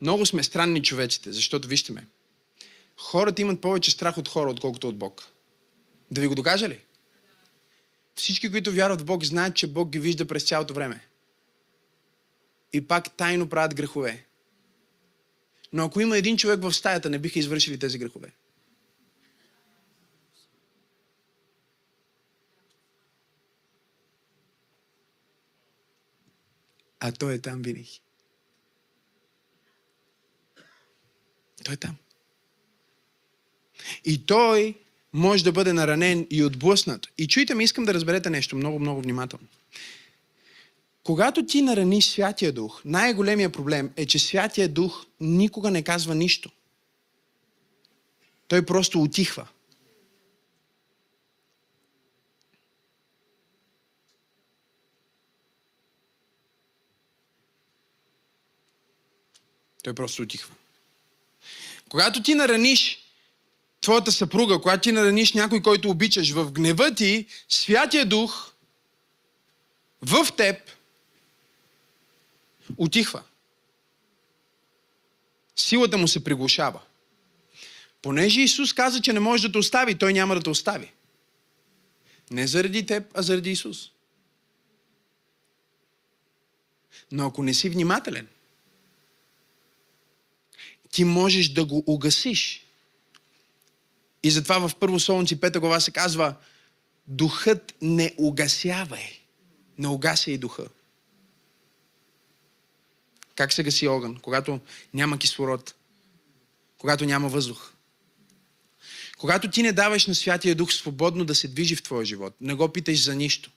Много 0.00 0.26
сме 0.26 0.42
странни 0.42 0.82
човеците, 0.82 1.32
защото 1.32 1.68
вижте 1.68 1.92
ме. 1.92 2.06
Хората 2.96 3.42
имат 3.42 3.60
повече 3.60 3.90
страх 3.90 4.18
от 4.18 4.28
хора, 4.28 4.50
отколкото 4.50 4.88
от 4.88 4.98
Бог. 4.98 5.28
Да 6.10 6.20
ви 6.20 6.26
го 6.26 6.34
докажа 6.34 6.68
ли? 6.68 6.80
Всички, 8.18 8.50
които 8.50 8.72
вярват 8.72 9.00
в 9.00 9.04
Бог, 9.04 9.24
знаят, 9.24 9.56
че 9.56 9.66
Бог 9.66 9.90
ги 9.90 9.98
вижда 9.98 10.26
през 10.26 10.44
цялото 10.44 10.74
време. 10.74 11.06
И 12.72 12.86
пак 12.86 13.16
тайно 13.16 13.48
правят 13.48 13.74
грехове. 13.74 14.26
Но 15.72 15.84
ако 15.84 16.00
има 16.00 16.18
един 16.18 16.36
човек 16.36 16.60
в 16.60 16.72
стаята, 16.72 17.10
не 17.10 17.18
биха 17.18 17.38
извършили 17.38 17.78
тези 17.78 17.98
грехове. 17.98 18.32
А 27.00 27.12
той 27.12 27.34
е 27.34 27.40
там 27.40 27.62
винаги. 27.62 28.00
Той 31.64 31.74
е 31.74 31.76
там. 31.76 31.96
И 34.04 34.26
той 34.26 34.78
може 35.12 35.44
да 35.44 35.52
бъде 35.52 35.72
наранен 35.72 36.26
и 36.30 36.44
отблъснат. 36.44 37.06
И 37.18 37.28
чуйте 37.28 37.54
ме, 37.54 37.64
искам 37.64 37.84
да 37.84 37.94
разберете 37.94 38.30
нещо 38.30 38.56
много, 38.56 38.78
много 38.78 39.00
внимателно. 39.00 39.46
Когато 41.04 41.46
ти 41.46 41.62
нараниш 41.62 42.04
Святия 42.04 42.52
Дух, 42.52 42.82
най-големия 42.84 43.52
проблем 43.52 43.90
е, 43.96 44.06
че 44.06 44.18
Святия 44.18 44.68
Дух 44.68 45.06
никога 45.20 45.70
не 45.70 45.82
казва 45.82 46.14
нищо. 46.14 46.50
Той 48.48 48.66
просто 48.66 49.02
отихва. 49.02 49.48
Той 59.82 59.94
просто 59.94 60.22
отихва. 60.22 60.54
Когато 61.88 62.22
ти 62.22 62.34
нараниш 62.34 63.07
твоята 63.80 64.12
съпруга, 64.12 64.60
когато 64.60 64.80
ти 64.80 64.92
нараниш 64.92 65.32
някой, 65.32 65.62
който 65.62 65.90
обичаш, 65.90 66.32
в 66.32 66.52
гнева 66.52 66.94
ти, 66.94 67.26
Святия 67.48 68.06
Дух 68.06 68.52
в 70.02 70.26
теб 70.36 70.56
отихва. 72.76 73.22
Силата 75.56 75.98
му 75.98 76.08
се 76.08 76.24
приглушава. 76.24 76.80
Понеже 78.02 78.40
Исус 78.40 78.72
каза, 78.72 79.00
че 79.00 79.12
не 79.12 79.20
може 79.20 79.48
да 79.48 79.52
те 79.52 79.58
остави, 79.58 79.98
той 79.98 80.12
няма 80.12 80.34
да 80.34 80.42
те 80.42 80.50
остави. 80.50 80.92
Не 82.30 82.46
заради 82.46 82.86
теб, 82.86 83.04
а 83.14 83.22
заради 83.22 83.50
Исус. 83.50 83.90
Но 87.12 87.26
ако 87.26 87.42
не 87.42 87.54
си 87.54 87.68
внимателен, 87.68 88.28
ти 90.90 91.04
можеш 91.04 91.48
да 91.48 91.64
го 91.64 91.84
угасиш. 91.86 92.67
И 94.22 94.30
затова 94.30 94.68
в 94.68 94.76
Първо 94.80 95.00
Солунци 95.00 95.40
5 95.40 95.58
глава 95.58 95.80
се 95.80 95.90
казва 95.90 96.34
Духът 97.06 97.74
не 97.82 98.14
угасявай. 98.18 99.20
Не 99.78 99.88
угася 99.88 100.30
и 100.30 100.38
духа. 100.38 100.66
Как 103.34 103.52
се 103.52 103.62
гаси 103.62 103.88
огън? 103.88 104.16
Когато 104.22 104.60
няма 104.94 105.18
кислород. 105.18 105.74
Когато 106.78 107.04
няма 107.04 107.28
въздух. 107.28 107.72
Когато 109.18 109.50
ти 109.50 109.62
не 109.62 109.72
даваш 109.72 110.06
на 110.06 110.14
Святия 110.14 110.54
Дух 110.54 110.72
свободно 110.72 111.24
да 111.24 111.34
се 111.34 111.48
движи 111.48 111.76
в 111.76 111.82
твоя 111.82 112.04
живот, 112.04 112.34
не 112.40 112.54
го 112.54 112.68
питаш 112.68 113.04
за 113.04 113.14
нищо, 113.14 113.50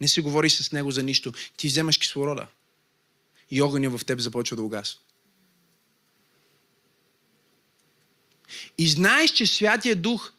не 0.00 0.08
си 0.08 0.20
говориш 0.20 0.56
с 0.56 0.72
него 0.72 0.90
за 0.90 1.02
нищо, 1.02 1.32
ти 1.56 1.68
вземаш 1.68 1.98
кислорода 1.98 2.46
и 3.50 3.62
огъня 3.62 3.90
в 3.90 4.04
теб 4.04 4.20
започва 4.20 4.56
да 4.56 4.62
угасва. 4.62 5.00
И 8.78 8.88
знаеш, 8.88 9.30
че 9.30 9.46
Святия 9.46 9.96
Дух 9.96 10.32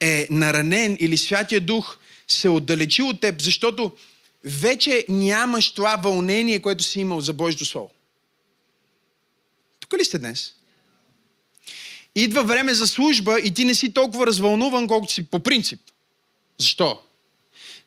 е 0.00 0.26
наранен 0.30 0.96
или 1.00 1.18
Святия 1.18 1.60
Дух 1.60 1.98
се 2.28 2.48
отдалечи 2.48 3.02
от 3.02 3.20
теб, 3.20 3.42
защото 3.42 3.96
вече 4.44 5.06
нямаш 5.08 5.72
това 5.72 5.96
вълнение, 5.96 6.62
което 6.62 6.84
си 6.84 7.00
имал 7.00 7.20
за 7.20 7.32
Божието 7.32 7.64
Слово. 7.64 7.90
Тук 9.80 10.00
ли 10.00 10.04
сте 10.04 10.18
днес? 10.18 10.54
Идва 12.14 12.44
време 12.44 12.74
за 12.74 12.86
служба 12.86 13.40
и 13.40 13.54
ти 13.54 13.64
не 13.64 13.74
си 13.74 13.92
толкова 13.92 14.26
развълнуван, 14.26 14.88
колкото 14.88 15.12
си 15.12 15.26
по 15.26 15.40
принцип. 15.40 15.80
Защо? 16.58 17.02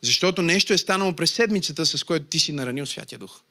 Защото 0.01 0.41
нещо 0.41 0.73
е 0.73 0.77
станало 0.77 1.15
през 1.15 1.31
седмицата, 1.31 1.85
с 1.85 2.03
което 2.03 2.25
ти 2.25 2.39
си 2.39 2.51
наранил 2.51 2.85
Святия 2.85 3.19
Дух. 3.19 3.41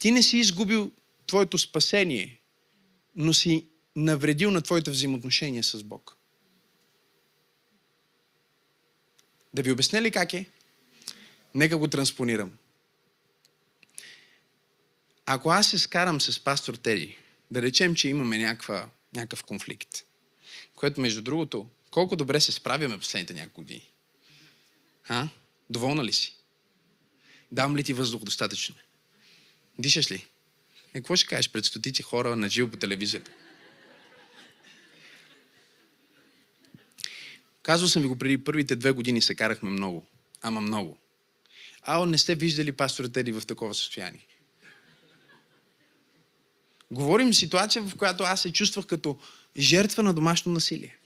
Ти 0.00 0.10
не 0.10 0.22
си 0.22 0.38
изгубил 0.38 0.90
твоето 1.26 1.58
спасение, 1.58 2.40
но 3.16 3.34
си 3.34 3.68
навредил 3.96 4.50
на 4.50 4.62
твоите 4.62 4.90
взаимоотношения 4.90 5.64
с 5.64 5.82
Бог. 5.82 6.16
Да 9.54 9.62
ви 9.62 9.72
обясня 9.72 10.02
ли 10.02 10.10
как 10.10 10.32
е? 10.32 10.46
Нека 11.54 11.78
го 11.78 11.88
транспонирам. 11.88 12.52
Ако 15.26 15.50
аз 15.50 15.66
се 15.66 15.78
скарам 15.78 16.20
с 16.20 16.44
пастор 16.44 16.74
Теди, 16.74 17.16
да 17.50 17.62
речем, 17.62 17.94
че 17.94 18.08
имаме 18.08 18.38
някаква, 18.38 18.88
някакъв 19.14 19.44
конфликт, 19.44 19.88
което 20.74 21.00
между 21.00 21.22
другото, 21.22 21.68
колко 21.90 22.16
добре 22.16 22.40
се 22.40 22.52
справяме 22.52 22.98
последните 22.98 23.34
няколко 23.34 23.60
години. 23.60 23.92
А? 25.08 25.28
Доволна 25.70 26.04
ли 26.04 26.12
си? 26.12 26.36
Дам 27.52 27.76
ли 27.76 27.84
ти 27.84 27.92
въздух 27.92 28.22
достатъчно? 28.22 28.74
Дишаш 29.78 30.10
ли? 30.10 30.26
Е, 30.94 30.98
какво 30.98 31.16
ще 31.16 31.26
кажеш 31.26 31.50
пред 31.50 31.64
стотици 31.64 32.02
хора 32.02 32.36
на 32.36 32.48
живо 32.48 32.70
по 32.70 32.76
телевизията? 32.76 33.30
Казвал 37.62 37.88
съм 37.88 38.02
ви 38.02 38.08
го 38.08 38.18
преди 38.18 38.44
първите 38.44 38.76
две 38.76 38.90
години 38.90 39.22
се 39.22 39.34
карахме 39.34 39.70
много. 39.70 40.06
Ама 40.42 40.60
много. 40.60 40.98
А, 41.82 42.06
не 42.06 42.18
сте 42.18 42.34
виждали 42.34 42.72
пастора 42.72 43.08
Теди 43.08 43.32
в 43.32 43.46
такова 43.46 43.74
състояние. 43.74 44.26
Говорим 46.90 47.34
ситуация, 47.34 47.82
в 47.82 47.96
която 47.96 48.24
аз 48.24 48.40
се 48.40 48.52
чувствах 48.52 48.86
като 48.86 49.18
жертва 49.58 50.02
на 50.02 50.14
домашно 50.14 50.52
насилие. 50.52 50.96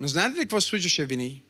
Но 0.00 0.08
знаете 0.08 0.36
ли 0.36 0.40
какво 0.40 0.60
се 0.60 0.68
случваше 0.68 1.06
винаги? 1.06 1.42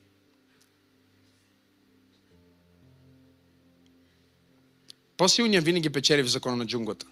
По-силният 5.16 5.64
винаги 5.64 5.90
печели 5.90 6.22
в 6.22 6.28
закона 6.28 6.56
на 6.56 6.66
джунглата. 6.66 7.06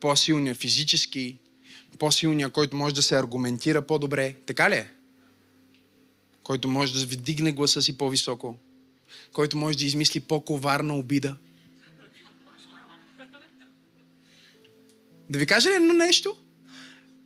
По-силният 0.00 0.56
физически, 0.56 1.38
по-силният, 1.98 2.52
който 2.52 2.76
може 2.76 2.94
да 2.94 3.02
се 3.02 3.18
аргументира 3.18 3.86
по-добре. 3.86 4.36
Така 4.46 4.70
ли 4.70 4.74
е? 4.74 4.90
Който 6.42 6.68
може 6.68 6.92
да 6.92 7.16
вдигне 7.16 7.52
гласа 7.52 7.82
си 7.82 7.98
по-високо. 7.98 8.58
Който 9.32 9.56
може 9.56 9.78
да 9.78 9.84
измисли 9.84 10.20
по-коварна 10.20 10.96
обида. 10.96 11.36
Да 15.30 15.38
ви 15.38 15.46
кажа 15.46 15.70
ли 15.70 15.74
едно 15.74 15.94
нещо? 15.94 16.36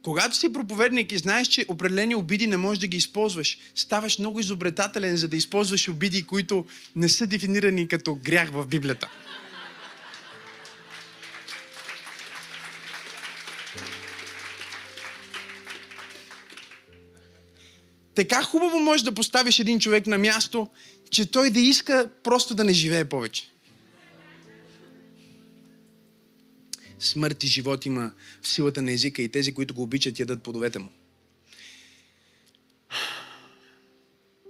Когато 0.05 0.37
си 0.37 0.53
проповедник 0.53 1.13
и 1.13 1.19
знаеш, 1.19 1.49
че 1.49 1.67
определени 1.69 2.15
обиди 2.15 2.47
не 2.47 2.57
можеш 2.57 2.79
да 2.81 2.87
ги 2.87 2.97
използваш, 2.97 3.59
ставаш 3.75 4.19
много 4.19 4.41
изобретателен, 4.41 5.17
за 5.17 5.29
да 5.29 5.37
използваш 5.37 5.89
обиди, 5.89 6.27
които 6.27 6.65
не 6.97 7.09
са 7.09 7.27
дефинирани 7.27 7.89
като 7.89 8.15
грях 8.15 8.51
в 8.51 8.67
Библията. 8.67 9.11
Така 18.15 18.43
хубаво 18.43 18.79
можеш 18.79 19.03
да 19.03 19.15
поставиш 19.15 19.59
един 19.59 19.81
човек 19.81 20.07
на 20.07 20.19
място, 20.19 20.69
че 21.11 21.31
той 21.31 21.51
да 21.51 21.61
иска 21.61 22.11
просто 22.23 22.55
да 22.55 22.65
не 22.65 22.73
живее 22.73 23.05
повече. 23.05 23.54
Смърт 26.99 27.45
и 27.45 27.47
живот 27.47 27.87
има 27.87 28.13
в 28.43 28.49
силата 28.49 28.83
на 28.83 28.93
езика 28.93 29.23
и 29.23 29.29
тези, 29.29 29.55
които 29.55 29.75
го 29.75 29.83
обичат, 29.83 30.19
ядат 30.19 30.43
плодовете 30.43 30.79
му. 30.79 30.89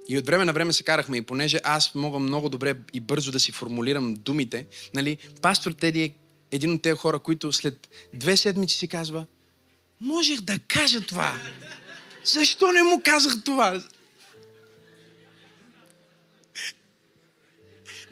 И 0.09 0.19
от 0.19 0.27
време 0.27 0.45
на 0.45 0.53
време 0.53 0.73
се 0.73 0.83
карахме 0.83 1.17
и 1.17 1.23
понеже 1.23 1.61
аз 1.65 1.95
мога 1.95 2.19
много 2.19 2.49
добре 2.49 2.75
и 2.93 3.01
бързо 3.01 3.33
да 3.33 3.41
си 3.41 3.53
формулирам 3.53 4.15
думите, 4.15 4.67
нали, 4.95 5.19
пастор 5.43 5.73
Теди 5.73 6.03
е 6.03 6.15
един 6.51 6.73
от 6.73 6.83
тези 6.83 6.97
хора, 6.97 7.19
които 7.19 7.53
след 7.53 7.89
две 8.15 8.37
седмици 8.37 8.79
си 8.79 8.89
казва, 8.89 9.27
можех 10.01 10.41
да 10.41 10.59
кажа 10.59 11.01
това. 11.01 11.35
Защо 12.25 12.73
не 12.73 12.83
му 12.83 13.03
казах 13.05 13.45
това? 13.45 13.83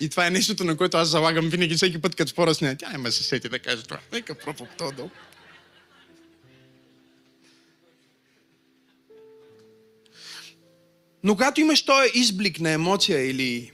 И 0.03 0.09
това 0.09 0.27
е 0.27 0.31
нещото, 0.31 0.65
на 0.65 0.77
което 0.77 0.97
аз 0.97 1.09
залагам 1.09 1.49
винаги, 1.49 1.75
всеки 1.75 2.01
път, 2.01 2.17
като 2.17 2.31
спора 2.31 2.55
с 2.55 2.61
нея. 2.61 2.77
Тя 2.77 2.91
няма 2.91 3.13
се 3.13 3.23
сети 3.23 3.49
да 3.49 3.59
каже 3.59 3.83
това. 3.83 4.01
Нека 4.13 4.35
пробвам 4.35 4.69
то 4.79 4.93
долу. 4.93 5.11
Но 11.25 11.35
когато 11.35 11.61
имаш 11.61 11.85
този 11.85 12.11
изблик 12.15 12.61
на 12.61 12.71
емоция 12.71 13.31
или 13.31 13.73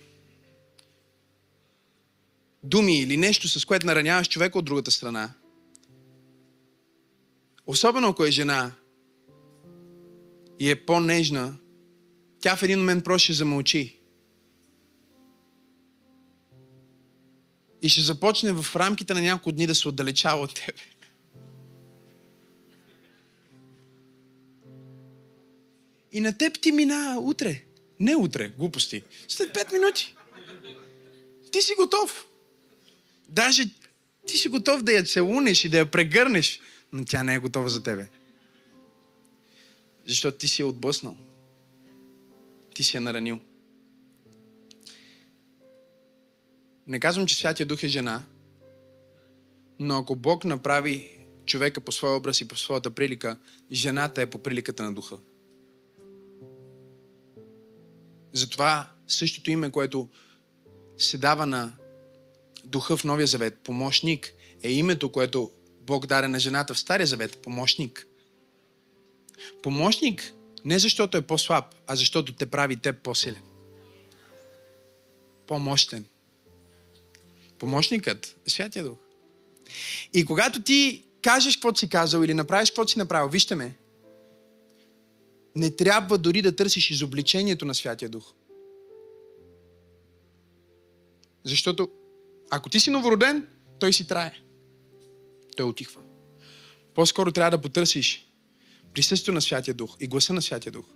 думи 2.62 3.00
или 3.00 3.16
нещо, 3.16 3.48
с 3.48 3.64
което 3.64 3.86
нараняваш 3.86 4.28
човека 4.28 4.58
от 4.58 4.64
другата 4.64 4.90
страна, 4.90 5.34
особено 7.66 8.08
ако 8.08 8.24
е 8.24 8.30
жена 8.30 8.72
и 10.60 10.70
е 10.70 10.86
по-нежна, 10.86 11.56
тя 12.40 12.56
в 12.56 12.62
един 12.62 12.78
момент 12.78 13.04
просто 13.04 13.24
ще 13.24 13.32
замълчи. 13.32 13.97
И 17.82 17.88
ще 17.88 18.00
започне 18.00 18.52
в 18.52 18.76
рамките 18.76 19.14
на 19.14 19.20
няколко 19.20 19.52
дни 19.52 19.66
да 19.66 19.74
се 19.74 19.88
отдалечава 19.88 20.42
от 20.42 20.54
тебе. 20.54 20.78
И 26.12 26.20
на 26.20 26.38
теб 26.38 26.60
ти 26.60 26.72
мина 26.72 27.18
утре. 27.20 27.62
Не 28.00 28.16
утре, 28.16 28.48
глупости. 28.48 29.02
След 29.28 29.54
5 29.54 29.72
минути. 29.72 30.14
Ти 31.52 31.62
си 31.62 31.72
готов. 31.78 32.26
Даже 33.28 33.70
ти 34.26 34.38
си 34.38 34.48
готов 34.48 34.82
да 34.82 34.92
я 34.92 35.04
целунеш 35.04 35.64
и 35.64 35.68
да 35.68 35.78
я 35.78 35.90
прегърнеш, 35.90 36.60
но 36.92 37.04
тя 37.04 37.22
не 37.22 37.34
е 37.34 37.38
готова 37.38 37.68
за 37.68 37.82
тебе. 37.82 38.08
Защото 40.06 40.38
ти 40.38 40.48
си 40.48 40.62
я 40.62 40.66
отблъснал. 40.66 41.16
Ти 42.74 42.84
си 42.84 42.96
я 42.96 43.00
наранил. 43.00 43.40
Не 46.88 47.00
казвам, 47.00 47.26
че 47.26 47.36
Святия 47.36 47.66
Дух 47.66 47.82
е 47.82 47.88
жена, 47.88 48.22
но 49.78 49.98
ако 49.98 50.16
Бог 50.16 50.44
направи 50.44 51.18
човека 51.46 51.80
по 51.80 51.92
своя 51.92 52.16
образ 52.16 52.40
и 52.40 52.48
по 52.48 52.56
своята 52.56 52.90
прилика, 52.90 53.38
жената 53.72 54.22
е 54.22 54.30
по 54.30 54.38
приликата 54.38 54.82
на 54.82 54.94
Духа. 54.94 55.18
Затова 58.32 58.90
същото 59.06 59.50
име, 59.50 59.70
което 59.70 60.08
се 60.98 61.18
дава 61.18 61.46
на 61.46 61.72
Духа 62.64 62.96
в 62.96 63.04
Новия 63.04 63.26
Завет, 63.26 63.58
помощник, 63.58 64.32
е 64.62 64.72
името, 64.72 65.12
което 65.12 65.50
Бог 65.80 66.06
даде 66.06 66.28
на 66.28 66.40
жената 66.40 66.74
в 66.74 66.78
Стария 66.78 67.06
Завет, 67.06 67.42
помощник. 67.42 68.06
Помощник 69.62 70.32
не 70.64 70.78
защото 70.78 71.16
е 71.16 71.26
по-слаб, 71.26 71.74
а 71.86 71.96
защото 71.96 72.34
те 72.34 72.46
прави 72.46 72.76
теб 72.76 73.02
по-силен. 73.02 73.42
По-мощен. 75.46 76.04
Помощникът 77.58 78.36
е 78.46 78.50
Святия 78.50 78.84
Дух. 78.84 78.98
И 80.14 80.24
когато 80.24 80.62
ти 80.62 81.04
кажеш 81.22 81.56
какво 81.56 81.74
си 81.74 81.88
казал 81.88 82.22
или 82.22 82.34
направиш 82.34 82.70
какво 82.70 82.88
си 82.88 82.98
направил, 82.98 83.28
вижте 83.28 83.54
ме, 83.54 83.76
не 85.56 85.76
трябва 85.76 86.18
дори 86.18 86.42
да 86.42 86.56
търсиш 86.56 86.90
изобличението 86.90 87.64
на 87.64 87.74
Святия 87.74 88.08
Дух. 88.08 88.32
Защото 91.44 91.88
ако 92.50 92.70
ти 92.70 92.80
си 92.80 92.90
новороден, 92.90 93.46
той 93.78 93.92
си 93.92 94.06
трае. 94.06 94.32
Той 95.56 95.66
отихва. 95.66 96.02
По-скоро 96.94 97.32
трябва 97.32 97.50
да 97.50 97.62
потърсиш 97.62 98.28
присъствието 98.94 99.32
на 99.32 99.40
Святия 99.40 99.74
Дух 99.74 99.96
и 100.00 100.06
гласа 100.06 100.32
на 100.32 100.42
Святия 100.42 100.72
Дух. 100.72 100.86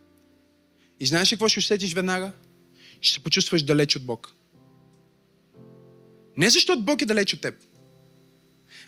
И 1.00 1.06
знаеш 1.06 1.32
ли 1.32 1.36
какво 1.36 1.48
ще 1.48 1.58
усетиш 1.58 1.94
веднага? 1.94 2.32
Ще 3.00 3.14
се 3.14 3.22
почувстваш 3.22 3.62
далеч 3.62 3.96
от 3.96 4.06
Бог. 4.06 4.34
Не 6.36 6.50
защото 6.50 6.82
Бог 6.82 7.02
е 7.02 7.06
далеч 7.06 7.34
от 7.34 7.40
теб, 7.40 7.54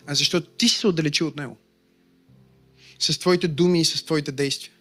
а 0.06 0.14
защото 0.14 0.50
ти 0.50 0.68
си 0.68 0.78
се 0.78 0.86
отдалечил 0.86 1.26
от 1.26 1.36
Него. 1.36 1.56
С 2.98 3.18
твоите 3.18 3.48
думи 3.48 3.80
и 3.80 3.84
с 3.84 4.04
твоите 4.04 4.32
действия. 4.32 4.72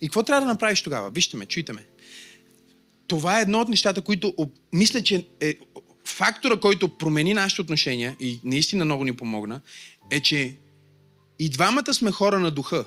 И 0.00 0.06
какво 0.06 0.22
трябва 0.22 0.40
да 0.40 0.52
направиш 0.52 0.82
тогава? 0.82 1.10
Вижте 1.10 1.36
ме, 1.36 1.46
чуйте 1.46 1.72
ме. 1.72 1.86
Това 3.06 3.38
е 3.38 3.42
едно 3.42 3.60
от 3.60 3.68
нещата, 3.68 4.02
които 4.02 4.34
мисля, 4.72 5.02
че 5.02 5.26
е 5.40 5.54
фактора, 6.04 6.56
който 6.56 6.88
промени 6.88 7.34
нашите 7.34 7.62
отношения 7.62 8.16
и 8.20 8.40
наистина 8.44 8.84
много 8.84 9.04
ни 9.04 9.16
помогна, 9.16 9.60
е, 10.10 10.20
че 10.20 10.56
и 11.38 11.48
двамата 11.48 11.94
сме 11.94 12.10
хора 12.10 12.40
на 12.40 12.50
духа. 12.50 12.84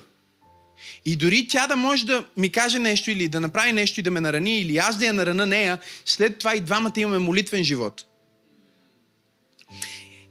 И 1.05 1.16
дори 1.16 1.47
тя 1.47 1.68
да 1.68 1.76
може 1.76 2.05
да 2.05 2.26
ми 2.38 2.49
каже 2.49 2.80
нещо 2.80 3.11
или 3.11 3.28
да 3.28 3.41
направи 3.41 3.74
нещо 3.74 3.99
и 3.99 4.03
да 4.03 4.11
ме 4.11 4.22
нарани, 4.22 4.59
или 4.59 4.78
аз 4.78 4.97
да 4.97 5.05
я 5.05 5.14
нарана 5.14 5.45
нея, 5.45 5.80
след 6.05 6.38
това 6.38 6.55
и 6.55 6.61
двамата 6.61 6.93
имаме 6.97 7.20
молитвен 7.20 7.64
живот. 7.64 8.05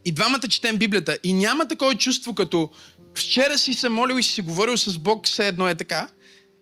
И 0.05 0.13
двамата 0.13 0.49
четем 0.49 0.77
Библията. 0.79 1.19
И 1.23 1.33
няма 1.33 1.69
такова 1.69 1.95
чувство, 1.95 2.35
като 2.35 2.71
вчера 3.15 3.59
си 3.59 3.75
се 3.75 3.89
молил 3.89 4.19
и 4.19 4.23
си 4.23 4.33
се 4.33 4.43
говорил 4.43 4.77
с 4.77 4.99
Бог, 4.99 5.27
все 5.27 5.49
едно 5.49 5.69
е 5.69 5.75
така. 5.75 6.09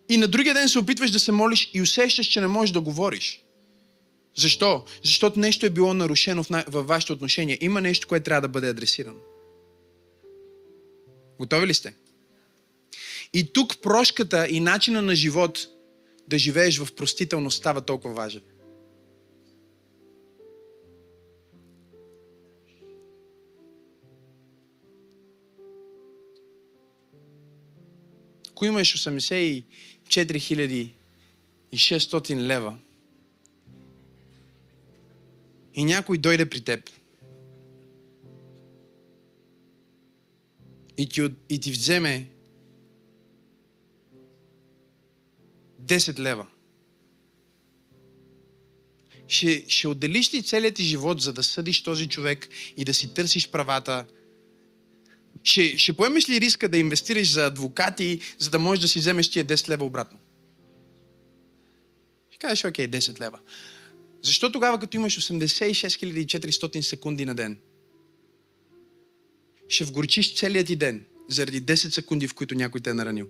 И 0.08 0.16
на 0.16 0.28
другия 0.28 0.54
ден 0.54 0.68
се 0.68 0.78
опитваш 0.78 1.10
да 1.10 1.20
се 1.20 1.32
молиш 1.32 1.70
и 1.74 1.82
усещаш, 1.82 2.26
че 2.26 2.40
не 2.40 2.46
можеш 2.46 2.72
да 2.72 2.80
говориш. 2.80 3.44
Защо? 4.36 4.84
Защото 5.04 5.40
нещо 5.40 5.66
е 5.66 5.70
било 5.70 5.94
нарушено 5.94 6.44
в, 6.44 6.64
във 6.68 6.86
вашето 6.86 7.12
отношение. 7.12 7.58
Има 7.60 7.80
нещо, 7.80 8.08
което 8.08 8.24
трябва 8.24 8.40
да 8.40 8.48
бъде 8.48 8.68
адресирано. 8.68 9.18
Готови 11.38 11.66
ли 11.66 11.74
сте? 11.74 11.94
И 13.32 13.52
тук 13.52 13.82
прошката 13.82 14.48
и 14.50 14.60
начина 14.60 15.02
на 15.02 15.14
живот 15.14 15.58
да 16.28 16.38
живееш 16.38 16.78
в 16.78 16.92
простителност 16.94 17.58
става 17.58 17.80
толкова 17.80 18.14
важен. 18.14 18.42
Ако 28.60 28.66
имаш 28.66 28.94
84 28.94 29.64
600 31.72 32.36
лева 32.36 32.78
и 35.74 35.84
някой 35.84 36.18
дойде 36.18 36.50
при 36.50 36.60
теб 36.60 36.90
и 40.98 41.08
ти, 41.08 41.28
и 41.48 41.60
ти 41.60 41.72
вземе 41.72 42.30
10 45.82 46.18
лева. 46.18 46.46
Ще, 49.28 49.64
ще 49.68 49.88
отделиш 49.88 50.34
ли 50.34 50.42
целият 50.42 50.74
ти 50.74 50.82
живот, 50.82 51.20
за 51.20 51.32
да 51.32 51.42
съдиш 51.42 51.82
този 51.82 52.08
човек 52.08 52.48
и 52.76 52.84
да 52.84 52.94
си 52.94 53.14
търсиш 53.14 53.50
правата? 53.50 54.06
Ще, 55.44 55.78
ще 55.78 55.92
поемеш 55.92 56.28
ли 56.28 56.40
риска 56.40 56.68
да 56.68 56.78
инвестираш 56.78 57.32
за 57.32 57.46
адвокати, 57.46 58.20
за 58.38 58.50
да 58.50 58.58
можеш 58.58 58.82
да 58.82 58.88
си 58.88 58.98
вземеш 58.98 59.30
тия 59.30 59.44
10 59.44 59.68
лева 59.68 59.84
обратно? 59.84 60.18
Ще 62.30 62.38
кажеш, 62.38 62.64
окей, 62.64 62.88
10 62.88 63.20
лева. 63.20 63.38
Защо 64.22 64.52
тогава, 64.52 64.78
като 64.78 64.96
имаш 64.96 65.20
86 65.20 66.24
400 66.24 66.80
секунди 66.80 67.24
на 67.24 67.34
ден, 67.34 67.58
ще 69.68 69.84
вгорчиш 69.84 70.34
целият 70.34 70.66
ти 70.66 70.76
ден 70.76 71.04
заради 71.28 71.62
10 71.62 71.74
секунди, 71.74 72.28
в 72.28 72.34
които 72.34 72.54
някой 72.54 72.80
те 72.80 72.90
е 72.90 72.94
наранил? 72.94 73.28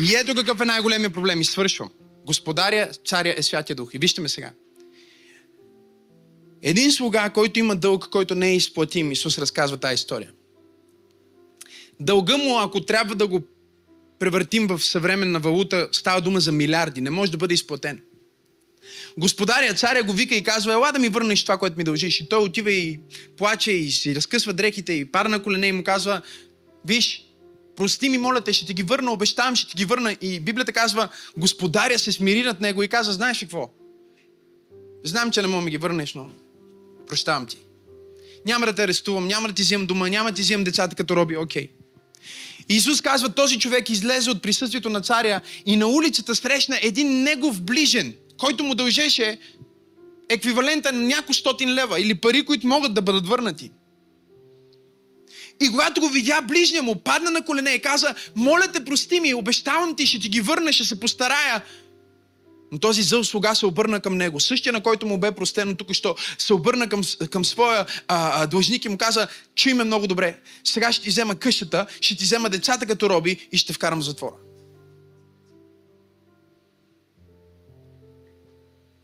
И 0.00 0.14
ето 0.14 0.34
какъв 0.34 0.60
е 0.60 0.64
най-големия 0.64 1.10
проблем. 1.10 1.40
И 1.40 1.44
свършвам. 1.44 1.90
Господаря, 2.28 2.90
царя 3.06 3.34
е 3.36 3.42
Святия 3.42 3.76
Дух. 3.76 3.90
И 3.94 3.98
вижте 3.98 4.20
ме 4.20 4.28
сега. 4.28 4.50
Един 6.62 6.92
слуга, 6.92 7.30
който 7.30 7.58
има 7.58 7.76
дълг, 7.76 8.08
който 8.10 8.34
не 8.34 8.50
е 8.50 8.56
изплатим, 8.56 9.12
Исус 9.12 9.38
разказва 9.38 9.76
тази 9.76 9.94
история. 9.94 10.30
Дълга 12.00 12.36
му, 12.36 12.58
ако 12.58 12.80
трябва 12.80 13.14
да 13.14 13.26
го 13.26 13.40
превъртим 14.18 14.66
в 14.66 14.80
съвременна 14.80 15.40
валута, 15.40 15.88
става 15.92 16.20
дума 16.20 16.40
за 16.40 16.52
милиарди. 16.52 17.00
Не 17.00 17.10
може 17.10 17.30
да 17.30 17.36
бъде 17.36 17.54
изплатен. 17.54 18.02
Господаря, 19.18 19.74
царя 19.74 20.02
го 20.02 20.12
вика 20.12 20.34
и 20.34 20.42
казва, 20.42 20.72
ела 20.72 20.92
да 20.92 20.98
ми 20.98 21.08
върнеш 21.08 21.42
това, 21.42 21.58
което 21.58 21.76
ми 21.76 21.84
дължиш. 21.84 22.20
И 22.20 22.28
той 22.28 22.42
отива 22.44 22.72
и 22.72 23.00
плаче 23.36 23.72
и 23.72 23.90
си 23.90 24.14
разкъсва 24.14 24.52
дрехите 24.52 24.92
и 24.92 25.12
пара 25.12 25.28
на 25.28 25.42
колене 25.42 25.66
и 25.66 25.72
му 25.72 25.84
казва, 25.84 26.22
виж, 26.84 27.27
прости 27.78 28.08
ми, 28.08 28.18
моля 28.18 28.40
те, 28.40 28.52
ще 28.52 28.66
ти 28.66 28.74
ги 28.74 28.82
върна, 28.82 29.12
обещавам, 29.12 29.56
ще 29.56 29.70
ти 29.70 29.76
ги 29.76 29.84
върна. 29.84 30.16
И 30.20 30.40
Библията 30.40 30.72
казва, 30.72 31.08
господаря 31.36 31.98
се 31.98 32.12
смири 32.12 32.42
над 32.42 32.60
него 32.60 32.82
и 32.82 32.88
казва, 32.88 33.12
знаеш 33.12 33.42
ли 33.42 33.46
какво? 33.46 33.70
Знам, 35.04 35.30
че 35.30 35.42
не 35.42 35.48
мога 35.48 35.62
ми 35.62 35.70
ги 35.70 35.76
върнеш, 35.76 36.14
но 36.14 36.30
прощавам 37.06 37.46
ти. 37.46 37.58
Няма 38.46 38.66
да 38.66 38.74
те 38.74 38.82
арестувам, 38.82 39.26
няма 39.26 39.48
да 39.48 39.54
ти 39.54 39.62
вземам 39.62 39.86
дома, 39.86 40.08
няма 40.08 40.30
да 40.30 40.36
ти 40.36 40.42
вземам 40.42 40.64
децата 40.64 40.96
като 40.96 41.16
роби, 41.16 41.36
окей. 41.36 41.66
Okay. 41.66 41.70
Исус 42.68 43.00
казва, 43.00 43.28
този 43.28 43.58
човек 43.58 43.90
излезе 43.90 44.30
от 44.30 44.42
присъствието 44.42 44.90
на 44.90 45.00
царя 45.00 45.40
и 45.66 45.76
на 45.76 45.86
улицата 45.86 46.34
срещна 46.34 46.78
един 46.82 47.22
негов 47.22 47.62
ближен, 47.62 48.14
който 48.38 48.64
му 48.64 48.74
дължеше 48.74 49.38
еквивалента 50.28 50.92
на 50.92 51.00
няколко 51.00 51.34
стотин 51.34 51.74
лева 51.74 52.00
или 52.00 52.14
пари, 52.14 52.44
които 52.44 52.66
могат 52.66 52.94
да 52.94 53.02
бъдат 53.02 53.26
върнати. 53.26 53.70
И 55.60 55.70
когато 55.70 56.00
го 56.00 56.08
видя 56.08 56.42
ближния 56.42 56.82
му, 56.82 56.96
падна 56.96 57.30
на 57.30 57.44
колене 57.44 57.70
и 57.70 57.82
каза, 57.82 58.14
моля 58.36 58.68
те, 58.72 58.84
прости 58.84 59.20
ми, 59.20 59.34
обещавам 59.34 59.96
ти, 59.96 60.06
ще 60.06 60.18
ти 60.18 60.28
ги 60.28 60.40
върна, 60.40 60.72
ще 60.72 60.84
се 60.84 61.00
постарая. 61.00 61.62
Но 62.72 62.78
този 62.78 63.02
зъл 63.02 63.24
слуга 63.24 63.54
се 63.54 63.66
обърна 63.66 64.00
към 64.00 64.16
него. 64.16 64.40
Същия, 64.40 64.72
на 64.72 64.82
който 64.82 65.06
му 65.06 65.18
бе 65.18 65.32
простено 65.32 65.74
тук, 65.74 65.92
що 65.92 66.16
се 66.38 66.54
обърна 66.54 66.88
към, 66.88 67.02
към 67.30 67.44
своя 67.44 67.86
а, 68.08 68.42
а, 68.42 68.46
длъжник 68.46 68.84
и 68.84 68.88
му 68.88 68.98
каза, 68.98 69.28
чуй 69.54 69.74
ме 69.74 69.84
много 69.84 70.06
добре. 70.06 70.40
Сега 70.64 70.92
ще 70.92 71.04
ти 71.04 71.10
взема 71.10 71.34
къщата, 71.34 71.86
ще 72.00 72.16
ти 72.16 72.24
взема 72.24 72.50
децата 72.50 72.86
като 72.86 73.10
роби 73.10 73.48
и 73.52 73.58
ще 73.58 73.72
вкарам 73.72 74.02
затвора. 74.02 74.34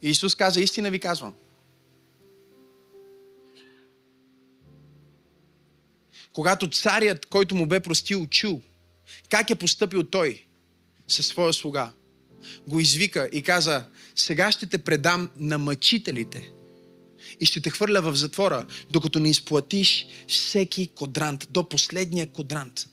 Исус 0.02 0.34
каза, 0.34 0.60
истина 0.60 0.90
ви 0.90 0.98
казвам. 0.98 1.32
Когато 6.34 6.70
царят, 6.70 7.26
който 7.26 7.54
му 7.54 7.66
бе 7.66 7.80
простил, 7.80 8.26
чул 8.26 8.62
как 9.28 9.50
е 9.50 9.54
поступил 9.54 10.02
той 10.02 10.46
със 11.08 11.26
своя 11.26 11.52
слуга, 11.52 11.92
го 12.68 12.80
извика 12.80 13.28
и 13.32 13.42
каза, 13.42 13.86
сега 14.14 14.52
ще 14.52 14.66
те 14.66 14.78
предам 14.78 15.30
на 15.36 15.58
мъчителите 15.58 16.50
и 17.40 17.46
ще 17.46 17.60
те 17.60 17.70
хвърля 17.70 18.00
в 18.00 18.16
затвора, 18.16 18.66
докато 18.90 19.20
не 19.20 19.30
изплатиш 19.30 20.06
всеки 20.28 20.88
кодрант, 20.88 21.48
до 21.50 21.68
последния 21.68 22.26
кодрант. 22.26 22.88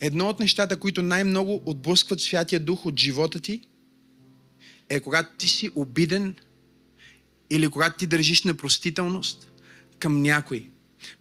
едно 0.00 0.28
от 0.28 0.40
нещата, 0.40 0.80
които 0.80 1.02
най-много 1.02 1.62
отблъскват 1.66 2.20
Святия 2.20 2.60
Дух 2.60 2.86
от 2.86 3.00
живота 3.00 3.40
ти, 3.40 3.60
е 4.88 5.00
когато 5.00 5.36
ти 5.38 5.48
си 5.48 5.70
обиден 5.74 6.36
или 7.50 7.68
когато 7.68 7.98
ти 7.98 8.06
държиш 8.06 8.42
непростителност 8.42 9.53
към 10.04 10.22
някой. 10.22 10.68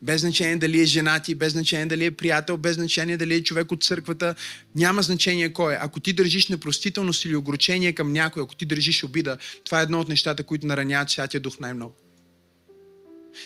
Без 0.02 0.22
значение 0.22 0.58
дали 0.58 0.82
е 0.82 0.86
женати, 0.86 1.36
без 1.36 1.52
значение 1.52 1.86
дали 1.86 2.06
е 2.06 2.12
приятел, 2.12 2.58
без 2.58 2.76
значение 2.76 3.18
дали 3.18 3.36
е 3.36 3.44
човек 3.44 3.72
от 3.72 3.84
църквата, 3.84 4.36
няма 4.76 5.02
значение 5.02 5.54
кой 5.54 5.74
е. 5.74 5.78
Ако 5.82 6.00
ти 6.00 6.14
държиш 6.14 6.48
непростителност 6.48 7.26
или 7.26 7.36
огорчение 7.36 7.94
към 7.94 8.12
някой, 8.12 8.44
ако 8.44 8.56
ти 8.56 8.66
държиш 8.66 9.04
обида, 9.04 9.38
това 9.64 9.80
е 9.80 9.84
едно 9.84 10.00
от 10.00 10.10
нещата, 10.10 10.44
които 10.44 10.68
нараняват 10.68 11.10
Святия 11.10 11.42
Дух 11.42 11.60
най-много. 11.60 11.96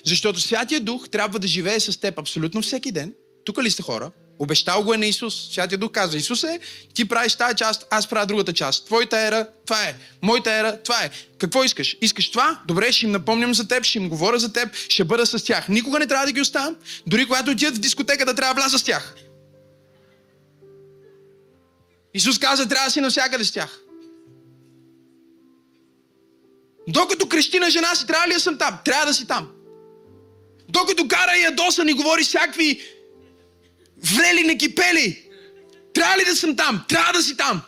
Защото 0.05 0.39
Святия 0.39 0.81
Дух 0.81 1.09
трябва 1.09 1.39
да 1.39 1.47
живее 1.47 1.79
с 1.79 1.99
теб 1.99 2.19
абсолютно 2.19 2.61
всеки 2.61 2.91
ден. 2.91 3.13
Тук 3.45 3.63
ли 3.63 3.71
сте 3.71 3.81
хора? 3.81 4.11
Обещал 4.39 4.83
го 4.83 4.93
е 4.93 4.97
на 4.97 5.05
Исус. 5.05 5.49
Святия 5.51 5.77
Дух 5.77 5.91
казва, 5.91 6.17
Исусе, 6.17 6.59
ти 6.93 7.07
правиш 7.07 7.35
тази 7.35 7.55
част, 7.55 7.87
аз 7.89 8.07
правя 8.07 8.25
другата 8.25 8.53
част. 8.53 8.85
Твоята 8.85 9.19
ера, 9.19 9.47
това 9.65 9.83
е. 9.83 9.95
Моята 10.21 10.53
ера, 10.53 10.79
това 10.83 11.03
е. 11.03 11.09
Какво 11.37 11.63
искаш? 11.63 11.97
Искаш 12.01 12.31
това? 12.31 12.61
Добре, 12.67 12.91
ще 12.91 13.05
им 13.05 13.11
напомням 13.11 13.53
за 13.53 13.67
теб, 13.67 13.83
ще 13.83 13.97
им 13.97 14.09
говоря 14.09 14.39
за 14.39 14.53
теб, 14.53 14.75
ще 14.75 15.03
бъда 15.03 15.25
с 15.25 15.43
тях. 15.43 15.69
Никога 15.69 15.99
не 15.99 16.07
трябва 16.07 16.25
да 16.25 16.31
ги 16.31 16.41
оставам. 16.41 16.75
Дори 17.07 17.25
когато 17.25 17.51
отидат 17.51 17.75
в 17.75 17.79
дискотеката, 17.79 18.35
трябва 18.35 18.53
да 18.53 18.61
вляза 18.61 18.79
с 18.79 18.83
тях. 18.83 19.15
Исус 22.13 22.39
каза, 22.39 22.67
трябва 22.67 22.85
да 22.85 22.91
си 22.91 23.01
навсякъде 23.01 23.43
с 23.43 23.51
тях. 23.51 23.79
Докато 26.87 27.29
крещи 27.29 27.59
на 27.59 27.69
жена 27.69 27.95
си, 27.95 28.07
трябва 28.07 28.27
ли 28.27 28.33
да 28.33 28.39
съм 28.39 28.57
там? 28.57 28.77
Трябва 28.85 29.05
да 29.05 29.13
си 29.13 29.27
там. 29.27 29.47
Докато 30.69 31.07
кара 31.07 31.37
и 31.37 31.43
ядосан 31.43 31.89
и 31.89 31.93
говори 31.93 32.23
всякакви 32.23 32.81
влели 34.03 34.43
некипели. 34.43 35.23
Трябва 35.93 36.17
ли 36.17 36.25
да 36.25 36.35
съм 36.35 36.55
там? 36.55 36.81
Трябва 36.87 37.13
да 37.13 37.23
си 37.23 37.37
там. 37.37 37.61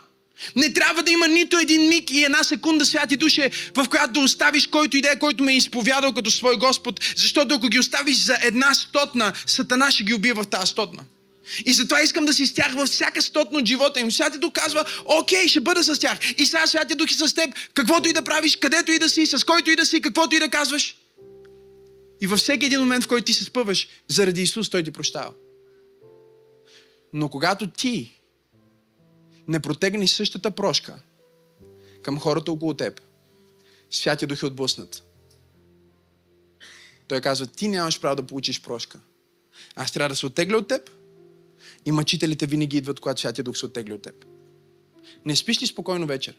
Не 0.56 0.72
трябва 0.72 1.02
да 1.02 1.10
има 1.10 1.28
нито 1.28 1.58
един 1.58 1.88
миг 1.88 2.10
и 2.10 2.24
една 2.24 2.44
секунда, 2.44 2.86
святи 2.86 3.16
душе, 3.16 3.50
в 3.76 3.88
която 3.88 4.12
да 4.12 4.20
оставиш 4.20 4.66
който 4.66 4.96
идея, 4.96 5.18
който 5.18 5.44
ме 5.44 5.52
е 5.52 5.56
изповядал 5.56 6.12
като 6.12 6.30
свой 6.30 6.56
Господ, 6.56 7.00
защото 7.16 7.54
ако 7.54 7.68
ги 7.68 7.78
оставиш 7.78 8.16
за 8.16 8.38
една 8.42 8.74
стотна, 8.74 9.32
Сатана 9.46 9.90
ще 9.90 10.04
ги 10.04 10.14
убива 10.14 10.42
в 10.42 10.46
тази 10.46 10.70
стотна. 10.70 11.02
И 11.66 11.72
затова 11.72 12.02
искам 12.02 12.24
да 12.24 12.32
си 12.32 12.46
с 12.46 12.54
тях 12.54 12.74
във 12.74 12.88
всяка 12.88 13.22
стотна 13.22 13.58
от 13.58 13.66
живота 13.66 14.00
им. 14.00 14.12
Святия 14.12 14.40
Дух 14.40 14.52
казва, 14.52 14.84
окей, 15.04 15.48
ще 15.48 15.60
бъда 15.60 15.84
с 15.84 15.98
тях. 15.98 16.18
И 16.38 16.46
сега 16.46 16.66
Святия 16.66 16.96
Дух 16.96 17.10
е 17.10 17.14
с 17.14 17.34
теб, 17.34 17.54
каквото 17.74 18.08
и 18.08 18.12
да 18.12 18.22
правиш, 18.22 18.56
където 18.56 18.92
и 18.92 18.98
да 18.98 19.08
си, 19.08 19.26
с 19.26 19.44
който 19.44 19.70
и 19.70 19.76
да 19.76 19.86
си, 19.86 20.00
каквото 20.00 20.36
и 20.36 20.38
да 20.38 20.48
казваш. 20.48 20.96
И 22.20 22.26
във 22.26 22.38
всеки 22.38 22.66
един 22.66 22.80
момент, 22.80 23.04
в 23.04 23.08
който 23.08 23.24
ти 23.24 23.32
се 23.32 23.44
спъваш, 23.44 23.88
заради 24.08 24.42
Исус, 24.42 24.70
Той 24.70 24.82
ти 24.82 24.90
прощава. 24.90 25.30
Но 27.12 27.28
когато 27.28 27.70
ти 27.70 28.20
не 29.48 29.60
протегнеш 29.60 30.10
същата 30.10 30.50
прошка 30.50 31.02
към 32.02 32.18
хората 32.18 32.52
около 32.52 32.74
теб, 32.74 33.00
Святия 33.90 34.28
Дух 34.28 34.42
е 34.42 34.46
отблъснат. 34.46 35.02
Той 37.08 37.20
казва, 37.20 37.46
ти 37.46 37.68
нямаш 37.68 38.00
право 38.00 38.16
да 38.16 38.26
получиш 38.26 38.62
прошка. 38.62 39.00
Аз 39.74 39.92
трябва 39.92 40.08
да 40.08 40.16
се 40.16 40.26
оттегля 40.26 40.56
от 40.56 40.68
теб 40.68 40.90
и 41.86 41.92
мъчителите 41.92 42.46
винаги 42.46 42.76
идват, 42.76 43.00
когато 43.00 43.20
Святия 43.20 43.44
Дух 43.44 43.56
се 43.56 43.66
оттегли 43.66 43.92
от 43.92 44.02
теб. 44.02 44.24
Не 45.24 45.36
спиш 45.36 45.62
ли 45.62 45.66
спокойно 45.66 46.06
вечер? 46.06 46.34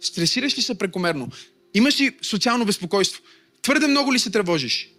Стресираш 0.00 0.58
ли 0.58 0.62
се 0.62 0.78
прекомерно? 0.78 1.30
Имаш 1.74 2.00
ли 2.00 2.18
социално 2.22 2.66
безпокойство? 2.66 3.22
Твърде 3.62 3.86
много 3.86 4.12
ли 4.12 4.18
се 4.18 4.30
тревожиш? 4.30 4.91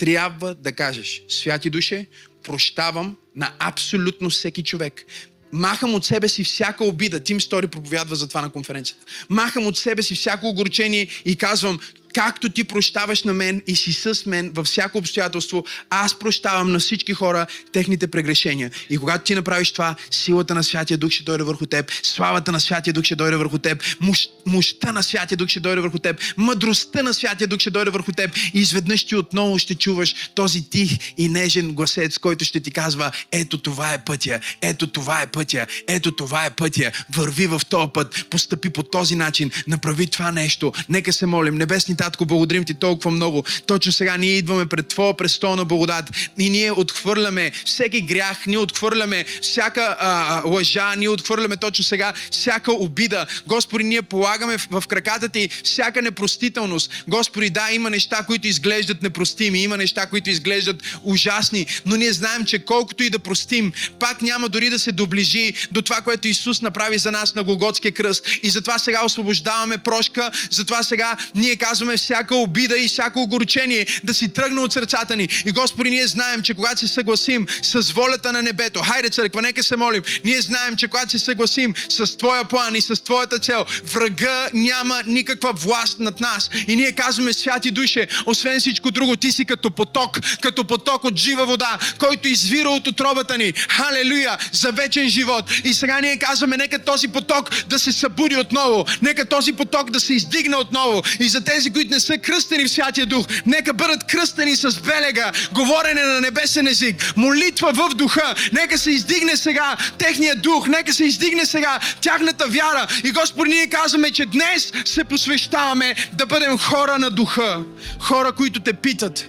Трябва 0.00 0.54
да 0.54 0.72
кажеш, 0.72 1.22
святи 1.28 1.70
душе, 1.70 2.06
прощавам 2.42 3.16
на 3.36 3.52
абсолютно 3.58 4.30
всеки 4.30 4.62
човек. 4.62 5.04
Махам 5.52 5.94
от 5.94 6.04
себе 6.04 6.28
си 6.28 6.44
всяка 6.44 6.84
обида. 6.84 7.20
Тим 7.20 7.40
Стори 7.40 7.66
проповядва 7.66 8.16
за 8.16 8.28
това 8.28 8.40
на 8.40 8.50
конференцията. 8.50 9.04
Махам 9.28 9.66
от 9.66 9.78
себе 9.78 10.02
си 10.02 10.14
всяко 10.14 10.48
огорчение 10.48 11.08
и 11.24 11.36
казвам, 11.36 11.80
както 12.14 12.48
ти 12.48 12.64
прощаваш 12.64 13.24
на 13.24 13.32
мен 13.32 13.62
и 13.66 13.76
си 13.76 13.92
с 13.92 14.26
мен 14.26 14.50
във 14.54 14.66
всяко 14.66 14.98
обстоятелство, 14.98 15.64
аз 15.90 16.18
прощавам 16.18 16.72
на 16.72 16.78
всички 16.78 17.12
хора 17.12 17.46
техните 17.72 18.06
прегрешения. 18.06 18.70
И 18.90 18.98
когато 18.98 19.24
ти 19.24 19.34
направиш 19.34 19.72
това, 19.72 19.94
силата 20.10 20.54
на 20.54 20.64
Святия 20.64 20.98
Дух 20.98 21.10
ще 21.10 21.24
дойде 21.24 21.44
върху 21.44 21.66
теб, 21.66 21.90
славата 22.02 22.52
на 22.52 22.60
Святия 22.60 22.92
Дух 22.92 23.04
ще 23.04 23.16
дойде 23.16 23.36
върху 23.36 23.58
теб, 23.58 23.82
мощ, 24.00 24.30
мощта 24.46 24.92
на 24.92 25.02
Святия 25.02 25.36
Дух 25.36 25.48
ще 25.48 25.60
дойде 25.60 25.80
върху 25.80 25.98
теб, 25.98 26.20
мъдростта 26.36 27.02
на 27.02 27.14
Святия 27.14 27.48
Дух 27.48 27.60
ще 27.60 27.70
дойде 27.70 27.90
върху 27.90 28.12
теб 28.12 28.36
и 28.54 28.60
изведнъж 28.60 29.04
ти 29.04 29.16
отново 29.16 29.58
ще 29.58 29.74
чуваш 29.74 30.14
този 30.34 30.70
тих 30.70 30.98
и 31.16 31.28
нежен 31.28 31.72
гласец, 31.72 32.18
който 32.18 32.44
ще 32.44 32.60
ти 32.60 32.70
казва, 32.70 33.10
ето 33.32 33.58
това 33.58 33.94
е 33.94 34.04
пътя, 34.04 34.40
ето 34.62 34.86
това 34.86 35.22
е 35.22 35.26
пътя, 35.26 35.66
ето 35.88 36.12
това 36.12 36.44
е 36.46 36.50
пътя, 36.50 36.92
върви 37.14 37.46
в 37.46 37.60
този 37.70 37.88
път, 37.94 38.26
постъпи 38.30 38.70
по 38.70 38.82
този 38.82 39.16
начин, 39.16 39.50
направи 39.66 40.06
това 40.06 40.32
нещо. 40.32 40.72
Нека 40.88 41.12
се 41.12 41.26
молим, 41.26 41.54
небесни 41.54 41.96
Татко, 42.00 42.26
благодарим 42.26 42.64
ти 42.64 42.74
толкова 42.74 43.10
много. 43.10 43.44
Точно 43.66 43.92
сега 43.92 44.16
ние 44.16 44.30
идваме 44.30 44.66
пред 44.66 44.88
Твоя 44.88 45.16
престол 45.16 45.56
на 45.56 45.64
благодат 45.64 46.04
и 46.38 46.50
ние 46.50 46.72
отхвърляме 46.72 47.52
всеки 47.64 48.00
грях, 48.00 48.46
ние 48.46 48.58
отхвърляме 48.58 49.24
всяка 49.42 49.96
а, 49.98 50.42
лъжа, 50.46 50.94
ние 50.96 51.08
отхвърляме 51.08 51.56
точно 51.56 51.84
сега 51.84 52.12
всяка 52.30 52.72
обида. 52.72 53.26
Господи, 53.46 53.84
ние 53.84 54.02
полагаме 54.02 54.58
в, 54.58 54.68
в 54.70 54.86
краката 54.88 55.28
Ти 55.28 55.48
всяка 55.64 56.02
непростителност. 56.02 57.04
Господи, 57.08 57.50
да, 57.50 57.68
има 57.72 57.90
неща, 57.90 58.22
които 58.26 58.48
изглеждат 58.48 59.02
непростими, 59.02 59.62
има 59.62 59.76
неща, 59.76 60.06
които 60.06 60.30
изглеждат 60.30 60.82
ужасни, 61.02 61.66
но 61.86 61.96
ние 61.96 62.12
знаем, 62.12 62.44
че 62.44 62.58
колкото 62.58 63.02
и 63.02 63.10
да 63.10 63.18
простим, 63.18 63.72
пак 63.98 64.22
няма 64.22 64.48
дори 64.48 64.70
да 64.70 64.78
се 64.78 64.92
доближи 64.92 65.52
до 65.72 65.82
това, 65.82 66.00
което 66.00 66.28
Исус 66.28 66.62
направи 66.62 66.98
за 66.98 67.12
нас 67.12 67.34
на 67.34 67.44
Голготския 67.44 67.92
кръст. 67.92 68.28
И 68.42 68.50
затова 68.50 68.78
сега 68.78 69.04
освобождаваме 69.04 69.78
прошка, 69.78 70.30
затова 70.50 70.82
сега 70.82 71.16
ние 71.34 71.56
казваме, 71.56 71.89
казваме 71.90 71.96
всяка 71.96 72.36
обида 72.36 72.78
и 72.78 72.88
всяко 72.88 73.22
огорчение 73.22 73.86
да 74.04 74.14
си 74.14 74.28
тръгне 74.28 74.60
от 74.60 74.72
сърцата 74.72 75.16
ни. 75.16 75.28
И 75.46 75.52
Господи, 75.52 75.90
ние 75.90 76.06
знаем, 76.06 76.42
че 76.42 76.54
когато 76.54 76.78
се 76.80 76.88
съгласим 76.88 77.46
с 77.62 77.92
волята 77.92 78.32
на 78.32 78.42
небето, 78.42 78.80
хайде 78.80 79.10
църква, 79.10 79.42
нека 79.42 79.62
се 79.62 79.76
молим, 79.76 80.02
ние 80.24 80.40
знаем, 80.40 80.76
че 80.76 80.88
когато 80.88 81.10
се 81.10 81.18
съгласим 81.18 81.74
с 81.88 82.16
Твоя 82.16 82.44
план 82.44 82.76
и 82.76 82.80
с 82.80 83.04
Твоята 83.04 83.38
цел, 83.38 83.64
врага 83.92 84.48
няма 84.54 85.02
никаква 85.06 85.52
власт 85.52 85.98
над 86.00 86.20
нас. 86.20 86.50
И 86.68 86.76
ние 86.76 86.92
казваме, 86.92 87.32
святи 87.32 87.70
душе, 87.70 88.08
освен 88.26 88.60
всичко 88.60 88.90
друго, 88.90 89.16
Ти 89.16 89.32
си 89.32 89.44
като 89.44 89.70
поток, 89.70 90.18
като 90.40 90.64
поток 90.64 91.04
от 91.04 91.16
жива 91.16 91.46
вода, 91.46 91.78
който 91.98 92.28
извира 92.28 92.68
от 92.70 92.86
отробата 92.86 93.38
ни. 93.38 93.52
Халелуя! 93.52 94.38
За 94.52 94.72
вечен 94.72 95.08
живот. 95.08 95.44
И 95.64 95.74
сега 95.74 96.00
ние 96.00 96.18
казваме, 96.18 96.56
нека 96.56 96.78
този 96.78 97.08
поток 97.08 97.50
да 97.66 97.78
се 97.78 97.92
събуди 97.92 98.36
отново. 98.36 98.86
Нека 99.02 99.24
този 99.24 99.52
поток 99.52 99.90
да 99.90 100.00
се 100.00 100.14
издигне 100.14 100.56
отново. 100.56 101.02
И 101.20 101.28
за 101.28 101.40
тези, 101.40 101.70
които 101.80 101.94
не 101.94 102.00
са 102.00 102.18
кръстени 102.18 102.64
в 102.64 102.70
Святия 102.70 103.06
Дух, 103.06 103.26
нека 103.46 103.74
бъдат 103.74 104.04
кръстени 104.06 104.56
с 104.56 104.80
белега, 104.80 105.32
говорене 105.52 106.02
на 106.02 106.20
небесен 106.20 106.66
език, 106.66 107.12
молитва 107.16 107.72
в 107.72 107.94
духа. 107.94 108.34
Нека 108.52 108.78
се 108.78 108.90
издигне 108.90 109.36
сега 109.36 109.76
техния 109.98 110.36
дух, 110.36 110.68
нека 110.68 110.92
се 110.92 111.04
издигне 111.04 111.46
сега 111.46 111.80
тяхната 112.00 112.46
вяра. 112.46 112.86
И 113.04 113.12
Господи, 113.12 113.50
ние 113.50 113.66
казваме, 113.66 114.10
че 114.10 114.26
днес 114.26 114.72
се 114.84 115.04
посвещаваме 115.04 115.94
да 116.12 116.26
бъдем 116.26 116.58
хора 116.58 116.98
на 116.98 117.10
духа. 117.10 117.64
Хора, 118.00 118.32
които 118.32 118.60
те 118.60 118.72
питат. 118.72 119.28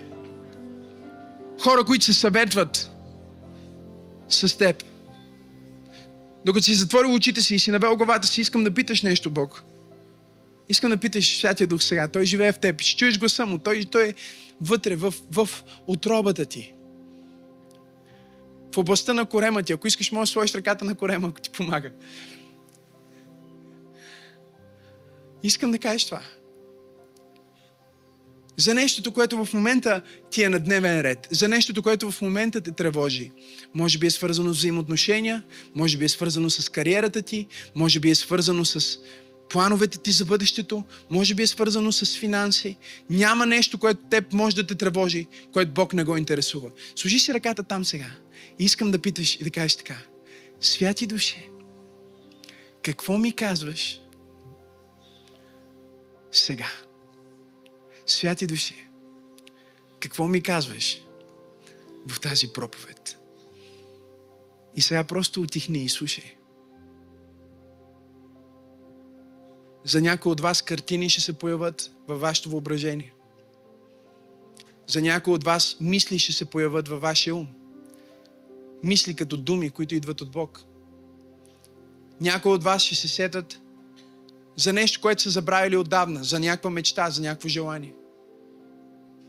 Хора, 1.61 1.83
които 1.83 2.05
се 2.05 2.13
съветват 2.13 2.89
с 4.29 4.57
теб. 4.57 4.83
Докато 6.45 6.65
си 6.65 6.73
затворил 6.73 7.13
очите 7.13 7.41
си 7.41 7.55
и 7.55 7.59
си 7.59 7.71
навел 7.71 7.95
главата 7.95 8.27
си, 8.27 8.41
искам 8.41 8.63
да 8.63 8.71
питаш 8.71 9.01
нещо, 9.01 9.29
Бог. 9.29 9.63
Искам 10.71 10.89
да 10.91 10.97
питаш 10.97 11.37
Святия 11.37 11.67
Дух 11.67 11.83
сега. 11.83 12.07
Той 12.07 12.25
живее 12.25 12.51
в 12.51 12.59
теб. 12.59 12.81
Ще 12.81 12.97
чуеш 12.97 13.19
гласа 13.19 13.45
му. 13.45 13.57
Той, 13.57 13.85
той 13.91 14.07
е 14.07 14.13
вътре, 14.61 14.95
в, 14.95 15.13
в 15.31 15.49
отробата 15.87 16.45
ти. 16.45 16.73
В 18.75 18.77
областта 18.77 19.13
на 19.13 19.25
корема 19.25 19.63
ти. 19.63 19.73
Ако 19.73 19.87
искаш, 19.87 20.11
можеш 20.11 20.29
да 20.29 20.33
сложиш 20.33 20.55
ръката 20.55 20.85
на 20.85 20.95
корема, 20.95 21.27
ако 21.27 21.41
ти 21.41 21.49
помага. 21.49 21.91
Искам 25.43 25.71
да 25.71 25.79
кажеш 25.79 26.05
това. 26.05 26.21
За 28.57 28.73
нещото, 28.73 29.11
което 29.11 29.45
в 29.45 29.53
момента 29.53 30.01
ти 30.29 30.43
е 30.43 30.49
на 30.49 30.59
дневен 30.59 31.01
ред. 31.01 31.27
За 31.31 31.47
нещото, 31.47 31.83
което 31.83 32.11
в 32.11 32.21
момента 32.21 32.61
те 32.61 32.71
тревожи. 32.71 33.31
Може 33.73 33.97
би 33.97 34.07
е 34.07 34.11
свързано 34.11 34.53
с 34.53 34.57
взаимоотношения, 34.57 35.43
може 35.75 35.97
би 35.97 36.05
е 36.05 36.09
свързано 36.09 36.49
с 36.49 36.69
кариерата 36.69 37.21
ти, 37.21 37.47
може 37.75 37.99
би 37.99 38.09
е 38.09 38.15
свързано 38.15 38.65
с 38.65 38.99
плановете 39.51 39.97
ти 39.97 40.11
за 40.11 40.25
бъдещето, 40.25 40.83
може 41.09 41.35
би 41.35 41.43
е 41.43 41.47
свързано 41.47 41.91
с 41.91 42.17
финанси. 42.19 42.77
Няма 43.09 43.45
нещо, 43.45 43.77
което 43.77 44.01
теб 44.09 44.33
може 44.33 44.55
да 44.55 44.67
те 44.67 44.75
тревожи, 44.75 45.27
което 45.53 45.71
Бог 45.71 45.93
не 45.93 46.03
го 46.03 46.17
интересува. 46.17 46.71
Служи 46.95 47.19
си 47.19 47.33
ръката 47.33 47.63
там 47.63 47.85
сега. 47.85 48.11
И 48.59 48.63
искам 48.63 48.91
да 48.91 48.99
питаш 48.99 49.35
и 49.35 49.43
да 49.43 49.51
кажеш 49.51 49.75
така. 49.75 49.97
Святи 50.61 51.07
душе, 51.07 51.49
какво 52.81 53.17
ми 53.17 53.31
казваш 53.31 54.01
сега? 56.31 56.71
Святи 58.05 58.47
душе, 58.47 58.87
какво 59.99 60.27
ми 60.27 60.41
казваш 60.41 61.01
в 62.07 62.19
тази 62.19 62.47
проповед. 62.47 63.17
И 64.75 64.81
сега 64.81 65.03
просто 65.03 65.41
отихни 65.41 65.83
и 65.83 65.89
слушай. 65.89 66.35
За 69.83 70.01
някои 70.01 70.31
от 70.31 70.39
вас 70.39 70.61
картини 70.61 71.09
ще 71.09 71.21
се 71.21 71.33
появят 71.33 71.91
във 72.07 72.21
вашето 72.21 72.49
въображение. 72.49 73.13
За 74.87 75.01
някои 75.01 75.33
от 75.33 75.43
вас 75.43 75.77
мисли 75.81 76.19
ще 76.19 76.33
се 76.33 76.45
появят 76.45 76.87
във 76.87 77.01
вашия 77.01 77.35
ум. 77.35 77.47
Мисли 78.83 79.15
като 79.15 79.37
думи, 79.37 79.69
които 79.69 79.95
идват 79.95 80.21
от 80.21 80.31
Бог. 80.31 80.61
Някои 82.21 82.51
от 82.51 82.63
вас 82.63 82.81
ще 82.81 82.95
се 82.95 83.07
сетат 83.07 83.61
за 84.55 84.73
нещо, 84.73 85.01
което 85.01 85.21
са 85.21 85.29
забравили 85.29 85.77
отдавна, 85.77 86.23
за 86.23 86.39
някаква 86.39 86.69
мечта, 86.69 87.09
за 87.09 87.21
някакво 87.21 87.47
желание. 87.47 87.93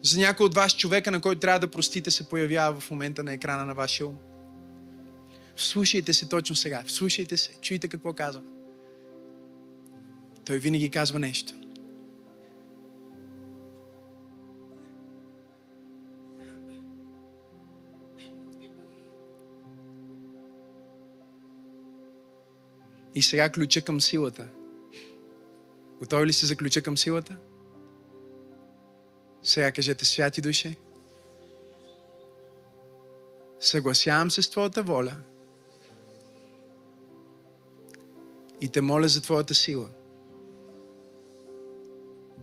За 0.03 0.21
някой 0.21 0.47
от 0.47 0.55
вас 0.55 0.77
човека, 0.77 1.11
на 1.11 1.21
който 1.21 1.41
трябва 1.41 1.61
да 1.61 1.71
простите, 1.71 2.11
се 2.11 2.29
появява 2.29 2.81
в 2.81 2.91
момента 2.91 3.25
на 3.25 3.33
екрана 3.33 3.67
на 3.67 3.75
вашия 3.75 4.07
ум. 4.07 4.17
Вслушайте 5.57 6.13
се 6.13 6.29
точно 6.29 6.57
сега. 6.57 6.83
Вслушайте 6.87 7.37
се. 7.37 7.51
Чуйте 7.61 7.89
какво 7.89 8.13
казва. 8.13 8.43
Той 10.45 10.59
винаги 10.59 10.91
казва 10.91 11.19
нещо. 11.19 11.55
И 23.15 23.23
сега 23.23 23.51
ключа 23.51 23.83
към 23.83 24.01
силата. 24.01 24.49
Готови 25.99 26.27
ли 26.27 26.33
сте 26.33 26.47
за 26.47 26.57
ключа 26.57 26.83
към 26.83 26.99
силата? 26.99 27.37
Сега 29.43 29.73
кажете, 29.73 30.05
святи 30.05 30.41
душе, 30.41 30.77
съгласявам 33.61 34.31
се 34.31 34.43
с 34.43 34.51
Твоята 34.51 34.83
воля 34.83 35.17
и 38.61 38.69
те 38.69 38.81
моля 38.81 39.09
за 39.09 39.23
Твоята 39.23 39.55
сила 39.55 39.89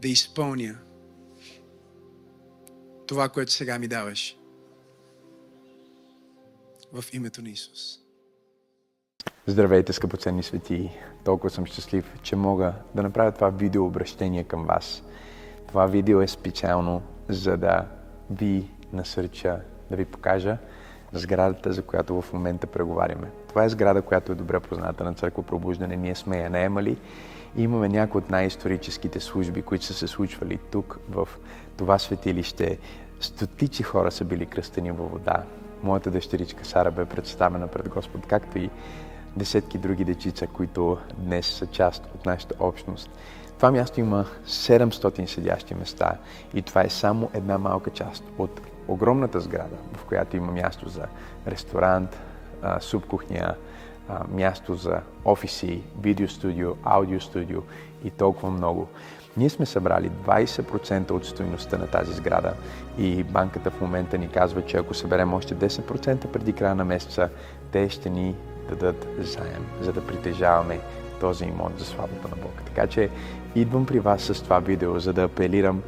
да 0.01 0.07
изпълня 0.07 0.75
това, 3.07 3.29
което 3.29 3.51
сега 3.51 3.79
ми 3.79 3.87
даваш. 3.87 4.37
В 6.93 7.03
името 7.13 7.41
на 7.41 7.49
Исус. 7.49 7.99
Здравейте, 9.47 9.93
скъпоценни 9.93 10.43
свети! 10.43 10.89
Толкова 11.25 11.49
съм 11.49 11.65
щастлив, 11.65 12.19
че 12.23 12.35
мога 12.35 12.73
да 12.95 13.03
направя 13.03 13.31
това 13.31 13.49
видео 13.49 13.85
обращение 13.85 14.43
към 14.43 14.65
вас. 14.65 15.03
Това 15.67 15.85
видео 15.85 16.21
е 16.21 16.27
специално, 16.27 17.01
за 17.29 17.57
да 17.57 17.87
ви 18.29 18.71
насърча, 18.93 19.61
да 19.89 19.95
ви 19.95 20.05
покажа 20.05 20.57
сградата, 21.13 21.73
за 21.73 21.81
която 21.81 22.21
в 22.21 22.33
момента 22.33 22.67
преговаряме. 22.67 23.31
Това 23.49 23.63
е 23.63 23.69
сграда, 23.69 24.01
която 24.01 24.31
е 24.31 24.35
добре 24.35 24.59
позната 24.59 25.03
на 25.03 25.13
Църква 25.13 25.43
Пробуждане. 25.43 25.95
Ние 25.95 26.15
сме 26.15 26.37
я 26.37 26.49
наемали 26.49 26.97
имаме 27.57 27.89
някои 27.89 28.21
от 28.21 28.29
най-историческите 28.29 29.19
служби, 29.19 29.61
които 29.61 29.85
са 29.85 29.93
се 29.93 30.07
случвали 30.07 30.59
тук, 30.71 30.99
в 31.09 31.27
това 31.77 31.99
светилище. 31.99 32.77
Стотици 33.19 33.83
хора 33.83 34.11
са 34.11 34.25
били 34.25 34.45
кръстени 34.45 34.91
във 34.91 35.11
вода. 35.11 35.43
Моята 35.83 36.11
дъщеричка 36.11 36.65
Сара 36.65 36.91
бе 36.91 37.05
представена 37.05 37.67
пред 37.67 37.89
Господ, 37.89 38.27
както 38.27 38.57
и 38.57 38.69
десетки 39.37 39.77
други 39.77 40.05
дечица, 40.05 40.47
които 40.47 40.97
днес 41.17 41.47
са 41.47 41.67
част 41.67 42.05
от 42.15 42.25
нашата 42.25 42.55
общност. 42.59 43.09
Това 43.55 43.71
място 43.71 43.99
има 43.99 44.25
700 44.45 45.25
седящи 45.25 45.75
места 45.75 46.17
и 46.53 46.61
това 46.61 46.81
е 46.81 46.89
само 46.89 47.29
една 47.33 47.57
малка 47.57 47.89
част 47.89 48.23
от 48.37 48.61
огромната 48.87 49.39
сграда, 49.39 49.75
в 49.93 50.05
която 50.05 50.37
има 50.37 50.51
място 50.51 50.89
за 50.89 51.05
ресторант, 51.47 52.17
субкухня, 52.79 53.55
място 54.31 54.75
за 54.75 55.01
офиси, 55.25 55.81
видеостудио, 56.01 56.75
аудиостудио 56.83 57.61
и 58.03 58.09
толкова 58.09 58.51
много. 58.51 58.87
Ние 59.37 59.49
сме 59.49 59.65
събрали 59.65 60.11
20% 60.27 61.11
от 61.11 61.25
стоеността 61.25 61.77
на 61.77 61.87
тази 61.87 62.13
сграда 62.13 62.53
и 62.97 63.23
банката 63.23 63.71
в 63.71 63.81
момента 63.81 64.17
ни 64.17 64.27
казва, 64.27 64.65
че 64.65 64.77
ако 64.77 64.93
съберем 64.93 65.33
още 65.33 65.55
10% 65.55 66.27
преди 66.27 66.53
края 66.53 66.75
на 66.75 66.85
месеца, 66.85 67.29
те 67.71 67.89
ще 67.89 68.09
ни 68.09 68.35
дадат 68.69 69.07
заем, 69.19 69.65
за 69.81 69.93
да 69.93 70.07
притежаваме 70.07 70.79
този 71.19 71.45
имот 71.45 71.79
за 71.79 71.85
славата 71.85 72.27
на 72.27 72.35
Бог. 72.41 72.51
Така 72.65 72.87
че 72.87 73.09
идвам 73.55 73.85
при 73.85 73.99
вас 73.99 74.21
с 74.21 74.43
това 74.43 74.59
видео, 74.59 74.99
за 74.99 75.13
да 75.13 75.23
апелирам 75.23 75.81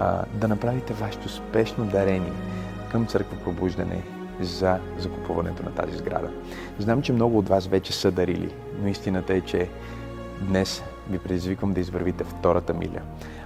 а, 0.00 0.24
да 0.34 0.48
направите 0.48 0.94
вашето 0.94 1.28
спешно 1.28 1.84
дарение 1.84 2.32
към 2.92 3.06
Църква 3.06 3.36
Пробуждане 3.44 4.02
за 4.40 4.78
закупуването 4.98 5.62
на 5.62 5.74
тази 5.74 5.96
сграда. 5.96 6.30
Знам, 6.78 7.02
че 7.02 7.12
много 7.12 7.38
от 7.38 7.48
вас 7.48 7.66
вече 7.66 7.92
са 7.92 8.10
дарили, 8.10 8.54
но 8.82 8.88
истината 8.88 9.34
е, 9.34 9.40
че 9.40 9.68
днес 10.40 10.82
ви 11.10 11.18
предизвиквам 11.18 11.72
да 11.72 11.80
извървите 11.80 12.24
втората 12.24 12.74
миля. 12.74 13.00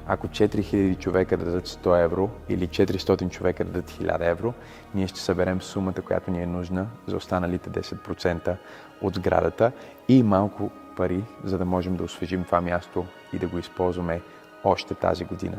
Ако 0.06 0.28
4000 0.28 0.98
човека 0.98 1.36
дадат 1.36 1.68
100 1.68 2.04
евро 2.04 2.30
или 2.48 2.68
400 2.68 3.30
човека 3.30 3.64
дадат 3.64 3.90
1000 3.90 4.30
евро, 4.30 4.54
ние 4.94 5.06
ще 5.06 5.20
съберем 5.20 5.62
сумата, 5.62 6.02
която 6.06 6.30
ни 6.30 6.42
е 6.42 6.46
нужна 6.46 6.86
за 7.06 7.16
останалите 7.16 7.70
10% 7.70 8.56
от 9.02 9.14
сградата 9.14 9.72
и 10.08 10.22
малко 10.22 10.70
пари, 10.96 11.24
за 11.44 11.58
да 11.58 11.64
можем 11.64 11.96
да 11.96 12.04
освежим 12.04 12.44
това 12.44 12.60
място 12.60 13.06
и 13.32 13.38
да 13.38 13.46
го 13.48 13.58
използваме 13.58 14.20
още 14.64 14.94
тази 14.94 15.24
година. 15.24 15.58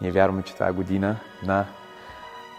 Ние 0.00 0.10
вярваме, 0.10 0.42
че 0.42 0.54
това 0.54 0.68
е 0.68 0.72
година 0.72 1.16
на 1.46 1.66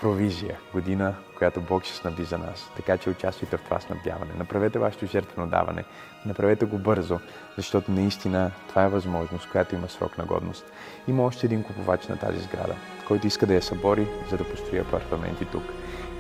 провизия, 0.02 0.58
година, 0.74 1.14
която 1.38 1.62
Бог 1.62 1.84
ще 1.84 1.96
снабди 1.96 2.24
за 2.24 2.38
нас. 2.38 2.72
Така 2.76 2.98
че 2.98 3.10
участвайте 3.10 3.58
в 3.58 3.62
това 3.62 3.80
снабдяване. 3.80 4.32
Направете 4.38 4.80
вашето 4.80 5.06
жертвено 5.06 5.48
даване. 5.48 5.84
Направете 6.26 6.66
го 6.66 6.78
бързо, 6.78 7.20
защото 7.58 7.92
наистина 7.92 8.52
това 8.70 8.84
е 8.84 8.90
възможност, 8.90 9.50
която 9.52 9.76
има 9.76 9.90
срок 9.90 10.18
на 10.18 10.26
годност. 10.26 10.66
Има 11.08 11.24
още 11.24 11.46
един 11.46 11.64
купувач 11.64 12.08
на 12.08 12.18
тази 12.18 12.40
сграда, 12.40 12.76
който 13.08 13.28
иска 13.28 13.46
да 13.46 13.54
я 13.54 13.62
събори, 13.62 14.08
за 14.30 14.38
да 14.38 14.50
построи 14.50 14.80
апартаменти 14.80 15.46
тук. 15.46 15.64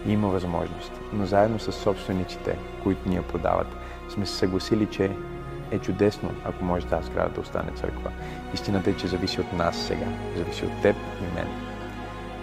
И 0.05 0.11
има 0.11 0.27
възможност. 0.27 0.91
Но 1.13 1.25
заедно 1.25 1.59
с 1.59 1.71
собствениците, 1.71 2.57
които 2.83 3.09
ни 3.09 3.15
я 3.15 3.27
продават, 3.27 3.67
сме 4.09 4.25
се 4.25 4.35
съгласили, 4.35 4.85
че 4.85 5.11
е 5.71 5.79
чудесно, 5.79 6.31
ако 6.45 6.65
може 6.65 6.87
тази 6.87 7.07
сграда 7.07 7.29
да 7.29 7.41
остане 7.41 7.71
църква. 7.71 8.11
Истината 8.53 8.89
е, 8.89 8.95
че 8.95 9.07
зависи 9.07 9.41
от 9.41 9.53
нас 9.53 9.77
сега. 9.77 10.07
Зависи 10.37 10.65
от 10.65 10.81
теб 10.81 10.95
и 10.95 11.35
мен. 11.35 11.47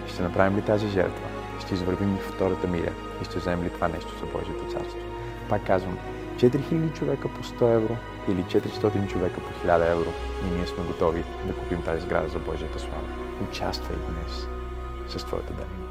Ще 0.07 0.23
направим 0.23 0.57
ли 0.57 0.61
тази 0.61 0.87
жертва? 0.87 1.32
Ще 1.59 1.73
извървим 1.73 2.15
ли 2.15 2.19
втората 2.19 2.67
миля 2.67 2.91
и 3.21 3.25
ще 3.25 3.39
вземем 3.39 3.65
ли 3.65 3.69
това 3.69 3.87
нещо 3.87 4.11
за 4.19 4.25
Божието 4.25 4.71
царство? 4.71 4.99
Пак 5.49 5.65
казвам, 5.67 5.97
4000 6.35 6.93
човека 6.93 7.27
по 7.27 7.43
100 7.43 7.75
евро 7.75 7.97
или 8.29 8.43
400 8.43 9.07
човека 9.07 9.41
по 9.41 9.67
1000 9.67 9.91
евро 9.91 10.09
и 10.43 10.55
ние 10.55 10.67
сме 10.67 10.83
готови 10.83 11.23
да 11.47 11.53
купим 11.53 11.81
тази 11.81 12.01
сграда 12.01 12.29
за 12.29 12.39
Божията 12.39 12.79
слава. 12.79 13.07
Участвай 13.49 13.97
днес 13.97 14.47
с 15.07 15.25
твоята 15.25 15.53
дарение. 15.53 15.82